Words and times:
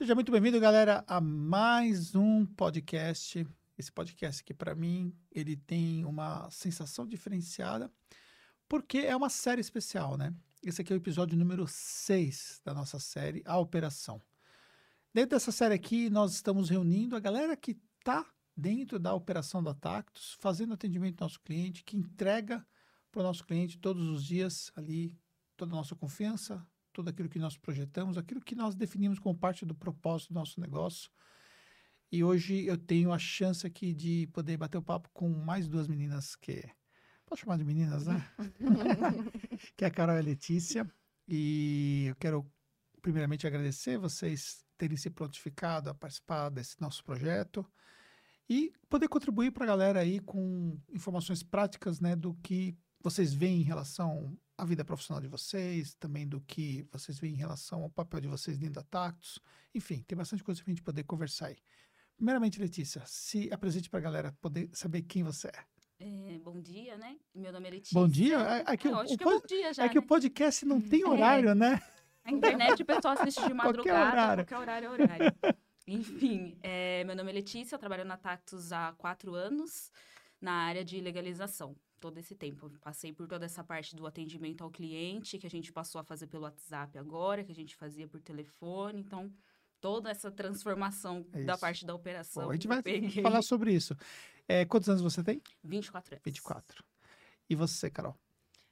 Seja 0.00 0.14
muito 0.14 0.32
bem-vindo, 0.32 0.58
galera, 0.58 1.04
a 1.06 1.20
mais 1.20 2.14
um 2.14 2.46
podcast. 2.46 3.46
Esse 3.76 3.92
podcast 3.92 4.40
aqui, 4.40 4.54
para 4.54 4.74
mim, 4.74 5.14
ele 5.30 5.58
tem 5.58 6.06
uma 6.06 6.50
sensação 6.50 7.06
diferenciada, 7.06 7.92
porque 8.66 9.00
é 9.00 9.14
uma 9.14 9.28
série 9.28 9.60
especial, 9.60 10.16
né? 10.16 10.34
Esse 10.64 10.80
aqui 10.80 10.90
é 10.90 10.96
o 10.96 10.96
episódio 10.96 11.36
número 11.36 11.66
6 11.68 12.62
da 12.64 12.72
nossa 12.72 12.98
série, 12.98 13.42
A 13.44 13.58
Operação. 13.58 14.22
Dentro 15.12 15.36
dessa 15.36 15.52
série 15.52 15.74
aqui, 15.74 16.08
nós 16.08 16.32
estamos 16.32 16.70
reunindo 16.70 17.14
a 17.14 17.20
galera 17.20 17.54
que 17.54 17.76
está 17.98 18.24
dentro 18.56 18.98
da 18.98 19.12
operação 19.12 19.62
da 19.62 19.74
Tactus, 19.74 20.34
fazendo 20.40 20.72
atendimento 20.72 21.20
ao 21.20 21.26
nosso 21.26 21.42
cliente, 21.42 21.84
que 21.84 21.98
entrega 21.98 22.66
para 23.12 23.20
o 23.20 23.22
nosso 23.22 23.44
cliente 23.44 23.76
todos 23.76 24.08
os 24.08 24.24
dias 24.24 24.72
ali 24.74 25.14
toda 25.58 25.74
a 25.74 25.76
nossa 25.76 25.94
confiança, 25.94 26.66
tudo 26.92 27.10
aquilo 27.10 27.28
que 27.28 27.38
nós 27.38 27.56
projetamos, 27.56 28.18
aquilo 28.18 28.40
que 28.40 28.54
nós 28.54 28.74
definimos 28.74 29.18
como 29.18 29.38
parte 29.38 29.64
do 29.64 29.74
propósito 29.74 30.32
do 30.32 30.34
nosso 30.34 30.60
negócio. 30.60 31.10
E 32.12 32.24
hoje 32.24 32.66
eu 32.66 32.76
tenho 32.76 33.12
a 33.12 33.18
chance 33.18 33.66
aqui 33.66 33.94
de 33.94 34.28
poder 34.32 34.56
bater 34.56 34.78
o 34.78 34.82
papo 34.82 35.08
com 35.12 35.28
mais 35.28 35.68
duas 35.68 35.86
meninas 35.86 36.34
que. 36.34 36.64
Posso 37.24 37.42
chamar 37.42 37.58
de 37.58 37.64
meninas, 37.64 38.06
né? 38.06 38.28
que 39.76 39.84
é 39.84 39.86
a 39.86 39.90
Carol 39.90 40.16
e 40.16 40.18
a 40.18 40.22
Letícia. 40.22 40.90
E 41.28 42.06
eu 42.08 42.16
quero, 42.16 42.44
primeiramente, 43.00 43.46
agradecer 43.46 43.96
vocês 43.96 44.64
terem 44.76 44.96
se 44.96 45.10
prontificado 45.10 45.88
a 45.88 45.94
participar 45.94 46.48
desse 46.48 46.80
nosso 46.80 47.04
projeto 47.04 47.64
e 48.48 48.72
poder 48.88 49.06
contribuir 49.06 49.52
para 49.52 49.62
a 49.62 49.68
galera 49.68 50.00
aí 50.00 50.18
com 50.18 50.76
informações 50.92 51.40
práticas 51.40 52.00
né, 52.00 52.16
do 52.16 52.34
que 52.42 52.76
vocês 53.00 53.32
veem 53.32 53.60
em 53.60 53.64
relação 53.64 54.36
à 54.56 54.64
vida 54.64 54.84
profissional 54.84 55.20
de 55.20 55.28
vocês, 55.28 55.94
também 55.94 56.26
do 56.28 56.40
que 56.40 56.86
vocês 56.92 57.18
veem 57.18 57.34
em 57.34 57.36
relação 57.38 57.82
ao 57.82 57.90
papel 57.90 58.20
de 58.20 58.28
vocês 58.28 58.58
dentro 58.58 58.74
da 58.74 58.82
Tactus. 58.82 59.38
Enfim, 59.74 60.02
tem 60.06 60.16
bastante 60.16 60.44
coisa 60.44 60.62
para 60.62 60.70
a 60.70 60.74
gente 60.74 60.82
poder 60.82 61.04
conversar 61.04 61.46
aí. 61.46 61.56
Primeiramente, 62.16 62.60
Letícia, 62.60 63.02
se 63.06 63.50
apresente 63.52 63.88
para 63.88 63.98
a 63.98 64.02
galera 64.02 64.36
poder 64.40 64.68
saber 64.74 65.02
quem 65.02 65.22
você 65.22 65.48
é. 65.48 65.64
É, 66.02 66.38
bom 66.38 66.60
dia, 66.60 66.96
né? 66.98 67.16
Meu 67.34 67.52
nome 67.52 67.68
é 67.68 67.70
Letícia. 67.72 67.94
Bom 67.98 68.08
dia? 68.08 68.36
É, 68.66 68.72
é 68.72 68.76
que, 68.76 68.88
É, 68.88 68.90
o, 68.90 69.00
o 69.00 69.04
que 69.06 69.24
é 69.24 69.46
dia 69.46 69.72
já, 69.72 69.84
é 69.84 69.88
que 69.88 69.98
o 69.98 70.02
né? 70.02 70.06
podcast 70.06 70.64
não 70.66 70.80
tem 70.80 71.02
É. 71.02 71.06
horário, 71.06 71.54
né? 71.54 71.80
A 72.24 72.30
internet 72.32 72.82
o 72.82 72.86
pessoal 72.86 73.14
assiste 73.18 73.42
de 73.46 73.52
madrugada, 73.54 74.10
horário. 74.12 74.44
qualquer 74.46 74.58
horário 74.58 74.86
é 74.86 74.90
horário. 74.90 75.34
Enfim, 75.86 76.58
meu 77.06 77.16
nome 77.16 77.30
é 77.30 77.34
Letícia, 77.34 77.74
eu 77.74 77.78
trabalho 77.78 78.04
na 78.04 78.16
Tactus 78.16 78.72
há 78.72 78.92
quatro 78.98 79.34
anos, 79.34 79.90
na 80.40 80.52
área 80.52 80.84
de 80.84 81.00
legalização. 81.00 81.74
Todo 82.00 82.16
esse 82.18 82.34
tempo. 82.34 82.70
Passei 82.80 83.12
por 83.12 83.28
toda 83.28 83.44
essa 83.44 83.62
parte 83.62 83.94
do 83.94 84.06
atendimento 84.06 84.64
ao 84.64 84.70
cliente, 84.70 85.38
que 85.38 85.46
a 85.46 85.50
gente 85.50 85.70
passou 85.70 86.00
a 86.00 86.04
fazer 86.04 86.26
pelo 86.26 86.44
WhatsApp 86.44 86.96
agora, 86.98 87.44
que 87.44 87.52
a 87.52 87.54
gente 87.54 87.76
fazia 87.76 88.08
por 88.08 88.20
telefone. 88.20 89.00
Então, 89.00 89.30
toda 89.80 90.10
essa 90.10 90.30
transformação 90.30 91.26
É 91.32 91.44
da 91.44 91.58
parte 91.58 91.84
da 91.84 91.94
operação. 91.94 92.44
Bom, 92.44 92.50
a 92.50 92.54
gente 92.54 92.66
eu 92.66 92.72
vai 92.72 92.82
peguei. 92.82 93.22
falar 93.22 93.42
sobre 93.42 93.72
isso. 93.74 93.94
É, 94.48 94.64
quantos 94.64 94.88
anos 94.88 95.02
você 95.02 95.22
tem? 95.22 95.42
24 95.62 96.14
anos. 96.14 96.22
24. 96.24 96.84
E 97.48 97.54
você, 97.54 97.90
Carol? 97.90 98.16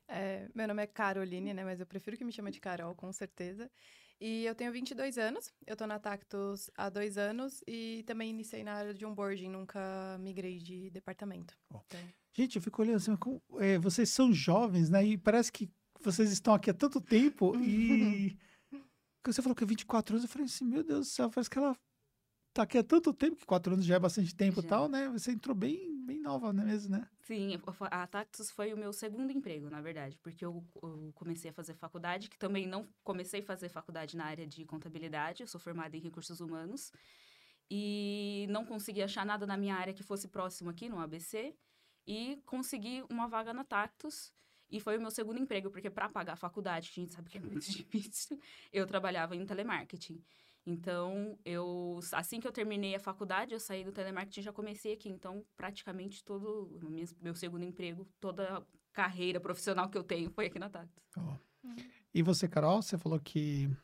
É, 0.08 0.48
meu 0.54 0.66
nome 0.66 0.82
é 0.82 0.86
Caroline, 0.86 1.52
né? 1.52 1.64
Mas 1.64 1.80
eu 1.80 1.86
prefiro 1.86 2.16
que 2.16 2.24
me 2.24 2.32
chame 2.32 2.50
de 2.50 2.60
Carol, 2.60 2.94
com 2.94 3.12
certeza. 3.12 3.70
E 4.20 4.44
eu 4.44 4.54
tenho 4.54 4.72
22 4.72 5.16
anos, 5.16 5.52
eu 5.66 5.76
tô 5.76 5.86
na 5.86 5.98
Tactus 5.98 6.68
há 6.76 6.88
dois 6.88 7.16
anos 7.16 7.62
e 7.66 8.02
também 8.04 8.30
iniciei 8.30 8.64
na 8.64 8.72
área 8.74 8.92
de 8.92 9.06
onboarding, 9.06 9.48
nunca 9.48 10.16
migrei 10.18 10.58
de 10.58 10.90
departamento. 10.90 11.56
Então, 11.70 12.00
Gente, 12.34 12.56
eu 12.56 12.62
fico 12.62 12.82
olhando 12.82 12.96
assim, 12.96 13.16
como, 13.16 13.40
é, 13.58 13.78
vocês 13.78 14.10
são 14.10 14.32
jovens, 14.32 14.90
né? 14.90 15.04
E 15.04 15.16
parece 15.16 15.52
que 15.52 15.70
vocês 16.00 16.30
estão 16.32 16.54
aqui 16.54 16.70
há 16.70 16.74
tanto 16.74 17.00
tempo 17.00 17.54
e... 17.62 18.36
Quando 19.22 19.34
você 19.34 19.42
falou 19.42 19.54
que 19.54 19.64
é 19.64 19.66
24 19.66 20.14
anos, 20.14 20.24
eu 20.24 20.28
falei 20.28 20.46
assim, 20.46 20.64
meu 20.64 20.82
Deus 20.82 21.00
do 21.00 21.10
céu, 21.10 21.28
parece 21.28 21.50
que 21.50 21.58
ela 21.58 21.76
tá 22.54 22.62
aqui 22.62 22.78
há 22.78 22.82
tanto 22.82 23.12
tempo, 23.12 23.36
que 23.36 23.44
4 23.44 23.74
anos 23.74 23.84
já 23.84 23.96
é 23.96 23.98
bastante 23.98 24.34
tempo 24.34 24.60
e 24.60 24.62
Já. 24.62 24.68
tal, 24.68 24.88
né? 24.88 25.08
Você 25.10 25.32
entrou 25.32 25.54
bem, 25.54 26.04
bem 26.04 26.20
nova, 26.20 26.52
não 26.52 26.62
é 26.62 26.66
mesmo, 26.66 26.90
né? 26.90 27.08
Sim, 27.28 27.60
a 27.90 28.06
Tactus 28.06 28.50
foi 28.50 28.72
o 28.72 28.76
meu 28.76 28.90
segundo 28.90 29.30
emprego, 29.30 29.68
na 29.68 29.82
verdade, 29.82 30.16
porque 30.22 30.42
eu, 30.42 30.64
eu 30.82 31.12
comecei 31.14 31.50
a 31.50 31.52
fazer 31.52 31.74
faculdade, 31.74 32.30
que 32.30 32.38
também 32.38 32.66
não 32.66 32.88
comecei 33.04 33.40
a 33.40 33.42
fazer 33.42 33.68
faculdade 33.68 34.16
na 34.16 34.24
área 34.24 34.46
de 34.46 34.64
contabilidade, 34.64 35.42
eu 35.42 35.46
sou 35.46 35.60
formada 35.60 35.94
em 35.94 36.00
recursos 36.00 36.40
humanos, 36.40 36.90
e 37.70 38.46
não 38.48 38.64
consegui 38.64 39.02
achar 39.02 39.26
nada 39.26 39.46
na 39.46 39.58
minha 39.58 39.76
área 39.76 39.92
que 39.92 40.02
fosse 40.02 40.26
próximo 40.26 40.70
aqui, 40.70 40.88
no 40.88 40.98
ABC, 40.98 41.54
e 42.06 42.40
consegui 42.46 43.04
uma 43.10 43.28
vaga 43.28 43.52
na 43.52 43.62
Tactus, 43.62 44.32
e 44.70 44.80
foi 44.80 44.96
o 44.96 45.00
meu 45.00 45.10
segundo 45.10 45.38
emprego, 45.38 45.70
porque 45.70 45.90
para 45.90 46.08
pagar 46.08 46.32
a 46.32 46.36
faculdade, 46.36 46.90
que 46.90 46.98
a 46.98 47.02
gente 47.04 47.12
sabe 47.12 47.28
que 47.28 47.36
é 47.36 47.42
muito 47.42 47.60
difícil, 47.70 48.40
eu 48.72 48.86
trabalhava 48.86 49.36
em 49.36 49.44
telemarketing. 49.44 50.24
Então, 50.68 51.38
eu 51.46 51.98
assim 52.12 52.38
que 52.40 52.46
eu 52.46 52.52
terminei 52.52 52.94
a 52.94 53.00
faculdade, 53.00 53.54
eu 53.54 53.60
saí 53.60 53.82
do 53.82 53.90
telemarketing 53.90 54.40
e 54.40 54.42
já 54.42 54.52
comecei 54.52 54.92
aqui. 54.92 55.08
Então, 55.08 55.42
praticamente 55.56 56.22
todo 56.22 56.78
o 56.84 56.90
meu, 57.22 57.34
segundo 57.34 57.64
emprego, 57.64 58.06
toda 58.20 58.58
a 58.58 58.62
carreira 58.92 59.40
profissional 59.40 59.88
que 59.88 59.96
eu 59.96 60.04
tenho 60.04 60.30
foi 60.30 60.44
aqui 60.44 60.58
na 60.58 60.68
Tactus. 60.68 61.02
Ó. 61.16 61.38
E 62.12 62.22
você, 62.22 62.46
Carol, 62.46 62.82
você 62.82 62.98
falou 62.98 63.18
que... 63.18 63.74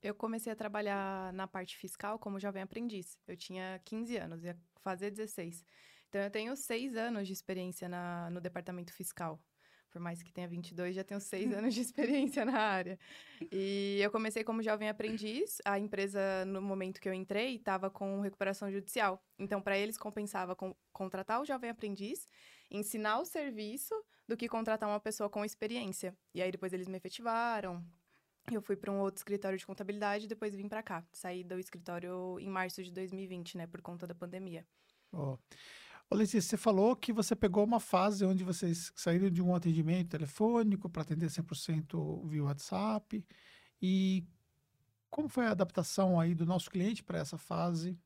eu 0.00 0.14
comecei 0.14 0.52
a 0.52 0.56
trabalhar 0.56 1.32
na 1.32 1.48
parte 1.48 1.76
fiscal 1.76 2.16
como 2.16 2.38
jovem 2.38 2.62
aprendiz. 2.62 3.18
Eu 3.26 3.36
tinha 3.36 3.80
15 3.84 4.16
anos, 4.18 4.44
ia 4.44 4.56
fazer 4.84 5.10
16. 5.10 5.64
Então, 6.08 6.20
eu 6.20 6.30
tenho 6.30 6.56
seis 6.56 6.96
anos 6.96 7.26
de 7.26 7.32
experiência 7.32 7.88
na, 7.88 8.30
no 8.30 8.40
departamento 8.40 8.92
fiscal. 8.92 9.42
Por 9.90 10.00
mais 10.00 10.22
que 10.22 10.32
tenha 10.32 10.46
22, 10.46 10.94
já 10.94 11.02
tenho 11.02 11.20
seis 11.20 11.52
anos 11.52 11.74
de 11.74 11.80
experiência 11.82 12.44
na 12.44 12.58
área. 12.58 12.98
E 13.50 13.98
eu 14.02 14.10
comecei 14.10 14.44
como 14.44 14.62
jovem 14.62 14.88
aprendiz. 14.88 15.58
A 15.64 15.78
empresa, 15.78 16.44
no 16.44 16.60
momento 16.60 17.00
que 17.00 17.08
eu 17.08 17.14
entrei, 17.14 17.56
estava 17.56 17.90
com 17.90 18.20
recuperação 18.20 18.70
judicial. 18.70 19.22
Então, 19.38 19.60
para 19.62 19.78
eles, 19.78 19.96
compensava 19.96 20.54
com- 20.54 20.74
contratar 20.92 21.40
o 21.40 21.44
jovem 21.44 21.70
aprendiz, 21.70 22.26
ensinar 22.70 23.18
o 23.18 23.24
serviço, 23.24 23.94
do 24.26 24.36
que 24.36 24.46
contratar 24.46 24.88
uma 24.88 25.00
pessoa 25.00 25.30
com 25.30 25.42
experiência. 25.44 26.14
E 26.34 26.42
aí, 26.42 26.50
depois, 26.52 26.72
eles 26.72 26.86
me 26.86 26.98
efetivaram. 26.98 27.82
Eu 28.52 28.62
fui 28.62 28.76
para 28.76 28.90
um 28.90 29.00
outro 29.00 29.20
escritório 29.20 29.58
de 29.58 29.66
contabilidade 29.66 30.24
e 30.24 30.28
depois 30.28 30.54
vim 30.54 30.68
para 30.68 30.82
cá. 30.82 31.06
Saí 31.12 31.44
do 31.44 31.58
escritório 31.58 32.38
em 32.40 32.48
março 32.48 32.82
de 32.82 32.90
2020, 32.90 33.56
né, 33.58 33.66
por 33.66 33.80
conta 33.82 34.06
da 34.06 34.14
pandemia. 34.14 34.66
Ô, 35.12 35.38
Letícia, 36.10 36.40
você 36.40 36.56
falou 36.56 36.96
que 36.96 37.12
você 37.12 37.36
pegou 37.36 37.62
uma 37.62 37.78
fase 37.78 38.24
onde 38.24 38.42
vocês 38.42 38.90
saíram 38.96 39.28
de 39.28 39.42
um 39.42 39.54
atendimento 39.54 40.08
telefônico 40.08 40.88
para 40.88 41.02
atender 41.02 41.26
100% 41.26 42.26
via 42.26 42.44
WhatsApp. 42.44 43.24
E 43.80 44.24
como 45.10 45.28
foi 45.28 45.46
a 45.46 45.50
adaptação 45.50 46.18
aí 46.18 46.34
do 46.34 46.46
nosso 46.46 46.70
cliente 46.70 47.04
para 47.04 47.18
essa 47.18 47.36
fase? 47.36 47.98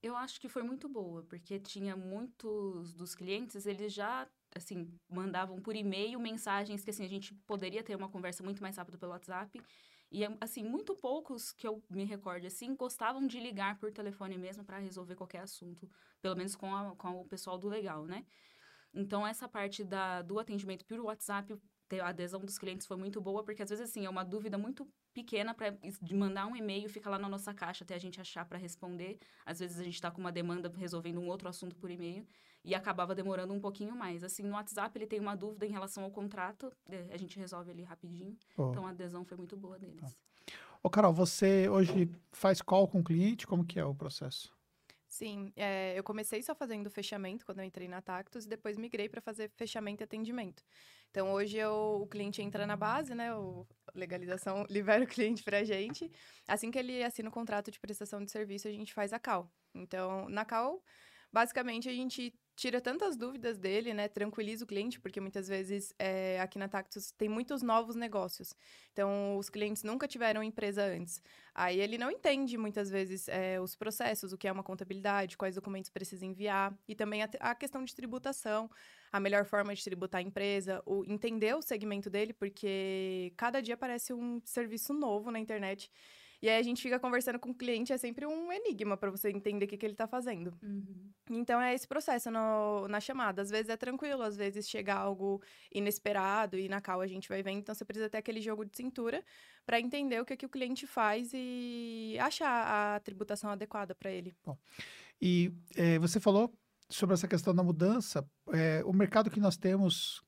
Eu 0.00 0.16
acho 0.16 0.40
que 0.40 0.48
foi 0.48 0.62
muito 0.62 0.88
boa, 0.88 1.22
porque 1.24 1.58
tinha 1.58 1.96
muitos 1.96 2.92
dos 2.94 3.14
clientes, 3.14 3.66
eles 3.66 3.92
já, 3.92 4.26
assim, 4.54 4.88
mandavam 5.08 5.60
por 5.60 5.76
e-mail 5.76 6.18
mensagens 6.18 6.82
que, 6.82 6.90
assim, 6.90 7.04
a 7.04 7.08
gente 7.08 7.34
poderia 7.46 7.82
ter 7.82 7.94
uma 7.94 8.08
conversa 8.08 8.42
muito 8.42 8.62
mais 8.62 8.76
rápido 8.76 8.98
pelo 8.98 9.12
WhatsApp. 9.12 9.62
E, 10.12 10.24
assim, 10.42 10.62
muito 10.62 10.94
poucos 10.94 11.52
que 11.52 11.66
eu 11.66 11.82
me 11.88 12.04
recordo, 12.04 12.46
assim, 12.46 12.76
gostavam 12.76 13.26
de 13.26 13.40
ligar 13.40 13.78
por 13.78 13.90
telefone 13.90 14.36
mesmo 14.36 14.62
para 14.64 14.78
resolver 14.78 15.16
qualquer 15.16 15.40
assunto, 15.40 15.88
pelo 16.20 16.36
menos 16.36 16.54
com, 16.54 16.74
a- 16.76 16.94
com 16.96 17.20
o 17.22 17.26
pessoal 17.26 17.58
do 17.58 17.68
legal, 17.68 18.04
né? 18.06 18.26
Então, 18.94 19.26
essa 19.26 19.48
parte 19.48 19.84
da, 19.84 20.22
do 20.22 20.38
atendimento 20.38 20.84
por 20.86 21.00
WhatsApp, 21.00 21.56
a 22.00 22.08
adesão 22.08 22.40
dos 22.40 22.58
clientes 22.58 22.86
foi 22.86 22.96
muito 22.96 23.20
boa, 23.20 23.42
porque 23.42 23.62
às 23.62 23.70
vezes, 23.70 23.88
assim, 23.88 24.04
é 24.04 24.10
uma 24.10 24.24
dúvida 24.24 24.56
muito 24.58 24.86
pequena 25.12 25.54
para 25.54 25.70
de 25.70 26.14
mandar 26.14 26.46
um 26.46 26.56
e-mail, 26.56 26.88
fica 26.88 27.10
lá 27.10 27.18
na 27.18 27.28
nossa 27.28 27.52
caixa 27.52 27.84
até 27.84 27.94
a 27.94 27.98
gente 27.98 28.20
achar 28.20 28.44
para 28.44 28.58
responder. 28.58 29.18
Às 29.44 29.60
vezes 29.60 29.78
a 29.78 29.84
gente 29.84 29.94
está 29.94 30.10
com 30.10 30.20
uma 30.20 30.32
demanda 30.32 30.72
resolvendo 30.76 31.20
um 31.20 31.28
outro 31.28 31.48
assunto 31.48 31.76
por 31.76 31.90
e-mail 31.90 32.26
e 32.64 32.74
acabava 32.74 33.14
demorando 33.14 33.52
um 33.52 33.60
pouquinho 33.60 33.94
mais. 33.94 34.22
Assim, 34.22 34.42
no 34.42 34.54
WhatsApp 34.54 34.96
ele 34.96 35.06
tem 35.06 35.20
uma 35.20 35.34
dúvida 35.36 35.66
em 35.66 35.70
relação 35.70 36.04
ao 36.04 36.10
contrato, 36.10 36.72
eh, 36.88 37.08
a 37.10 37.16
gente 37.16 37.38
resolve 37.38 37.70
ali 37.70 37.82
rapidinho. 37.82 38.36
Ó, 38.56 38.70
Então 38.70 38.86
a 38.86 38.90
adesão 38.90 39.24
foi 39.24 39.36
muito 39.36 39.56
boa 39.56 39.78
deles. 39.78 40.16
Ô, 40.82 40.90
Carol, 40.90 41.12
você 41.12 41.68
hoje 41.68 42.10
faz 42.32 42.60
call 42.60 42.88
com 42.88 43.00
o 43.00 43.04
cliente? 43.04 43.46
Como 43.46 43.64
que 43.64 43.78
é 43.78 43.84
o 43.84 43.94
processo? 43.94 44.52
Sim, 45.06 45.52
é, 45.56 45.92
eu 45.96 46.02
comecei 46.02 46.42
só 46.42 46.54
fazendo 46.54 46.90
fechamento 46.90 47.44
quando 47.44 47.58
eu 47.58 47.64
entrei 47.64 47.86
na 47.86 48.00
Tactus 48.00 48.46
e 48.46 48.48
depois 48.48 48.78
migrei 48.78 49.10
para 49.10 49.20
fazer 49.20 49.50
fechamento 49.50 50.02
e 50.02 50.04
atendimento. 50.04 50.64
Então 51.12 51.30
hoje 51.34 51.58
eu- 51.58 52.00
o 52.02 52.06
cliente 52.06 52.40
entra 52.40 52.66
na 52.66 52.74
base, 52.74 53.14
né? 53.14 53.34
O 53.34 53.66
legalização 53.94 54.64
libera 54.70 55.04
o 55.04 55.06
cliente 55.06 55.42
para 55.44 55.58
a 55.58 55.64
gente. 55.64 56.10
Assim 56.48 56.70
que 56.70 56.78
ele 56.78 57.04
assina 57.04 57.28
o 57.28 57.32
contrato 57.32 57.70
de 57.70 57.78
prestação 57.78 58.24
de 58.24 58.30
serviço, 58.30 58.66
a 58.66 58.72
gente 58.72 58.94
faz 58.94 59.12
a 59.12 59.18
call. 59.18 59.52
Então 59.74 60.26
na 60.30 60.44
call, 60.46 60.82
basicamente 61.30 61.86
a 61.88 61.92
gente 61.92 62.34
tira 62.54 62.80
tantas 62.80 63.16
dúvidas 63.16 63.58
dele, 63.58 63.94
né? 63.94 64.08
Tranquiliza 64.08 64.64
o 64.64 64.66
cliente, 64.66 65.00
porque 65.00 65.20
muitas 65.20 65.48
vezes 65.48 65.94
é, 65.98 66.40
aqui 66.40 66.58
na 66.58 66.68
Tactus 66.68 67.10
tem 67.12 67.28
muitos 67.28 67.62
novos 67.62 67.96
negócios. 67.96 68.54
Então, 68.92 69.36
os 69.38 69.48
clientes 69.48 69.82
nunca 69.82 70.06
tiveram 70.06 70.42
empresa 70.42 70.84
antes. 70.84 71.22
Aí 71.54 71.80
ele 71.80 71.98
não 71.98 72.10
entende 72.10 72.56
muitas 72.56 72.90
vezes 72.90 73.28
é, 73.28 73.60
os 73.60 73.74
processos, 73.74 74.32
o 74.32 74.38
que 74.38 74.46
é 74.46 74.52
uma 74.52 74.62
contabilidade, 74.62 75.36
quais 75.36 75.54
documentos 75.54 75.90
precisa 75.90 76.24
enviar, 76.24 76.76
e 76.86 76.94
também 76.94 77.22
a, 77.22 77.30
a 77.40 77.54
questão 77.54 77.84
de 77.84 77.94
tributação, 77.94 78.70
a 79.10 79.20
melhor 79.20 79.44
forma 79.44 79.74
de 79.74 79.82
tributar 79.82 80.20
a 80.20 80.22
empresa, 80.22 80.82
o, 80.86 81.04
entender 81.06 81.54
o 81.54 81.62
segmento 81.62 82.08
dele, 82.08 82.32
porque 82.32 83.32
cada 83.36 83.60
dia 83.60 83.74
aparece 83.74 84.12
um 84.12 84.40
serviço 84.44 84.92
novo 84.92 85.30
na 85.30 85.38
internet. 85.38 85.90
E 86.42 86.48
aí 86.48 86.58
a 86.58 86.62
gente 86.62 86.82
fica 86.82 86.98
conversando 86.98 87.38
com 87.38 87.50
o 87.50 87.54
cliente, 87.54 87.92
é 87.92 87.96
sempre 87.96 88.26
um 88.26 88.52
enigma 88.52 88.96
para 88.96 89.12
você 89.12 89.30
entender 89.30 89.64
o 89.64 89.68
que, 89.68 89.76
que 89.76 89.86
ele 89.86 89.94
tá 89.94 90.08
fazendo. 90.08 90.52
Uhum. 90.60 91.12
Então 91.30 91.60
é 91.60 91.72
esse 91.72 91.86
processo 91.86 92.32
no, 92.32 92.88
na 92.88 92.98
chamada. 92.98 93.40
Às 93.40 93.48
vezes 93.48 93.68
é 93.68 93.76
tranquilo, 93.76 94.22
às 94.22 94.36
vezes 94.36 94.68
chega 94.68 94.92
algo 94.92 95.40
inesperado 95.72 96.58
e 96.58 96.68
na 96.68 96.80
cal 96.80 97.00
a 97.00 97.06
gente 97.06 97.28
vai 97.28 97.44
vendo. 97.44 97.58
Então 97.58 97.72
você 97.72 97.84
precisa 97.84 98.10
ter 98.10 98.18
aquele 98.18 98.40
jogo 98.40 98.64
de 98.64 98.76
cintura 98.76 99.24
para 99.64 99.78
entender 99.78 100.20
o 100.20 100.24
que, 100.24 100.36
que 100.36 100.44
o 100.44 100.48
cliente 100.48 100.84
faz 100.84 101.30
e 101.32 102.16
achar 102.20 102.96
a 102.96 103.00
tributação 103.00 103.48
adequada 103.48 103.94
para 103.94 104.10
ele. 104.10 104.34
E 105.20 105.52
é, 105.76 105.96
você 106.00 106.18
falou 106.18 106.52
sobre 106.90 107.14
essa 107.14 107.28
questão 107.28 107.54
da 107.54 107.62
mudança. 107.62 108.28
É, 108.52 108.82
o 108.84 108.92
mercado 108.92 109.30
que 109.30 109.38
nós 109.38 109.56
temos, 109.56 110.20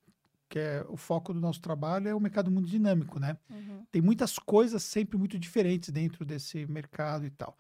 que 0.48 0.58
é 0.58 0.84
o 0.88 0.96
foco 0.96 1.32
do 1.34 1.40
nosso 1.40 1.60
trabalho, 1.60 2.08
é 2.08 2.14
um 2.14 2.20
mercado 2.20 2.50
muito 2.50 2.68
dinâmico, 2.68 3.18
né? 3.18 3.38
Uhum. 3.50 3.86
Tem 3.90 4.02
muitas 4.02 4.38
coisas 4.38 4.82
sempre 4.82 5.16
muito 5.18 5.38
diferentes 5.38 5.90
dentro 5.90 6.24
desse 6.24 6.66
mercado 6.66 7.26
e 7.26 7.30
tal. 7.30 7.56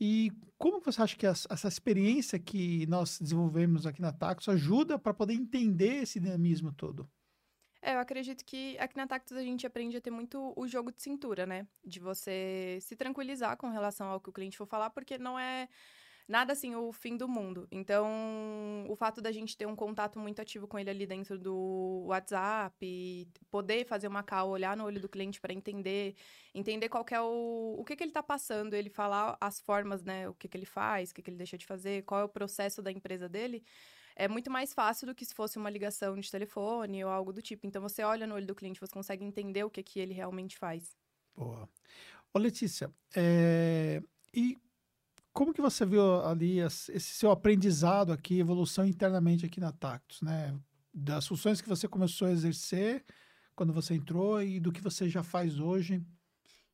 E 0.00 0.32
como 0.58 0.80
você 0.80 1.02
acha 1.02 1.16
que 1.16 1.26
as- 1.26 1.46
essa 1.50 1.68
experiência 1.68 2.38
que 2.38 2.86
nós 2.88 3.18
desenvolvemos 3.20 3.86
aqui 3.86 4.02
na 4.02 4.12
Taxo 4.12 4.50
ajuda 4.50 4.98
para 4.98 5.14
poder 5.14 5.34
entender 5.34 6.02
esse 6.02 6.20
dinamismo 6.20 6.72
todo? 6.72 7.08
É, 7.80 7.94
eu 7.94 7.98
acredito 7.98 8.44
que 8.44 8.78
aqui 8.78 8.96
na 8.96 9.06
Tactus 9.08 9.36
a 9.36 9.42
gente 9.42 9.66
aprende 9.66 9.96
a 9.96 10.00
ter 10.00 10.10
muito 10.10 10.52
o 10.56 10.68
jogo 10.68 10.92
de 10.92 11.02
cintura, 11.02 11.44
né? 11.46 11.66
De 11.84 11.98
você 11.98 12.78
se 12.80 12.94
tranquilizar 12.94 13.56
com 13.56 13.68
relação 13.70 14.06
ao 14.08 14.20
que 14.20 14.30
o 14.30 14.32
cliente 14.32 14.56
for 14.56 14.66
falar, 14.66 14.90
porque 14.90 15.18
não 15.18 15.36
é 15.38 15.68
nada 16.28 16.52
assim 16.52 16.74
o 16.74 16.92
fim 16.92 17.16
do 17.16 17.28
mundo. 17.28 17.66
Então, 17.70 18.86
o 18.88 18.96
fato 18.96 19.20
da 19.20 19.32
gente 19.32 19.56
ter 19.56 19.66
um 19.66 19.76
contato 19.76 20.18
muito 20.18 20.40
ativo 20.40 20.66
com 20.66 20.78
ele 20.78 20.90
ali 20.90 21.06
dentro 21.06 21.38
do 21.38 22.04
WhatsApp, 22.06 23.28
poder 23.50 23.84
fazer 23.86 24.08
uma 24.08 24.22
call, 24.22 24.50
olhar 24.50 24.76
no 24.76 24.84
olho 24.84 25.00
do 25.00 25.08
cliente 25.08 25.40
para 25.40 25.52
entender, 25.52 26.14
entender 26.54 26.88
qual 26.88 27.04
é 27.10 27.20
o, 27.20 27.76
o 27.78 27.84
que, 27.84 27.96
que 27.96 28.02
ele 28.04 28.10
está 28.10 28.22
passando, 28.22 28.74
ele 28.74 28.90
falar 28.90 29.36
as 29.40 29.60
formas, 29.60 30.02
né? 30.02 30.28
O 30.28 30.34
que, 30.34 30.48
que 30.48 30.56
ele 30.56 30.66
faz, 30.66 31.10
o 31.10 31.14
que, 31.14 31.22
que 31.22 31.30
ele 31.30 31.36
deixa 31.36 31.58
de 31.58 31.66
fazer, 31.66 32.02
qual 32.04 32.20
é 32.20 32.24
o 32.24 32.28
processo 32.28 32.82
da 32.82 32.90
empresa 32.90 33.28
dele 33.28 33.64
é 34.14 34.28
muito 34.28 34.50
mais 34.50 34.72
fácil 34.72 35.06
do 35.06 35.14
que 35.14 35.24
se 35.24 35.34
fosse 35.34 35.58
uma 35.58 35.70
ligação 35.70 36.18
de 36.18 36.30
telefone 36.30 37.04
ou 37.04 37.10
algo 37.10 37.32
do 37.32 37.42
tipo. 37.42 37.66
Então, 37.66 37.80
você 37.80 38.02
olha 38.02 38.26
no 38.26 38.34
olho 38.34 38.46
do 38.46 38.54
cliente, 38.54 38.80
você 38.80 38.92
consegue 38.92 39.24
entender 39.24 39.64
o 39.64 39.70
que, 39.70 39.82
que 39.82 39.98
ele 39.98 40.12
realmente 40.12 40.58
faz. 40.58 40.94
Boa. 41.34 41.68
Ô, 42.34 42.38
Letícia, 42.38 42.92
é, 43.14 44.02
e 44.32 44.58
como 45.32 45.52
que 45.52 45.60
você 45.60 45.86
viu 45.86 46.20
ali 46.24 46.58
esse 46.58 47.00
seu 47.00 47.30
aprendizado 47.30 48.12
aqui, 48.12 48.38
evolução 48.38 48.84
internamente 48.84 49.46
aqui 49.46 49.60
na 49.60 49.72
Tactus, 49.72 50.20
né? 50.20 50.58
Das 50.92 51.26
funções 51.26 51.60
que 51.60 51.68
você 51.68 51.88
começou 51.88 52.28
a 52.28 52.32
exercer 52.32 53.04
quando 53.54 53.72
você 53.72 53.94
entrou 53.94 54.42
e 54.42 54.60
do 54.60 54.72
que 54.72 54.82
você 54.82 55.08
já 55.08 55.22
faz 55.22 55.58
hoje. 55.58 56.04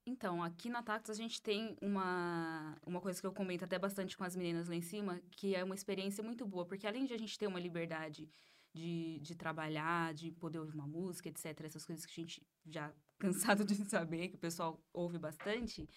Então, 0.04 0.42
aqui 0.42 0.70
na 0.70 0.82
Tactus 0.82 1.10
a 1.10 1.14
gente 1.14 1.40
tem 1.40 1.76
uma, 1.82 2.76
uma 2.84 3.00
coisa 3.00 3.20
que 3.20 3.26
eu 3.26 3.32
comento 3.32 3.64
até 3.64 3.78
bastante 3.78 4.16
com 4.16 4.24
as 4.24 4.34
meninas 4.34 4.66
lá 4.66 4.74
em 4.74 4.80
cima, 4.80 5.20
que 5.30 5.54
é 5.54 5.62
uma 5.62 5.74
experiência 5.74 6.24
muito 6.24 6.46
boa, 6.46 6.64
porque 6.64 6.86
além 6.86 7.04
de 7.04 7.12
a 7.12 7.18
gente 7.18 7.38
ter 7.38 7.46
uma 7.46 7.60
liberdade 7.60 8.28
de, 8.72 9.18
de 9.20 9.34
trabalhar, 9.34 10.14
de 10.14 10.30
poder 10.32 10.58
ouvir 10.58 10.74
uma 10.74 10.86
música, 10.86 11.28
etc., 11.28 11.60
essas 11.64 11.84
coisas 11.84 12.06
que 12.06 12.12
a 12.12 12.24
gente 12.24 12.42
já 12.64 12.92
cansado 13.18 13.64
de 13.64 13.74
saber, 13.74 14.28
que 14.28 14.36
o 14.36 14.38
pessoal 14.38 14.82
ouve 14.92 15.18
bastante, 15.18 15.88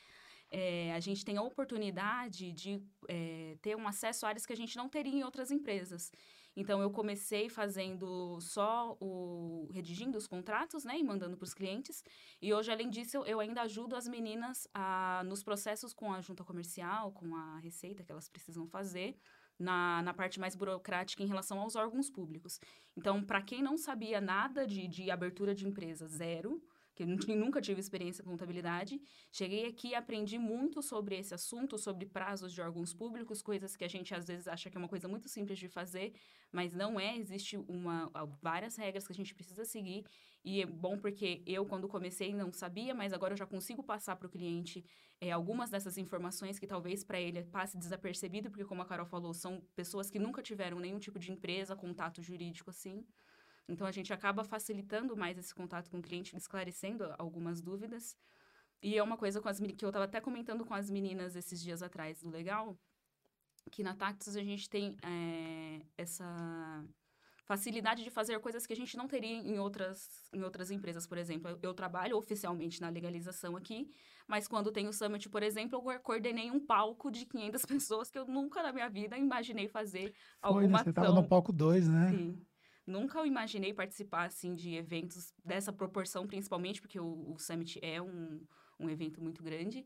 é, 0.52 0.94
a 0.94 1.00
gente 1.00 1.24
tem 1.24 1.38
a 1.38 1.42
oportunidade 1.42 2.52
de 2.52 2.84
é, 3.08 3.58
ter 3.62 3.76
um 3.76 3.88
acesso 3.88 4.26
a 4.26 4.30
áreas 4.30 4.46
que 4.46 4.54
a 4.54 4.58
gente 4.58 4.76
não 4.76 4.90
teria 4.90 5.16
em 5.16 5.24
outras 5.24 5.50
empresas. 5.50 6.12
Então, 6.54 6.82
eu 6.82 6.92
comecei 6.92 7.48
fazendo 7.48 8.38
só 8.42 8.98
o... 9.00 9.70
redigindo 9.72 10.18
os 10.18 10.28
contratos, 10.28 10.84
né, 10.84 11.00
e 11.00 11.04
mandando 11.04 11.38
para 11.38 11.46
os 11.46 11.54
clientes. 11.54 12.04
E 12.42 12.54
hoje, 12.54 12.70
além 12.70 12.90
disso, 12.90 13.24
eu- 13.26 13.40
ainda 13.40 13.62
ajudo 13.62 13.96
as 13.96 14.06
meninas 14.06 14.68
a, 14.74 15.24
nos 15.26 15.42
processos 15.42 15.94
com 15.94 16.12
a 16.12 16.20
junta 16.20 16.44
comercial, 16.44 17.14
com 17.14 17.34
a 17.36 17.58
receita 17.60 18.04
que 18.04 18.12
elas 18.12 18.28
precisam 18.28 18.68
fazer, 18.68 19.16
na, 19.58 20.02
na 20.02 20.14
parte 20.14 20.40
mais 20.40 20.56
burocrática 20.56 21.24
em 21.24 21.28
relação 21.28 21.60
aos 21.60 21.76
órgãos 21.76 22.10
públicos. 22.10 22.60
Então, 22.98 23.24
para 23.24 23.42
quem 23.42 23.62
não 23.62 23.78
sabia 23.78 24.20
nada 24.20 24.68
de, 24.68 24.88
de 24.88 25.10
abertura 25.10 25.56
de 25.56 25.66
empresa, 25.66 26.08
zero, 26.08 26.62
que 26.94 27.04
eu 27.04 27.08
nu- 27.08 27.18
nunca 27.36 27.62
tive 27.62 27.80
experiência 27.80 28.24
com 28.24 28.32
contabilidade, 28.32 29.00
cheguei 29.32 29.66
aqui 29.68 29.90
e 29.90 29.96
aprendi 29.96 30.38
muito 30.38 30.82
sobre 30.82 31.18
esse 31.18 31.34
assunto, 31.34 31.78
sobre 31.78 32.06
prazos 32.06 32.52
de 32.54 32.62
órgãos 32.62 32.94
públicos, 32.94 33.42
coisas 33.42 33.76
que 33.76 33.84
a 33.84 33.88
gente 33.88 34.14
às 34.14 34.26
vezes 34.26 34.48
acha 34.48 34.70
que 34.70 34.78
é 34.78 34.80
uma 34.80 34.88
coisa 34.90 35.08
muito 35.08 35.28
simples 35.30 35.58
de 35.60 35.68
fazer, 35.68 36.14
mas 36.52 36.74
não 36.74 37.00
é. 37.00 37.18
Existe 37.18 37.58
uma, 37.58 38.12
várias 38.42 38.76
regras 38.76 39.06
que 39.06 39.14
a 39.14 39.16
gente 39.16 39.34
precisa 39.34 39.64
seguir 39.66 40.06
e 40.44 40.62
é 40.62 40.66
bom 40.66 40.98
porque 40.98 41.44
eu, 41.46 41.66
quando 41.66 41.88
comecei, 41.88 42.34
não 42.34 42.52
sabia, 42.52 42.94
mas 42.96 43.14
agora 43.14 43.34
eu 43.34 43.38
já 43.38 43.46
consigo 43.46 43.84
passar 43.84 44.16
para 44.16 44.28
o 44.28 44.30
cliente 44.30 44.84
é, 45.20 45.32
algumas 45.32 45.70
dessas 45.70 45.98
informações 45.98 46.58
que 46.58 46.66
talvez 46.66 47.04
para 47.04 47.20
ele 47.20 47.44
passe 47.44 47.78
desapercebido, 47.78 48.50
porque, 48.50 48.66
como 48.66 48.82
a 48.82 48.86
Carol 48.86 49.06
falou, 49.06 49.34
são 49.34 49.62
pessoas 49.76 50.10
que 50.10 50.18
nunca 50.18 50.42
tiveram 50.42 50.80
nenhum 50.80 50.98
tipo 50.98 51.20
de 51.20 51.32
empresa, 51.32 51.76
contato 51.76 52.22
jurídico 52.24 52.72
assim. 52.72 53.06
Então, 53.72 53.88
a 53.88 53.92
gente 53.92 54.12
acaba 54.14 54.44
facilitando 54.44 55.16
mais 55.16 55.38
esse 55.38 55.56
contato 55.56 55.90
com 55.90 56.00
o 56.00 56.02
cliente, 56.02 56.36
esclarecendo 56.36 57.14
algumas 57.18 57.62
dúvidas. 57.62 58.18
E 58.84 58.98
é 58.98 59.04
uma 59.04 59.18
coisa 59.18 59.40
com 59.40 59.48
as, 59.48 59.60
que 59.60 59.86
eu 59.86 59.90
estava 59.90 60.06
até 60.06 60.20
comentando 60.20 60.66
com 60.66 60.74
as 60.74 60.90
meninas 60.90 61.36
esses 61.36 61.62
dias 61.62 61.82
atrás 61.82 62.22
do 62.22 62.30
Legal, 62.30 62.78
que 63.72 63.84
na 63.84 63.96
Tactus 63.96 64.36
a 64.36 64.44
gente 64.44 64.70
tem 64.70 64.98
é, 65.04 65.86
essa 65.98 66.84
facilidade 67.46 68.04
de 68.04 68.10
fazer 68.10 68.40
coisas 68.40 68.66
que 68.66 68.74
a 68.74 68.76
gente 68.76 68.96
não 68.98 69.08
teria 69.08 69.38
em 69.38 69.60
outras, 69.60 70.30
em 70.34 70.42
outras 70.42 70.72
empresas, 70.72 71.06
por 71.06 71.18
exemplo. 71.18 71.60
Eu, 71.62 71.74
trabalho 71.74 72.18
oficialmente 72.18 72.82
na 72.82 72.90
legalização 72.90 73.56
aqui, 73.56 73.92
mas 74.28 74.48
quando 74.48 74.72
tem 74.72 74.88
o 74.88 74.94
Summit, 74.94 75.30
por 75.30 75.44
exemplo, 75.44 75.92
eu 75.92 76.00
coordenei 76.00 76.50
um 76.50 76.66
palco 76.66 77.12
de 77.12 77.26
500 77.26 77.66
pessoas 77.66 78.10
que 78.10 78.18
eu 78.18 78.26
nunca 78.26 78.64
na 78.64 78.72
minha 78.72 78.90
vida 78.90 79.18
imaginei 79.18 79.68
fazer 79.68 80.00
Foi, 80.02 80.10
né? 80.10 80.16
alguma 80.42 80.84
Você 80.84 80.90
estava 80.90 81.12
no 81.14 81.28
palco 81.28 81.52
2, 81.52 81.88
né? 81.88 82.10
Sim. 82.12 82.46
Nunca 82.86 83.26
imaginei 83.26 83.74
participar, 83.74 84.26
assim, 84.26 84.54
de 84.54 84.76
eventos 84.76 85.34
dessa 85.44 85.72
proporção, 85.72 86.28
principalmente 86.28 86.82
porque 86.82 87.00
o, 87.00 87.32
o 87.32 87.38
Summit 87.38 87.80
é 87.82 88.02
um, 88.02 88.42
um 88.80 88.90
evento 88.90 89.22
muito 89.22 89.44
grande. 89.44 89.86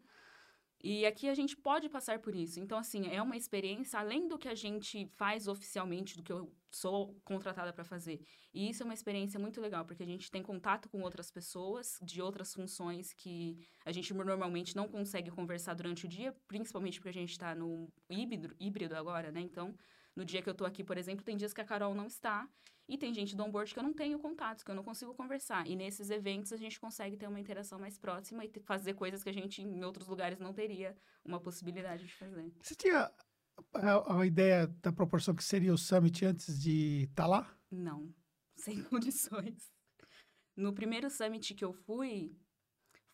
E 0.87 1.05
aqui 1.05 1.27
a 1.27 1.33
gente 1.33 1.57
pode 1.57 1.89
passar 1.89 2.19
por 2.19 2.35
isso. 2.35 2.59
Então, 2.59 2.77
assim, 2.77 3.07
é 3.07 3.21
uma 3.21 3.35
experiência 3.35 3.99
além 3.99 4.27
do 4.27 4.37
que 4.37 4.47
a 4.47 4.53
gente 4.53 5.07
faz 5.15 5.47
oficialmente, 5.47 6.15
do 6.15 6.21
que 6.21 6.31
eu 6.31 6.53
sou 6.69 7.19
contratada 7.23 7.73
para 7.73 7.83
fazer. 7.83 8.19
E 8.53 8.69
isso 8.69 8.83
é 8.83 8.85
uma 8.85 8.93
experiência 8.93 9.39
muito 9.39 9.59
legal, 9.59 9.83
porque 9.83 10.03
a 10.03 10.05
gente 10.05 10.29
tem 10.29 10.43
contato 10.43 10.87
com 10.87 11.01
outras 11.01 11.31
pessoas 11.31 11.97
de 12.03 12.21
outras 12.21 12.53
funções 12.53 13.13
que 13.13 13.57
a 13.83 13.91
gente 13.91 14.13
normalmente 14.13 14.75
não 14.75 14.87
consegue 14.87 15.31
conversar 15.31 15.73
durante 15.73 16.05
o 16.05 16.07
dia, 16.07 16.35
principalmente 16.47 16.99
porque 16.99 17.09
a 17.09 17.13
gente 17.13 17.31
está 17.31 17.55
no 17.55 17.91
híbrido, 18.07 18.55
híbrido 18.59 18.95
agora, 18.95 19.31
né? 19.31 19.41
Então, 19.41 19.73
no 20.15 20.23
dia 20.23 20.41
que 20.41 20.49
eu 20.49 20.53
tô 20.53 20.65
aqui, 20.65 20.83
por 20.83 20.97
exemplo, 20.97 21.23
tem 21.23 21.35
dias 21.35 21.53
que 21.53 21.61
a 21.61 21.65
Carol 21.65 21.93
não 21.93 22.07
está. 22.07 22.47
E 22.87 22.97
tem 22.99 23.11
gente 23.13 23.35
do 23.35 23.43
onboard 23.43 23.73
que 23.73 23.79
eu 23.79 23.83
não 23.83 23.93
tenho 23.93 24.19
contato, 24.19 24.63
que 24.63 24.69
eu 24.69 24.75
não 24.75 24.83
consigo 24.83 25.13
conversar. 25.15 25.65
E 25.65 25.75
nesses 25.75 26.11
eventos 26.11 26.53
a 26.53 26.57
gente 26.57 26.79
consegue 26.79 27.17
ter 27.17 27.27
uma 27.27 27.39
interação 27.39 27.79
mais 27.79 27.97
próxima 27.97 28.45
e 28.45 28.51
fazer 28.63 28.93
coisas 28.93 29.23
que 29.23 29.29
a 29.29 29.33
gente 29.33 29.61
em 29.63 29.83
outros 29.83 30.07
lugares 30.07 30.39
não 30.39 30.53
teria 30.53 30.95
uma 31.23 31.39
possibilidade 31.39 32.05
de 32.05 32.13
fazer. 32.13 32.53
Você 32.61 32.75
tinha 32.75 33.11
a, 33.73 34.19
a 34.19 34.25
ideia 34.25 34.67
da 34.67 34.91
proporção 34.91 35.33
que 35.33 35.43
seria 35.43 35.73
o 35.73 35.77
Summit 35.77 36.25
antes 36.25 36.61
de 36.61 37.07
estar 37.09 37.25
lá? 37.25 37.51
Não, 37.71 38.13
sem 38.55 38.83
condições. 38.83 39.71
No 40.55 40.71
primeiro 40.71 41.09
summit 41.09 41.53
que 41.53 41.65
eu 41.65 41.73
fui, 41.73 42.37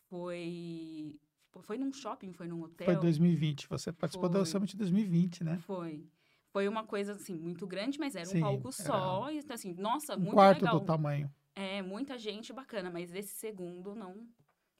foi. 0.08 1.18
Foi 1.62 1.76
num 1.76 1.92
shopping, 1.92 2.32
foi 2.32 2.46
num 2.46 2.62
hotel. 2.62 2.86
Foi 2.86 2.96
2020. 2.96 3.68
Você 3.68 3.92
participou 3.92 4.28
do 4.28 4.38
Foi. 4.38 4.46
Summit 4.46 4.76
2020, 4.76 5.44
né? 5.44 5.58
Foi. 5.58 6.08
Foi 6.52 6.68
uma 6.68 6.86
coisa, 6.86 7.12
assim, 7.12 7.34
muito 7.34 7.66
grande, 7.66 7.98
mas 7.98 8.14
era 8.14 8.28
um 8.30 8.36
Sim, 8.36 8.38
palco 8.38 8.70
era 8.78 9.00
só. 9.00 9.30
E, 9.30 9.40
assim, 9.50 9.74
nossa, 9.74 10.16
Um 10.16 10.26
muito 10.26 10.26
quarto 10.26 10.66
legal. 10.66 10.80
do 10.80 10.80
tamanho. 10.80 11.30
É, 11.54 11.82
muita 11.82 12.18
gente 12.18 12.52
bacana, 12.52 12.90
mas 12.90 13.12
esse 13.14 13.34
segundo 13.34 13.94
não. 13.94 14.28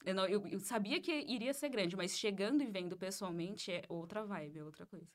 Eu, 0.05 0.15
não- 0.15 0.27
eu- 0.27 0.47
eu 0.47 0.59
sabia 0.59 1.01
que 1.01 1.11
iria 1.13 1.53
ser 1.53 1.69
grande, 1.69 1.95
mas 1.95 2.17
chegando 2.17 2.61
e 2.63 2.67
vendo 2.71 2.97
pessoalmente 2.97 3.71
é 3.71 3.83
outra 3.89 4.25
vibe, 4.25 4.59
é 4.59 4.63
outra 4.63 4.85
coisa. 4.87 5.07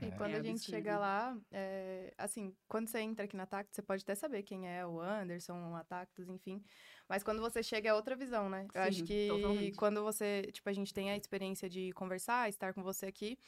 E 0.00 0.12
É. 0.12 0.12
quando 0.12 0.34
É 0.34 0.36
a 0.36 0.42
gente 0.42 0.64
chega 0.66 0.98
lá, 0.98 1.36
é, 1.50 2.12
assim, 2.18 2.54
quando 2.68 2.88
você 2.88 3.00
entra 3.00 3.24
aqui 3.24 3.36
na 3.36 3.46
Tactus, 3.46 3.74
você 3.76 3.82
pode 3.82 4.02
até 4.02 4.14
saber 4.14 4.42
quem 4.42 4.68
é 4.68 4.86
o 4.86 5.00
Anderson, 5.00 5.74
a 5.74 5.84
Tactus, 5.84 6.28
enfim. 6.28 6.62
Mas 7.08 7.22
quando 7.24 7.40
você 7.40 7.62
chega 7.62 7.88
é 7.90 7.94
outra 7.94 8.14
visão, 8.16 8.48
né? 8.50 8.66
Eu 8.74 8.82
acho 8.82 9.02
Sim, 9.02 9.06
que 9.06 9.20
totalmente. 9.26 9.78
quando 9.78 10.02
você, 10.04 10.42
tipo, 10.52 10.68
a 10.68 10.72
gente 10.72 10.92
tem 10.92 11.10
a 11.10 11.16
experiência 11.16 11.68
de 11.68 11.92
conversar, 11.92 12.48
estar 12.48 12.74
com 12.74 12.82
você 12.82 13.06
aqui, 13.06 13.38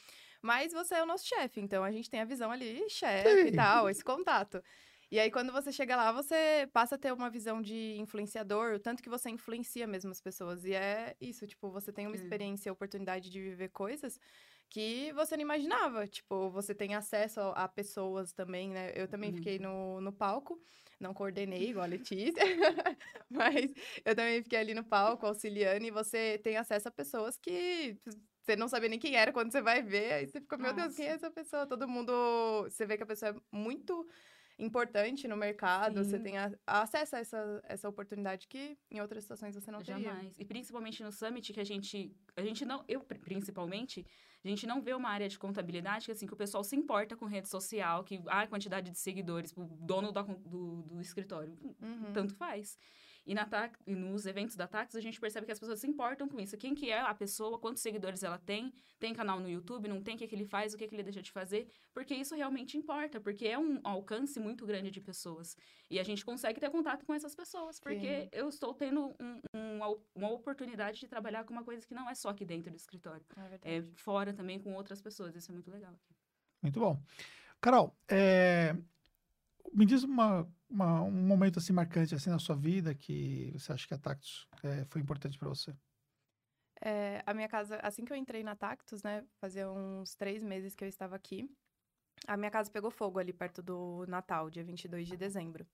mas 0.41 0.71
você 0.73 0.95
é 0.95 1.03
o 1.03 1.05
nosso 1.05 1.25
chefe, 1.27 1.59
então 1.61 1.83
a 1.83 1.91
gente 1.91 2.09
tem 2.09 2.21
a 2.21 2.25
visão 2.25 2.51
ali, 2.51 2.89
chefe 2.89 3.49
e 3.49 3.51
tal, 3.51 3.89
esse 3.89 4.03
contato. 4.03 4.61
E 5.11 5.19
aí, 5.19 5.31
quando 5.31 5.51
você 5.51 5.71
chega 5.71 5.95
lá, 5.95 6.11
você 6.11 6.69
passa 6.71 6.95
a 6.95 6.97
ter 6.97 7.11
uma 7.11 7.29
visão 7.31 7.61
de 7.61 7.97
influenciador, 7.99 8.75
o 8.75 8.79
tanto 8.79 9.01
que 9.01 9.09
você 9.09 9.29
influencia 9.29 9.87
mesmo 9.87 10.11
as 10.11 10.21
pessoas. 10.21 10.63
E 10.65 10.73
é 10.73 11.15
isso, 11.19 11.47
tipo, 11.47 11.71
você 11.71 11.91
tem 11.91 12.05
uma 12.07 12.13
É. 12.13 12.15
experiência, 12.15 12.71
oportunidade 12.71 13.29
de 13.31 13.41
viver 13.41 13.69
coisas 13.69 14.19
que 14.69 15.11
você 15.13 15.35
não 15.35 15.41
imaginava. 15.43 16.07
Tipo, 16.07 16.49
você 16.51 16.75
tem 16.75 16.93
acesso 16.95 17.39
a, 17.41 17.63
a 17.65 17.67
pessoas 17.67 18.31
também, 18.33 18.69
né? 18.69 18.91
Eu 18.95 19.07
também 19.07 19.31
Uhum. 19.31 19.33
fiquei 19.33 19.57
no, 19.59 19.99
no 20.01 20.13
palco, 20.13 20.61
não 20.99 21.13
coordenei 21.13 21.69
igual 21.69 21.83
a 21.85 21.87
Letícia, 21.87 22.43
mas 23.29 23.71
eu 24.05 24.15
também 24.15 24.43
fiquei 24.43 24.59
ali 24.59 24.73
no 24.73 24.83
palco 24.85 25.25
auxiliando 25.25 25.85
e 25.85 25.91
você 25.91 26.39
tem 26.43 26.57
acesso 26.57 26.87
a 26.87 26.91
pessoas 26.91 27.37
que 27.37 27.99
você 28.49 28.55
não 28.55 28.67
sabia 28.67 28.89
nem 28.89 28.97
quem 28.99 29.15
era 29.15 29.31
quando 29.31 29.51
você 29.51 29.61
vai 29.61 29.81
ver, 29.81 30.13
aí 30.13 30.27
você 30.27 30.41
fica, 30.41 30.57
meu 30.57 30.73
Deus, 30.73 30.95
quem 30.95 31.05
é 31.05 31.09
essa 31.11 31.29
pessoa? 31.29 31.67
Todo 31.67 31.87
mundo, 31.87 32.11
você 32.63 32.85
vê 32.85 32.97
que 32.97 33.03
a 33.03 33.05
pessoa 33.05 33.31
é 33.31 33.35
muito 33.51 34.07
importante 34.57 35.27
no 35.27 35.37
mercado, 35.37 36.03
você 36.03 36.17
Sim. 36.17 36.23
tem 36.23 36.37
a- 36.37 36.51
acesso 36.65 37.15
a 37.15 37.19
essa, 37.19 37.61
essa 37.63 37.87
oportunidade 37.87 38.47
que 38.47 38.77
em 38.91 38.99
outras 38.99 39.23
situações 39.23 39.55
você 39.55 39.71
não 39.71 39.79
teria. 39.81 40.01
Jamais. 40.03 40.35
E 40.37 40.43
principalmente 40.43 41.01
no 41.03 41.11
Summit, 41.11 41.53
que 41.53 41.59
a 41.59 41.63
gente. 41.63 42.13
A 42.35 42.41
gente 42.41 42.65
não. 42.65 42.83
Eu, 42.87 42.99
pri- 43.01 43.19
principalmente, 43.19 44.05
a 44.43 44.47
gente 44.47 44.67
não 44.67 44.81
vê 44.81 44.93
uma 44.93 45.09
área 45.09 45.29
de 45.29 45.39
contabilidade 45.39 46.05
que, 46.07 46.11
assim, 46.11 46.27
que 46.27 46.33
o 46.33 46.37
pessoal 46.37 46.63
se 46.63 46.75
importa 46.75 47.15
com 47.15 47.25
rede 47.25 47.47
social, 47.47 48.03
que 48.03 48.21
ah, 48.27 48.41
a 48.41 48.47
quantidade 48.47 48.91
de 48.91 48.97
seguidores, 48.97 49.53
o 49.55 49.63
dono 49.65 50.11
con- 50.13 50.41
do, 50.45 50.81
do 50.83 50.99
escritório. 51.01 51.57
Uhum. 51.81 52.11
Tanto 52.13 52.35
faz. 52.35 52.77
E, 53.29 53.35
na 53.35 53.45
Ta- 53.45 53.71
e 53.85 53.93
nos 53.93 54.25
eventos 54.25 54.55
da 54.55 54.67
Tax, 54.67 54.95
a 54.95 54.99
gente 55.01 55.19
percebe 55.19 55.45
que 55.45 55.51
as 55.51 55.59
pessoas 55.59 55.79
se 55.79 55.85
importam 55.87 56.27
com 56.27 56.39
isso. 56.39 56.57
Quem 56.57 56.73
que 56.73 56.89
é 56.89 56.99
a 56.99 57.13
pessoa, 57.13 57.59
quantos 57.59 57.83
seguidores 57.83 58.23
ela 58.23 58.39
tem, 58.39 58.73
tem 58.97 59.13
canal 59.13 59.39
no 59.39 59.47
YouTube, 59.47 59.87
não 59.87 60.01
tem, 60.01 60.15
o 60.15 60.17
que, 60.17 60.27
que 60.27 60.33
ele 60.35 60.45
faz, 60.45 60.73
o 60.73 60.77
que, 60.77 60.87
que 60.87 60.95
ele 60.95 61.03
deixa 61.03 61.21
de 61.21 61.31
fazer. 61.31 61.67
Porque 61.93 62.15
isso 62.15 62.33
realmente 62.35 62.75
importa, 62.75 63.21
porque 63.21 63.45
é 63.47 63.57
um 63.59 63.79
alcance 63.83 64.39
muito 64.39 64.65
grande 64.65 64.89
de 64.89 64.99
pessoas. 64.99 65.55
E 65.91 65.99
a 65.99 66.03
gente 66.03 66.25
consegue 66.25 66.59
ter 66.59 66.71
contato 66.71 67.05
com 67.05 67.13
essas 67.13 67.35
pessoas, 67.35 67.79
porque 67.79 68.23
Sim. 68.23 68.29
eu 68.31 68.49
estou 68.49 68.73
tendo 68.73 69.13
um- 69.19 69.39
uma, 69.53 69.95
uma 70.15 70.31
oportunidade 70.31 70.99
de 70.99 71.07
trabalhar 71.07 71.43
com 71.43 71.53
uma 71.53 71.63
coisa 71.63 71.85
que 71.85 71.93
não 71.93 72.09
é 72.09 72.15
só 72.15 72.29
aqui 72.29 72.43
dentro 72.43 72.71
do 72.71 72.77
escritório. 72.77 73.23
É 73.63 73.77
É 73.77 73.83
fora 73.97 74.33
também 74.33 74.59
com 74.59 74.73
outras 74.73 74.99
pessoas. 75.01 75.35
Isso 75.35 75.51
é 75.51 75.53
muito 75.53 75.69
legal. 75.69 75.93
Muito 76.63 76.79
bom. 76.79 76.99
Carol, 77.61 77.95
é, 78.07 78.75
me 79.73 79.85
diz 79.85 80.03
uma, 80.03 80.47
uma- 80.69 81.01
um 81.03 81.11
momento 81.11 81.59
assim 81.59 81.73
marcante 81.73 82.15
assim 82.15 82.29
na 82.29 82.39
sua 82.39 82.55
vida 82.55 82.93
que 82.95 83.51
você 83.53 83.71
acha 83.73 83.87
que 83.87 83.93
a 83.93 83.97
Tactus 83.97 84.47
é, 84.63 84.85
foi 84.85 85.01
importante 85.01 85.37
para 85.37 85.49
você. 85.49 85.75
É, 86.81 87.21
a 87.25 87.33
minha 87.33 87.49
casa, 87.49 87.77
assim 87.83 88.05
que 88.05 88.13
eu 88.13 88.17
entrei 88.17 88.41
na 88.43 88.55
Tactus, 88.55 89.03
né, 89.03 89.25
fazia 89.39 89.69
uns 89.69 90.15
três 90.15 90.41
meses 90.41 90.75
que 90.75 90.83
eu 90.83 90.87
estava 90.87 91.15
aqui, 91.15 91.49
a 92.27 92.37
minha 92.37 92.51
casa 92.51 92.71
pegou 92.71 92.91
fogo 92.91 93.19
ali 93.19 93.33
perto 93.33 93.61
do 93.61 94.05
Natal, 94.07 94.49
dia 94.49 94.63
22 94.63 95.07
de 95.07 95.17
dezembro. 95.17 95.67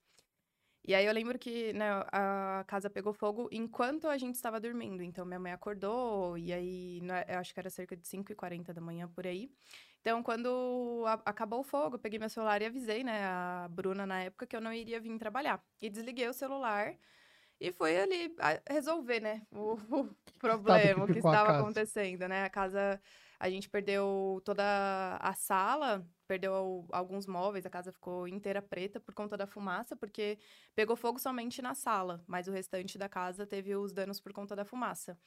E 0.87 0.93
aí 0.93 1.05
eu 1.05 1.13
lembro 1.13 1.39
que 1.39 1.73
né, 1.73 1.89
a 2.11 2.63
casa 2.67 2.89
pegou 2.89 3.11
fogo 3.13 3.49
enquanto 3.51 4.07
a 4.07 4.17
gente 4.17 4.35
estava 4.35 4.59
dormindo. 4.59 5.01
Então 5.03 5.25
minha 5.25 5.39
mãe 5.39 5.51
acordou, 5.51 6.37
e 6.37 6.53
aí 6.53 7.01
né, 7.01 7.25
eu 7.27 7.39
acho 7.39 7.53
que 7.53 7.59
era 7.59 7.69
cerca 7.71 7.97
de 7.97 8.07
5h40 8.07 8.73
da 8.73 8.81
manhã 8.81 9.07
por 9.07 9.25
aí. 9.25 9.51
Então, 10.05 10.21
quando 10.21 11.03
a- 11.07 11.13
acabou 11.25 11.61
o 11.61 11.63
fogo, 11.63 11.95
eu 11.95 11.99
peguei 11.99 12.19
meu 12.19 12.29
celular 12.29 12.61
e 12.61 12.65
avisei, 12.65 13.03
né, 13.03 13.25
a 13.25 13.67
Bruna 13.71 14.05
na 14.05 14.21
época 14.21 14.45
que 14.45 14.55
eu 14.55 14.61
não 14.61 14.71
iria 14.71 14.99
vir 15.01 15.17
trabalhar. 15.17 15.65
E 15.81 15.89
desliguei 15.89 16.27
o 16.29 16.33
celular 16.33 16.95
e 17.59 17.71
fui 17.71 17.97
ali 17.97 18.35
resolver, 18.69 19.19
né, 19.21 19.43
o, 19.51 19.75
o 20.13 20.15
problema, 20.39 21.09
que 21.09 21.19
a 21.19 21.19
estava 21.19 21.51
acontecendo, 21.51 22.27
né? 22.27 22.43
A 22.45 22.49
casa, 22.49 23.01
a 23.39 23.49
gente 23.49 23.69
perdeu 23.69 24.41
toda 24.45 25.17
a 25.21 25.33
sala, 25.33 26.07
perdeu 26.27 26.53
al- 26.55 26.87
alguns 26.91 27.27
móveis, 27.27 27.65
a 27.65 27.69
casa 27.71 27.91
ficou 27.93 28.27
inteira 28.27 28.61
preta 28.61 28.99
por 28.99 29.13
conta 29.15 29.37
da 29.37 29.47
fumaça, 29.47 29.95
porque 29.95 30.39
pegou 30.75 30.95
fogo 30.95 31.19
somente 31.19 31.61
na 31.61 31.75
sala, 31.75 32.23
mas 32.27 32.47
o 32.47 32.51
restante 32.51 32.97
da 32.97 33.09
casa 33.09 33.47
teve 33.47 33.75
os 33.75 33.93
danos 33.93 34.21
por 34.21 34.33
conta 34.33 34.55
da 34.55 34.65
fumaça. 34.65 35.17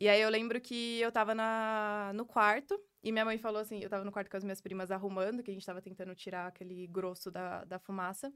E 0.00 0.08
aí 0.08 0.20
eu 0.20 0.30
lembro 0.30 0.60
que 0.60 1.00
eu 1.00 1.10
tava 1.10 1.34
na, 1.34 2.12
no 2.14 2.24
quarto, 2.24 2.80
e 3.02 3.10
minha 3.10 3.24
mãe 3.24 3.36
falou 3.36 3.60
assim, 3.60 3.82
eu 3.82 3.90
tava 3.90 4.04
no 4.04 4.12
quarto 4.12 4.30
com 4.30 4.36
as 4.36 4.44
minhas 4.44 4.60
primas 4.60 4.92
arrumando, 4.92 5.42
que 5.42 5.50
a 5.50 5.54
gente 5.54 5.66
tava 5.66 5.82
tentando 5.82 6.14
tirar 6.14 6.46
aquele 6.46 6.86
grosso 6.86 7.32
da, 7.32 7.64
da 7.64 7.80
fumaça. 7.80 8.32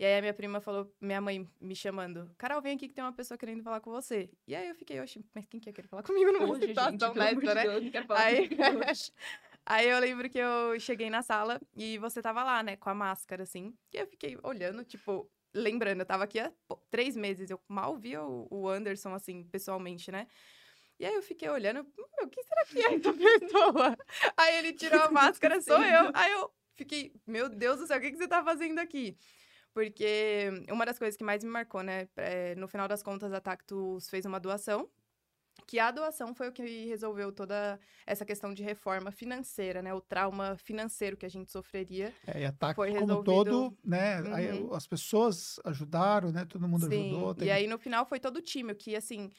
E 0.00 0.04
aí 0.04 0.18
a 0.18 0.20
minha 0.20 0.34
prima 0.34 0.60
falou, 0.60 0.92
minha 1.00 1.20
mãe 1.20 1.48
me 1.60 1.76
chamando, 1.76 2.28
Carol, 2.36 2.60
vem 2.60 2.74
aqui 2.74 2.88
que 2.88 2.94
tem 2.94 3.04
uma 3.04 3.12
pessoa 3.12 3.38
querendo 3.38 3.62
falar 3.62 3.80
com 3.80 3.92
você. 3.92 4.28
E 4.48 4.54
aí 4.56 4.68
eu 4.68 4.74
fiquei, 4.74 5.00
oxe, 5.00 5.24
mas 5.32 5.46
quem 5.46 5.60
que 5.60 5.68
ia 5.68 5.72
querer 5.72 5.86
falar 5.86 6.02
comigo 6.04 6.32
numa 6.32 6.50
Hoje, 6.50 6.66
gente, 6.66 6.68
situação 6.70 7.12
amor 7.12 7.16
dessa, 7.16 7.40
de 7.40 7.54
né? 7.54 7.62
Deus, 7.62 8.10
Aí-. 8.10 8.50
Aí 9.68 9.88
eu 9.88 9.98
lembro 9.98 10.28
que 10.28 10.38
eu 10.38 10.78
cheguei 10.78 11.10
na 11.10 11.22
sala 11.22 11.60
e 11.76 11.98
você 11.98 12.22
tava 12.22 12.44
lá, 12.44 12.62
né, 12.62 12.76
com 12.76 12.88
a 12.88 12.94
máscara, 12.94 13.42
assim. 13.42 13.74
E 13.92 13.98
eu 13.98 14.06
fiquei 14.06 14.38
olhando, 14.44 14.84
tipo, 14.84 15.28
lembrando, 15.52 16.00
eu 16.00 16.06
tava 16.06 16.22
aqui 16.24 16.38
há 16.38 16.52
pô, 16.68 16.76
três 16.88 17.16
meses, 17.16 17.50
eu 17.50 17.60
mal 17.68 17.96
via 17.96 18.22
o, 18.22 18.46
o 18.50 18.68
Anderson, 18.68 19.12
assim, 19.12 19.42
pessoalmente, 19.44 20.12
né? 20.12 20.28
E 20.98 21.04
aí 21.04 21.14
eu 21.14 21.22
fiquei 21.22 21.48
olhando, 21.48 21.84
meu, 22.18 22.28
quem 22.30 22.42
será 22.44 22.64
que 22.66 22.78
é 22.78 22.94
essa 22.94 23.12
pessoa? 23.14 23.96
Aí 24.36 24.56
ele 24.58 24.72
tirou 24.72 25.00
a 25.00 25.10
máscara, 25.10 25.60
sou 25.60 25.82
eu. 25.82 26.10
Aí 26.14 26.32
eu 26.32 26.50
fiquei, 26.74 27.12
meu 27.26 27.48
Deus 27.48 27.78
do 27.80 27.86
céu, 27.86 27.98
o 27.98 28.00
que, 28.00 28.10
que 28.10 28.16
você 28.16 28.28
tá 28.28 28.42
fazendo 28.42 28.78
aqui? 28.78 29.16
Porque 29.74 30.50
uma 30.70 30.86
das 30.86 30.98
coisas 30.98 31.16
que 31.16 31.24
mais 31.24 31.44
me 31.44 31.50
marcou, 31.50 31.82
né, 31.82 32.08
é, 32.16 32.54
no 32.56 32.68
final 32.68 32.88
das 32.88 33.02
contas, 33.02 33.32
a 33.32 33.40
Tactus 33.40 34.08
fez 34.08 34.24
uma 34.26 34.40
doação, 34.40 34.90
que 35.66 35.78
a 35.78 35.90
doação 35.90 36.34
foi 36.34 36.48
o 36.48 36.52
que 36.52 36.86
resolveu 36.86 37.32
toda 37.32 37.80
essa 38.06 38.24
questão 38.24 38.54
de 38.54 38.62
reforma 38.62 39.12
financeira, 39.12 39.82
né, 39.82 39.94
o 39.94 40.00
trauma 40.00 40.56
financeiro 40.58 41.16
que 41.16 41.26
a 41.26 41.30
gente 41.30 41.50
sofreria. 41.52 42.14
É, 42.26 42.42
e 42.42 42.44
a 42.44 42.52
Tactus 42.52 42.76
Foi 42.76 42.90
como 42.90 43.12
resolvido. 43.12 43.24
todo, 43.24 43.78
né? 43.84 44.18
aí 44.34 44.48
Uhum. 44.50 44.74
as 44.74 44.86
pessoas 44.86 45.58
ajudaram, 45.64 46.32
né? 46.32 46.44
Todo 46.44 46.68
mundo 46.68 46.86
Sim, 46.86 46.88
ajudou. 47.08 47.34
e 47.36 47.48
teve- 47.48 47.50
aí 47.50 47.66
no 47.66 47.78
final 47.78 48.04
foi 48.06 48.20
todo 48.20 48.36
o 48.36 48.42
time, 48.42 48.72
o 48.72 48.76
que 48.76 48.94
assim, 48.94 49.30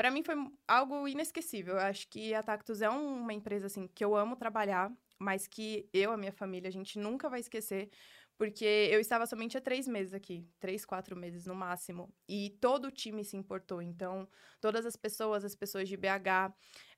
pra 0.00 0.10
mim 0.10 0.22
foi 0.22 0.34
algo 0.66 1.06
inesquecível. 1.06 1.74
Eu 1.74 1.80
acho 1.80 2.08
que 2.08 2.32
a 2.32 2.42
Tactus 2.42 2.80
é 2.80 2.88
um- 2.88 3.18
uma 3.20 3.34
empresa 3.34 3.66
assim 3.66 3.86
que 3.86 4.02
eu 4.02 4.16
amo 4.16 4.34
trabalhar, 4.34 4.90
mas 5.18 5.46
que 5.46 5.90
eu, 5.92 6.10
a 6.10 6.16
minha 6.16 6.32
família, 6.32 6.68
a 6.68 6.72
gente 6.72 6.98
nunca 6.98 7.28
vai 7.28 7.40
esquecer, 7.40 7.90
porque 8.38 8.64
eu 8.64 8.98
estava 8.98 9.26
somente 9.26 9.58
há 9.58 9.60
três 9.60 9.86
meses 9.86 10.14
aqui, 10.14 10.48
três, 10.58 10.86
quatro 10.86 11.14
meses 11.14 11.44
no 11.44 11.54
máximo, 11.54 12.10
e 12.26 12.56
todo 12.62 12.86
o 12.86 12.90
time 12.90 13.22
se 13.22 13.36
importou. 13.36 13.82
Então, 13.82 14.26
todas 14.58 14.86
as 14.86 14.96
pessoas, 14.96 15.44
as 15.44 15.54
pessoas 15.54 15.86
de 15.86 15.98
BH, 15.98 16.50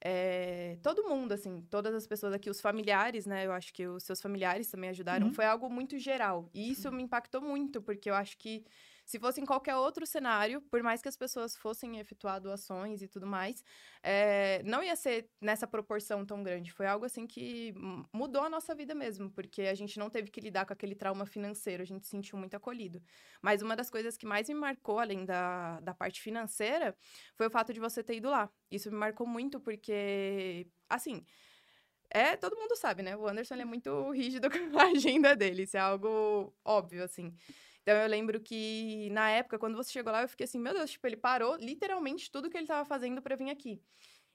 é, 0.05 0.79
todo 0.83 1.05
mundo, 1.09 1.33
assim, 1.33 1.63
todas 1.71 1.95
as 1.95 2.07
pessoas 2.07 2.33
aqui, 2.33 2.51
os 2.51 2.61
familiares, 2.61 3.25
né? 3.27 3.47
Eu 3.47 3.53
acho 3.53 3.73
que 3.73 3.87
os 3.87 4.03
seus 4.03 4.21
familiares 4.21 4.69
também 4.69 4.91
ajudaram. 4.91 5.29
Uhum. 5.29 5.33
Foi 5.33 5.45
algo 5.45 5.71
muito 5.71 5.99
geral. 5.99 6.51
E 6.53 6.71
isso 6.73 6.91
me 6.91 7.03
impactou 7.05 7.41
muito, 7.41 7.81
porque 7.81 8.11
eu 8.11 8.15
acho 8.15 8.37
que 8.39 8.65
se 9.05 9.19
fosse 9.19 9.41
em 9.41 9.45
qualquer 9.47 9.77
outro 9.77 10.07
cenário, 10.07 10.61
por 10.63 10.83
mais 10.83 11.03
que 11.03 11.09
as 11.09 11.17
pessoas 11.17 11.57
fossem 11.57 11.99
efetuar 11.99 12.41
doações 12.41 13.03
e 13.03 13.09
tudo 13.09 13.27
mais, 13.27 13.63
é, 14.03 14.63
não 14.65 14.83
ia 14.83 14.97
ser 14.97 15.31
nessa 15.41 15.67
proporção 15.67 16.25
tão 16.25 16.43
grande. 16.43 16.73
Foi 16.73 16.87
algo 16.87 17.05
assim 17.05 17.27
que 17.27 17.73
mu- 17.77 18.05
mudou 18.13 18.43
a 18.43 18.51
nossa 18.51 18.75
vida 18.75 18.95
mesmo, 18.95 19.31
porque 19.31 19.63
a 19.63 19.75
gente 19.75 19.99
não 19.99 20.09
teve 20.11 20.31
que 20.31 20.41
lidar 20.41 20.67
com 20.67 20.73
aquele 20.73 20.95
trauma 20.95 21.27
financeiro, 21.27 21.83
a 21.83 21.87
gente 21.87 22.05
se 22.07 22.11
sentiu 22.11 22.39
muito 22.39 22.55
acolhido. 22.57 23.03
Mas 23.41 23.63
uma 23.63 23.77
das 23.77 23.91
coisas 23.91 24.17
que 24.17 24.27
mais 24.27 24.49
me 24.49 24.55
marcou, 24.55 24.99
além 24.99 25.25
da, 25.25 25.81
da 25.81 25.95
parte 25.95 26.21
financeira, 26.21 26.97
foi 27.37 27.47
o 27.47 27.51
fato 27.51 27.73
de 27.73 27.81
você 27.81 28.03
ter 28.03 28.17
ido 28.17 28.31
lá. 28.31 28.51
Isso 28.73 28.91
me 28.91 28.97
marcou 28.97 29.27
muito, 29.27 29.61
porque, 29.61 30.67
assim. 30.89 31.25
É, 32.11 32.37
todo 32.37 32.57
mundo 32.57 32.77
sabe, 32.77 33.03
né? 33.03 33.17
O 33.17 33.27
Anderson 33.27 33.55
é 33.57 33.65
muito 33.65 34.11
rígido 34.13 34.49
com 34.51 34.79
a 34.79 34.85
agenda 34.91 35.35
dele. 35.37 35.63
Isso 35.65 35.77
é 35.77 35.81
algo 35.81 36.55
óbvio, 36.65 37.05
assim. 37.05 37.35
Então 37.83 37.97
eu 37.97 38.09
lembro 38.09 38.41
que 38.41 39.09
na 39.11 39.31
época, 39.31 39.59
quando 39.59 39.77
você 39.77 39.91
chegou 39.93 40.13
lá, 40.13 40.23
eu 40.23 40.29
fiquei 40.29 40.45
assim, 40.45 40.59
meu 40.59 40.75
Deus, 40.75 40.91
tipo, 40.91 41.07
ele 41.07 41.17
parou 41.17 41.57
literalmente 41.57 42.31
tudo 42.31 42.51
que 42.51 42.57
ele 42.57 42.65
estava 42.65 42.85
fazendo 42.85 43.23
para 43.23 43.37
vir 43.37 43.51
aqui. 43.51 43.83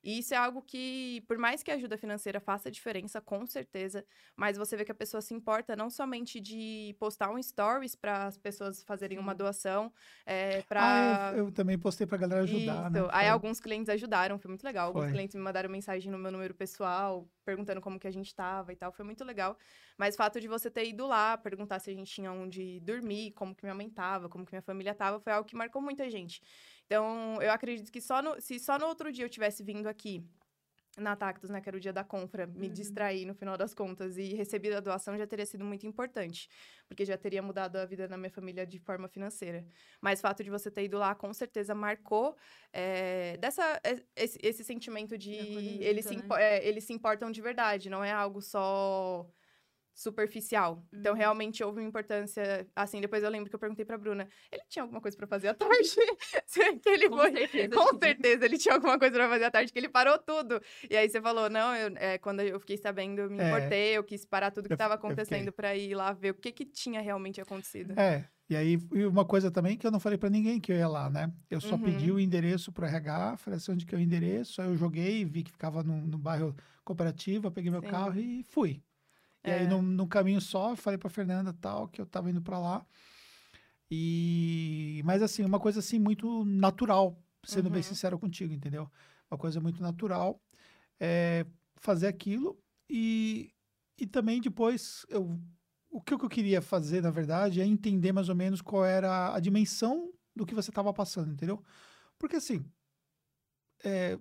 E 0.08 0.20
isso 0.20 0.34
é 0.34 0.38
algo 0.38 0.62
que, 0.62 1.22
por 1.28 1.38
mais 1.38 1.62
que 1.64 1.70
a 1.72 1.76
ajuda 1.76 1.98
financeira 1.98 2.40
faça 2.40 2.72
diferença, 2.72 3.20
com 3.22 3.46
certeza, 3.46 4.06
mas 4.38 4.58
você 4.58 4.78
vê 4.78 4.86
que 4.86 4.92
a 4.94 4.96
pessoa 4.96 5.22
se 5.22 5.34
importa 5.34 5.76
não 5.76 5.90
somente 5.90 6.40
de 6.40 6.96
postar 6.98 7.30
um 7.30 7.44
stories 7.44 7.94
para 7.96 8.26
as 8.28 8.38
pessoas 8.38 8.82
fazerem 8.84 9.20
uma 9.20 9.36
doação, 9.36 9.92
é, 10.26 10.62
para 10.64 10.80
Ah, 10.80 11.00
eu, 11.34 11.46
eu 11.48 11.52
também 11.52 11.78
postei 11.80 12.06
pra 12.08 12.18
galera 12.18 12.42
ajudar, 12.44 12.90
isso. 12.92 12.92
né? 12.92 13.10
Aí 13.12 13.28
Foi- 13.28 13.30
alguns 13.30 13.60
clientes 13.60 13.90
ajudaram, 13.90 14.40
foi 14.40 14.50
muito 14.50 14.64
legal. 14.64 14.88
Alguns 14.88 15.06
Foi. 15.06 15.12
clientes 15.12 15.36
me 15.36 15.42
mandaram 15.42 15.70
mensagem 15.70 16.12
no 16.12 16.18
meu 16.18 16.32
número 16.32 16.54
pessoal, 16.56 17.30
perguntando 17.44 17.82
como 17.82 18.00
que 18.00 18.08
a 18.08 18.12
gente 18.12 18.34
tava 18.34 18.72
e 18.72 18.76
tal, 18.76 18.92
foi 18.94 19.04
muito 19.04 19.24
legal. 19.26 19.58
Mas 19.98 20.14
o 20.16 20.18
fato 20.18 20.40
de 20.40 20.48
você 20.48 20.70
ter 20.72 20.88
ido 20.88 21.06
lá, 21.08 21.38
perguntar 21.38 21.80
se 21.80 21.90
a 21.90 21.94
gente 21.94 22.12
tinha 22.12 22.32
onde 22.32 22.80
dormir, 22.82 23.32
como 23.34 23.56
que 23.56 23.64
minha 23.66 23.76
mãe 23.76 23.90
tava, 23.90 24.30
como 24.30 24.46
que 24.46 24.54
minha 24.54 24.62
família 24.62 24.94
tava, 24.96 25.20
foi 25.20 25.34
algo 25.34 25.48
que 25.50 25.56
marcou 25.56 25.82
muita 25.82 26.10
gente. 26.10 26.42
Então, 26.88 27.42
eu 27.42 27.52
acredito 27.52 27.92
que 27.92 28.02
só 28.02 28.22
no, 28.22 28.42
se 28.42 28.60
só 28.60 28.80
no 28.80 28.88
outro 28.88 29.12
dia 29.12 29.26
eu 29.26 29.30
tivesse 29.30 29.64
vindo 29.64 29.88
aqui 29.88 30.26
na 30.98 31.16
Tactus, 31.16 31.50
né, 31.52 31.62
que 31.62 31.70
era 31.70 31.78
o 31.78 31.80
dia 31.80 31.94
da 31.94 32.04
compra, 32.04 32.48
me 32.48 32.70
Uhum. 32.70 32.72
distrair 32.72 33.26
no 33.26 33.36
final 33.36 33.56
das 33.56 33.74
contas 33.74 34.18
e 34.18 34.34
receber 34.34 34.74
a 34.76 34.80
doação 34.80 35.16
já 35.18 35.28
teria 35.28 35.46
sido 35.46 35.64
muito 35.64 35.86
importante, 35.86 36.50
porque 36.88 37.06
já 37.06 37.16
teria 37.18 37.42
mudado 37.42 37.76
a 37.78 37.86
vida 37.86 38.08
da 38.08 38.18
minha 38.18 38.32
família 38.32 38.66
de 38.66 38.80
forma 38.80 39.08
financeira. 39.08 39.68
Mas 40.02 40.20
o 40.20 40.24
fato 40.24 40.44
de 40.44 40.50
você 40.50 40.72
ter 40.72 40.86
ido 40.86 40.98
lá, 40.98 41.14
com 41.14 41.32
certeza, 41.34 41.76
marcou 41.76 42.36
é, 42.74 43.38
dessa, 43.38 43.80
é, 43.84 44.04
esse, 44.16 44.40
esse 44.42 44.64
sentimento 44.64 45.18
de 45.18 45.36
eles 45.84 46.08
se, 46.08 46.16
né? 46.16 46.24
é, 46.40 46.68
eles 46.68 46.84
se 46.86 46.94
importam 46.94 47.32
de 47.32 47.42
verdade, 47.42 47.90
não 47.92 48.04
é 48.04 48.12
algo 48.12 48.42
só 48.42 49.30
superficial. 49.98 50.86
Então, 50.94 51.14
Uhum. 51.14 51.16
realmente 51.16 51.64
houve 51.64 51.80
uma 51.82 51.88
importância. 51.88 52.68
Assim, 52.76 53.02
depois 53.02 53.24
eu 53.24 53.30
lembro 53.30 53.50
que 53.50 53.56
eu 53.56 53.60
perguntei 53.60 53.86
pra 53.86 53.98
Bruna: 53.98 54.28
ele 54.52 54.64
tinha 54.70 54.84
alguma 54.84 55.02
coisa 55.02 55.18
pra 55.18 55.28
fazer 55.28 55.48
à 55.50 55.54
tarde? 55.56 55.90
que 56.84 56.90
ele 56.90 57.10
Com 57.10 57.20
foi. 57.20 57.32
certeza 57.32 57.76
Com 57.76 57.98
certeza 58.00 58.46
ele 58.46 58.58
tinha 58.58 58.76
alguma 58.76 59.00
coisa 59.00 59.16
pra 59.16 59.30
fazer 59.30 59.46
à 59.46 59.52
tarde, 59.52 59.74
que 59.74 59.80
ele 59.80 59.90
parou 59.90 60.18
tudo. 60.20 60.62
E 60.90 60.96
aí 60.96 61.10
você 61.10 61.22
falou: 61.22 61.50
não, 61.50 61.76
eu, 61.76 61.94
é, 61.98 62.18
quando 62.18 62.42
eu 62.42 62.60
fiquei 62.60 62.78
sabendo, 62.78 63.20
eu 63.22 63.30
me 63.30 63.38
É. 63.38 63.78
importei, 63.78 63.98
eu 63.98 64.04
quis 64.04 64.26
parar 64.26 64.52
tudo 64.52 64.70
que 64.70 64.76
estava 64.76 64.94
eu 65.08 65.18
fiquei. 65.18 65.48
acontecendo 65.48 65.52
pra 65.52 65.76
ir 65.76 65.96
lá 65.96 66.14
ver 66.14 66.32
o 66.32 66.36
que, 66.36 66.52
que 66.52 66.66
tinha 66.66 67.02
realmente 67.02 67.42
acontecido. 67.42 68.00
É, 68.00 68.28
e 68.50 68.56
aí 68.56 68.78
e 68.94 69.06
uma 69.06 69.26
coisa 69.26 69.50
também 69.52 69.78
que 69.78 69.86
eu 69.88 69.92
não 69.92 70.00
falei 70.00 70.18
pra 70.18 70.30
ninguém 70.30 70.60
que 70.60 70.72
eu 70.72 70.76
ia 70.78 70.88
lá, 70.88 71.10
né? 71.10 71.34
Eu 71.50 71.60
só 71.60 71.78
Uhum. 71.78 71.78
pedi 71.78 72.12
o 72.12 72.20
endereço 72.20 72.72
pro 72.72 72.86
RH, 72.86 73.38
falei 73.38 73.58
assim, 73.58 73.72
onde 73.72 73.86
que 73.86 73.96
é 73.96 73.98
o 73.98 74.02
endereço, 74.02 74.62
aí 74.62 74.68
eu 74.68 74.78
joguei, 74.78 75.26
vi 75.26 75.44
que 75.44 75.52
ficava 75.52 75.84
no, 75.84 76.06
no 76.06 76.18
bairro 76.18 76.56
Cooperativa, 76.84 77.52
peguei 77.52 77.72
meu 77.72 77.82
Sim. 77.82 77.84
carro 77.84 78.18
e 78.20 78.44
fui. 78.44 78.84
E 79.46 79.52
aí, 79.52 79.64
É. 79.64 79.68
no, 79.68 79.82
no 79.82 80.08
caminho 80.08 80.42
só, 80.42 80.76
falei 80.76 80.98
pra 80.98 81.10
Fernanda 81.10 81.54
tal, 81.54 81.88
que 81.88 82.02
eu 82.02 82.06
tava 82.06 82.30
indo 82.30 82.42
pra 82.42 82.60
lá. 82.60 82.86
E... 83.90 85.02
Mas, 85.06 85.22
assim, 85.22 85.44
uma 85.44 85.60
coisa, 85.60 85.80
assim, 85.80 86.00
muito 86.00 86.44
natural, 86.46 87.18
sendo 87.46 87.70
bem 87.70 87.82
Uhum. 87.82 87.84
sincero 87.84 88.20
contigo, 88.20 88.54
entendeu? 88.54 88.90
Uma 89.32 89.38
coisa 89.38 89.60
muito 89.60 89.82
natural, 89.82 90.42
é 91.00 91.46
fazer 91.80 92.08
aquilo 92.08 92.58
e, 92.90 93.54
e 93.98 94.08
também 94.08 94.42
depois, 94.42 95.06
eu, 95.10 95.40
o 95.90 96.02
que 96.02 96.14
eu 96.14 96.30
queria 96.30 96.62
fazer, 96.62 97.02
na 97.02 97.12
verdade, 97.12 97.62
é 97.62 97.66
entender 97.66 98.12
mais 98.12 98.30
ou 98.30 98.36
menos 98.36 98.62
qual 98.62 98.84
era 98.86 99.34
a 99.34 99.40
dimensão 99.40 100.12
do 100.36 100.46
que 100.46 100.56
você 100.56 100.70
estava 100.72 100.94
passando, 100.94 101.32
entendeu? 101.32 101.64
Porque, 102.18 102.36
assim, 102.38 102.66
é, 103.84 104.18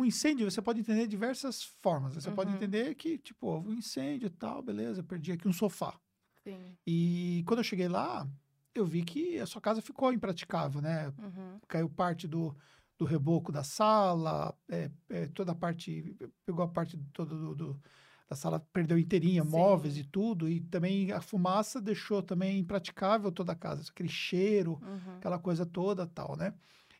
o 0.00 0.04
incêndio 0.04 0.50
você 0.50 0.60
pode 0.62 0.80
entender 0.80 1.02
de 1.02 1.08
diversas 1.08 1.62
formas. 1.82 2.14
Você 2.14 2.30
pode 2.30 2.50
Uhum. 2.50 2.56
entender 2.56 2.94
que, 2.94 3.18
tipo, 3.18 3.46
houve 3.46 3.68
um 3.70 3.74
incêndio 3.74 4.26
e 4.26 4.30
tal, 4.30 4.62
beleza, 4.62 5.02
perdi 5.02 5.32
aqui 5.32 5.48
um 5.48 5.52
sofá. 5.52 5.98
Sim. 6.44 6.76
E 6.86 7.42
quando 7.46 7.60
eu 7.60 7.64
cheguei 7.64 7.88
lá, 7.88 8.28
eu 8.74 8.84
vi 8.86 9.02
que 9.04 9.38
a 9.38 9.46
sua 9.46 9.60
casa 9.60 9.80
ficou 9.82 10.12
impraticável, 10.12 10.80
né? 10.80 11.08
Uhum. 11.18 11.58
Caiu 11.66 11.88
parte 11.88 12.28
do, 12.28 12.54
do 12.98 13.04
reboco 13.04 13.50
da 13.50 13.64
sala, 13.64 14.56
é, 14.68 14.90
é, 15.08 15.26
toda 15.28 15.52
a 15.52 15.54
parte, 15.54 16.16
pegou 16.44 16.64
a 16.64 16.68
parte 16.68 16.96
toda 17.12 17.34
do, 17.34 17.54
do- 17.54 17.80
da 18.28 18.34
sala, 18.34 18.58
perdeu 18.72 18.98
inteirinha, 18.98 19.44
Sim. 19.44 19.50
móveis 19.50 19.96
e 19.96 20.02
tudo, 20.04 20.48
e 20.48 20.60
também 20.60 21.12
a 21.12 21.20
fumaça 21.20 21.80
deixou 21.80 22.20
também 22.22 22.58
impraticável 22.58 23.30
toda 23.30 23.52
a 23.52 23.56
casa, 23.56 23.88
aquele 23.88 24.08
cheiro, 24.08 24.80
Uhum. 24.82 25.16
aquela 25.18 25.38
coisa 25.38 25.64
toda 25.64 26.06
tal, 26.08 26.36
né? 26.36 26.52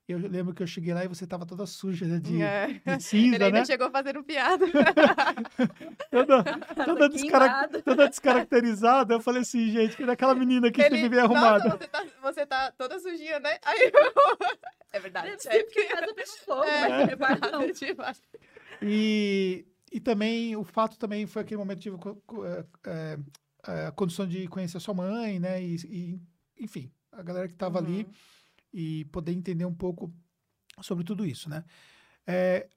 Eu 0.08 0.18
lembro 0.18 0.54
que 0.54 0.62
eu 0.62 0.66
cheguei 0.68 0.94
lá 0.94 1.04
e 1.04 1.08
você 1.08 1.24
estava 1.24 1.44
toda 1.44 1.66
suja, 1.66 2.06
né? 2.06 2.20
De, 2.20 2.40
É. 2.40 2.80
de 2.96 3.02
cinza, 3.02 3.34
Ele 3.34 3.44
ainda 3.44 3.58
né? 3.58 3.64
chegou 3.64 3.90
fazendo 3.90 4.22
piada. 4.22 4.64
Toda, 6.10 6.44
toda, 6.84 7.08
descara- 7.08 7.68
toda 7.84 8.08
descaracterizada. 8.08 9.14
Eu 9.14 9.20
falei 9.20 9.42
assim, 9.42 9.68
gente, 9.70 9.96
que 9.96 10.06
daquela 10.06 10.34
menina 10.34 10.70
que 10.70 10.80
Ele, 10.80 10.90
sempre 10.94 11.08
vem 11.08 11.18
arrumada. 11.18 11.64
Nossa, 11.64 11.76
você 11.78 11.88
tá, 11.88 12.06
você 12.22 12.46
tá 12.46 12.72
toda 12.78 12.98
sujinha, 13.00 13.40
né? 13.40 13.58
Aí 13.64 13.90
eu... 13.92 13.92
É 14.92 15.00
verdade. 15.00 15.36
É 15.46 15.62
porque 15.64 15.84
casa 15.84 16.14
pegou 16.14 16.36
fogo, 16.46 16.64
É, 16.64 17.50
não. 17.50 17.66
demais. 17.70 18.22
E, 18.80 19.66
e 19.92 20.00
também, 20.00 20.56
o 20.56 20.64
fato 20.64 20.98
também 20.98 21.26
foi 21.26 21.42
aquele 21.42 21.58
momento 21.58 21.78
que 21.78 21.90
tive 21.90 21.96
é, 22.46 22.64
é, 22.86 23.18
é, 23.66 23.86
a 23.88 23.92
condição 23.92 24.26
de 24.26 24.46
conhecer 24.48 24.76
a 24.76 24.80
sua 24.80 24.94
mãe, 24.94 25.38
né? 25.40 25.60
E, 25.62 25.74
e, 25.84 26.20
enfim, 26.64 26.90
a 27.12 27.22
galera 27.22 27.48
que 27.48 27.54
estava 27.54 27.78
ali 27.78 28.04
Uhum. 28.04 28.12
E 28.76 29.06
poder 29.06 29.32
entender 29.32 29.64
um 29.64 29.74
pouco 29.74 30.12
sobre 30.82 31.04
tudo 31.04 31.26
isso, 31.26 31.48
né? 31.50 31.64
É, 32.26 32.68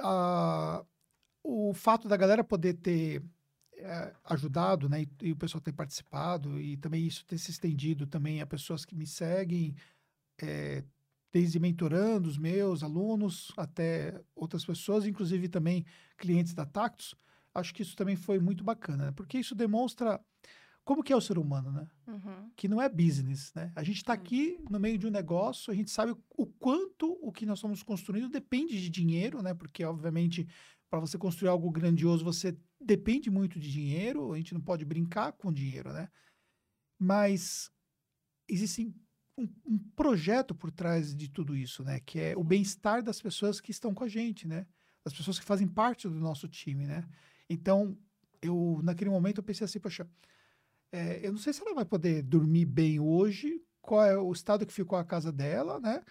a- 0.00 0.84
o 1.44 1.74
fato 1.74 2.08
da 2.08 2.16
galera 2.16 2.44
poder 2.44 2.74
ter 2.74 3.22
é, 3.78 4.14
ajudado, 4.24 4.88
né? 4.88 5.02
E, 5.02 5.10
e 5.28 5.32
o 5.32 5.36
pessoal 5.36 5.60
ter 5.62 5.72
participado 5.72 6.60
e 6.60 6.76
também 6.78 7.06
isso 7.06 7.24
ter 7.26 7.38
se 7.38 7.50
estendido 7.50 8.06
também 8.06 8.40
a 8.42 8.46
pessoas 8.46 8.84
que 8.84 8.94
me 8.96 9.06
seguem, 9.06 9.74
é, 10.42 10.84
desde 11.32 11.60
mentorando 11.60 12.28
os 12.28 12.38
meus 12.38 12.82
alunos 12.82 13.52
até 13.56 14.20
outras 14.34 14.64
pessoas, 14.64 15.06
inclusive 15.06 15.48
também 15.48 15.84
clientes 16.18 16.54
da 16.54 16.66
Tactus. 16.66 17.14
Acho 17.54 17.74
que 17.74 17.82
isso 17.82 17.96
também 17.96 18.16
foi 18.16 18.38
muito 18.40 18.64
bacana, 18.64 19.06
né? 19.06 19.12
porque 19.12 19.38
isso 19.38 19.54
demonstra 19.54 20.20
como 20.90 21.04
que 21.04 21.12
é 21.12 21.16
o 21.16 21.20
ser 21.20 21.38
humano, 21.38 21.70
né? 21.70 21.86
Uhum. 22.08 22.50
que 22.56 22.66
não 22.66 22.82
é 22.82 22.88
business, 22.88 23.54
né? 23.54 23.70
A 23.76 23.84
gente 23.84 23.98
está 23.98 24.12
aqui 24.12 24.58
no 24.68 24.80
meio 24.80 24.98
de 24.98 25.06
um 25.06 25.10
negócio, 25.10 25.72
a 25.72 25.76
gente 25.76 25.88
sabe 25.88 26.16
o 26.36 26.44
quanto 26.44 27.16
o 27.22 27.30
que 27.30 27.46
nós 27.46 27.58
estamos 27.58 27.80
construindo 27.80 28.28
depende 28.28 28.80
de 28.80 28.90
dinheiro, 28.90 29.40
né? 29.40 29.54
Porque, 29.54 29.84
obviamente, 29.84 30.48
para 30.90 30.98
você 30.98 31.16
construir 31.16 31.48
algo 31.48 31.70
grandioso, 31.70 32.24
você 32.24 32.58
depende 32.80 33.30
muito 33.30 33.60
de 33.60 33.70
dinheiro, 33.70 34.32
a 34.32 34.36
gente 34.36 34.52
não 34.52 34.60
pode 34.60 34.84
brincar 34.84 35.30
com 35.30 35.52
dinheiro, 35.52 35.92
né? 35.92 36.08
Mas 36.98 37.70
existe 38.48 38.92
um, 39.38 39.48
um 39.64 39.78
projeto 39.94 40.56
por 40.56 40.72
trás 40.72 41.14
de 41.14 41.30
tudo 41.30 41.56
isso, 41.56 41.84
né? 41.84 42.00
Que 42.00 42.18
é 42.18 42.36
o 42.36 42.42
bem-estar 42.42 43.00
das 43.00 43.22
pessoas 43.22 43.60
que 43.60 43.70
estão 43.70 43.94
com 43.94 44.02
a 44.02 44.08
gente, 44.08 44.48
né? 44.48 44.66
Das 45.04 45.14
pessoas 45.14 45.38
que 45.38 45.44
fazem 45.44 45.68
parte 45.68 46.08
do 46.08 46.18
nosso 46.18 46.48
time, 46.48 46.84
né? 46.84 47.08
Então, 47.48 47.96
eu, 48.42 48.80
naquele 48.82 49.10
momento, 49.10 49.38
eu 49.38 49.44
pensei 49.44 49.64
assim, 49.64 49.78
poxa, 49.78 50.04
é, 50.92 51.24
eu 51.26 51.32
não 51.32 51.38
sei 51.38 51.52
se 51.52 51.60
ela 51.62 51.74
vai 51.74 51.84
poder 51.84 52.22
dormir 52.22 52.64
bem 52.66 52.98
hoje, 53.00 53.62
qual 53.80 54.04
é 54.04 54.16
o 54.16 54.32
estado 54.32 54.66
que 54.66 54.72
ficou 54.72 54.98
a 54.98 55.04
casa 55.04 55.30
dela, 55.32 55.80
né? 55.80 56.02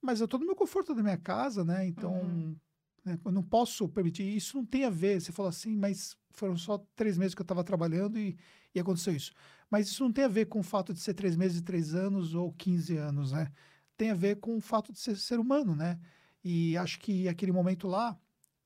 Mas 0.00 0.20
eu 0.20 0.24
estou 0.26 0.38
no 0.38 0.46
meu 0.46 0.54
conforto 0.56 0.94
da 0.94 1.02
minha 1.02 1.16
casa, 1.16 1.64
né? 1.64 1.86
Então, 1.86 2.12
Uhum. 2.14 2.56
né, 3.04 3.18
eu 3.24 3.32
não 3.32 3.42
posso 3.42 3.88
permitir. 3.88 4.22
Isso 4.36 4.56
não 4.56 4.64
tem 4.64 4.84
a 4.84 4.90
ver. 4.90 5.20
Você 5.20 5.32
falou 5.32 5.48
assim, 5.50 5.76
mas 5.76 6.16
foram 6.30 6.56
só 6.56 6.78
três 6.94 7.18
meses 7.18 7.34
que 7.34 7.40
eu 7.40 7.44
estava 7.44 7.64
trabalhando 7.64 8.18
e, 8.18 8.38
e 8.74 8.78
aconteceu 8.80 9.14
isso. 9.14 9.32
Mas 9.70 9.88
isso 9.88 10.02
não 10.04 10.12
tem 10.12 10.24
a 10.24 10.28
ver 10.28 10.46
com 10.46 10.60
o 10.60 10.62
fato 10.62 10.94
de 10.94 11.00
ser 11.00 11.14
três 11.14 11.36
meses, 11.36 11.60
três 11.60 11.94
anos 11.94 12.34
ou 12.34 12.52
15 12.52 12.96
anos, 12.96 13.32
né? 13.32 13.52
Tem 13.96 14.10
a 14.10 14.14
ver 14.14 14.36
com 14.36 14.56
o 14.56 14.60
fato 14.60 14.92
de 14.92 14.98
ser 15.00 15.16
ser 15.16 15.40
humano, 15.40 15.74
né? 15.74 15.98
E 16.44 16.76
acho 16.76 17.00
que 17.00 17.28
aquele 17.28 17.50
momento 17.52 17.88
lá 17.88 18.16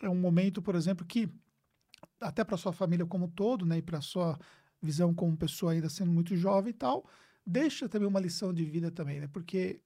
é 0.00 0.08
um 0.08 0.14
momento, 0.20 0.60
por 0.60 0.74
exemplo, 0.74 1.06
que 1.06 1.28
até 2.20 2.44
para 2.44 2.56
sua 2.56 2.72
família 2.72 3.06
como 3.06 3.24
um 3.26 3.30
todo, 3.30 3.64
né? 3.64 3.78
E 3.78 3.82
para 3.82 4.00
sua 4.00 4.38
visão 4.82 5.14
como 5.14 5.36
pessoa 5.36 5.72
ainda 5.72 5.88
sendo 5.88 6.10
muito 6.10 6.36
jovem 6.36 6.70
e 6.70 6.74
tal, 6.74 7.06
deixa 7.46 7.88
também 7.88 8.08
uma 8.08 8.20
lição 8.20 8.52
de 8.52 8.64
vida 8.64 8.90
também, 8.90 9.20
né? 9.20 9.28
Porque 9.28 9.80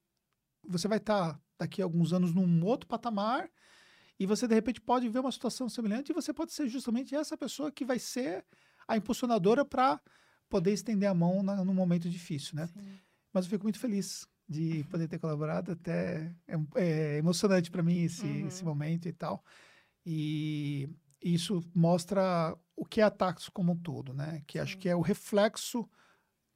você 0.66 0.88
vai 0.88 0.98
estar 0.98 1.38
daqui 1.58 1.80
a 1.80 1.84
alguns 1.84 2.12
anos 2.12 2.32
num 2.34 2.64
outro 2.64 2.86
patamar 2.86 3.48
e 4.18 4.26
você 4.26 4.48
de 4.48 4.54
repente 4.54 4.80
pode 4.80 5.08
ver 5.08 5.18
uma 5.20 5.32
situação 5.32 5.68
semelhante 5.68 6.10
e 6.10 6.14
você 6.14 6.32
pode 6.32 6.52
ser 6.52 6.68
justamente 6.68 7.14
essa 7.14 7.36
pessoa 7.36 7.70
que 7.70 7.84
vai 7.84 7.98
ser 7.98 8.44
a 8.88 8.96
impulsionadora 8.96 9.64
para 9.64 10.00
poder 10.48 10.72
estender 10.72 11.08
a 11.08 11.14
mão 11.14 11.42
na, 11.42 11.64
num 11.64 11.74
momento 11.74 12.08
difícil, 12.08 12.56
né? 12.56 12.66
Sim. 12.68 12.98
Mas 13.32 13.44
eu 13.44 13.50
fico 13.50 13.64
muito 13.64 13.78
feliz 13.78 14.26
de 14.48 14.84
poder 14.84 15.08
ter 15.08 15.18
colaborado, 15.18 15.72
até 15.72 16.32
é, 16.46 16.54
é 16.76 17.18
emocionante 17.18 17.70
para 17.70 17.82
mim 17.82 18.02
esse, 18.04 18.24
Uhum. 18.26 18.46
esse 18.46 18.64
momento 18.64 19.08
e 19.08 19.12
tal. 19.12 19.44
E 20.04 20.88
isso 21.20 21.60
mostra 21.74 22.56
o 22.76 22.84
que 22.84 23.00
é 23.00 23.04
a 23.04 23.10
Taxo 23.10 23.50
como 23.52 23.72
um 23.72 23.76
todo, 23.76 24.12
né? 24.14 24.42
Que 24.46 24.58
acho 24.58 24.78
que 24.78 24.88
é 24.88 24.96
o 24.96 25.00
reflexo 25.00 25.88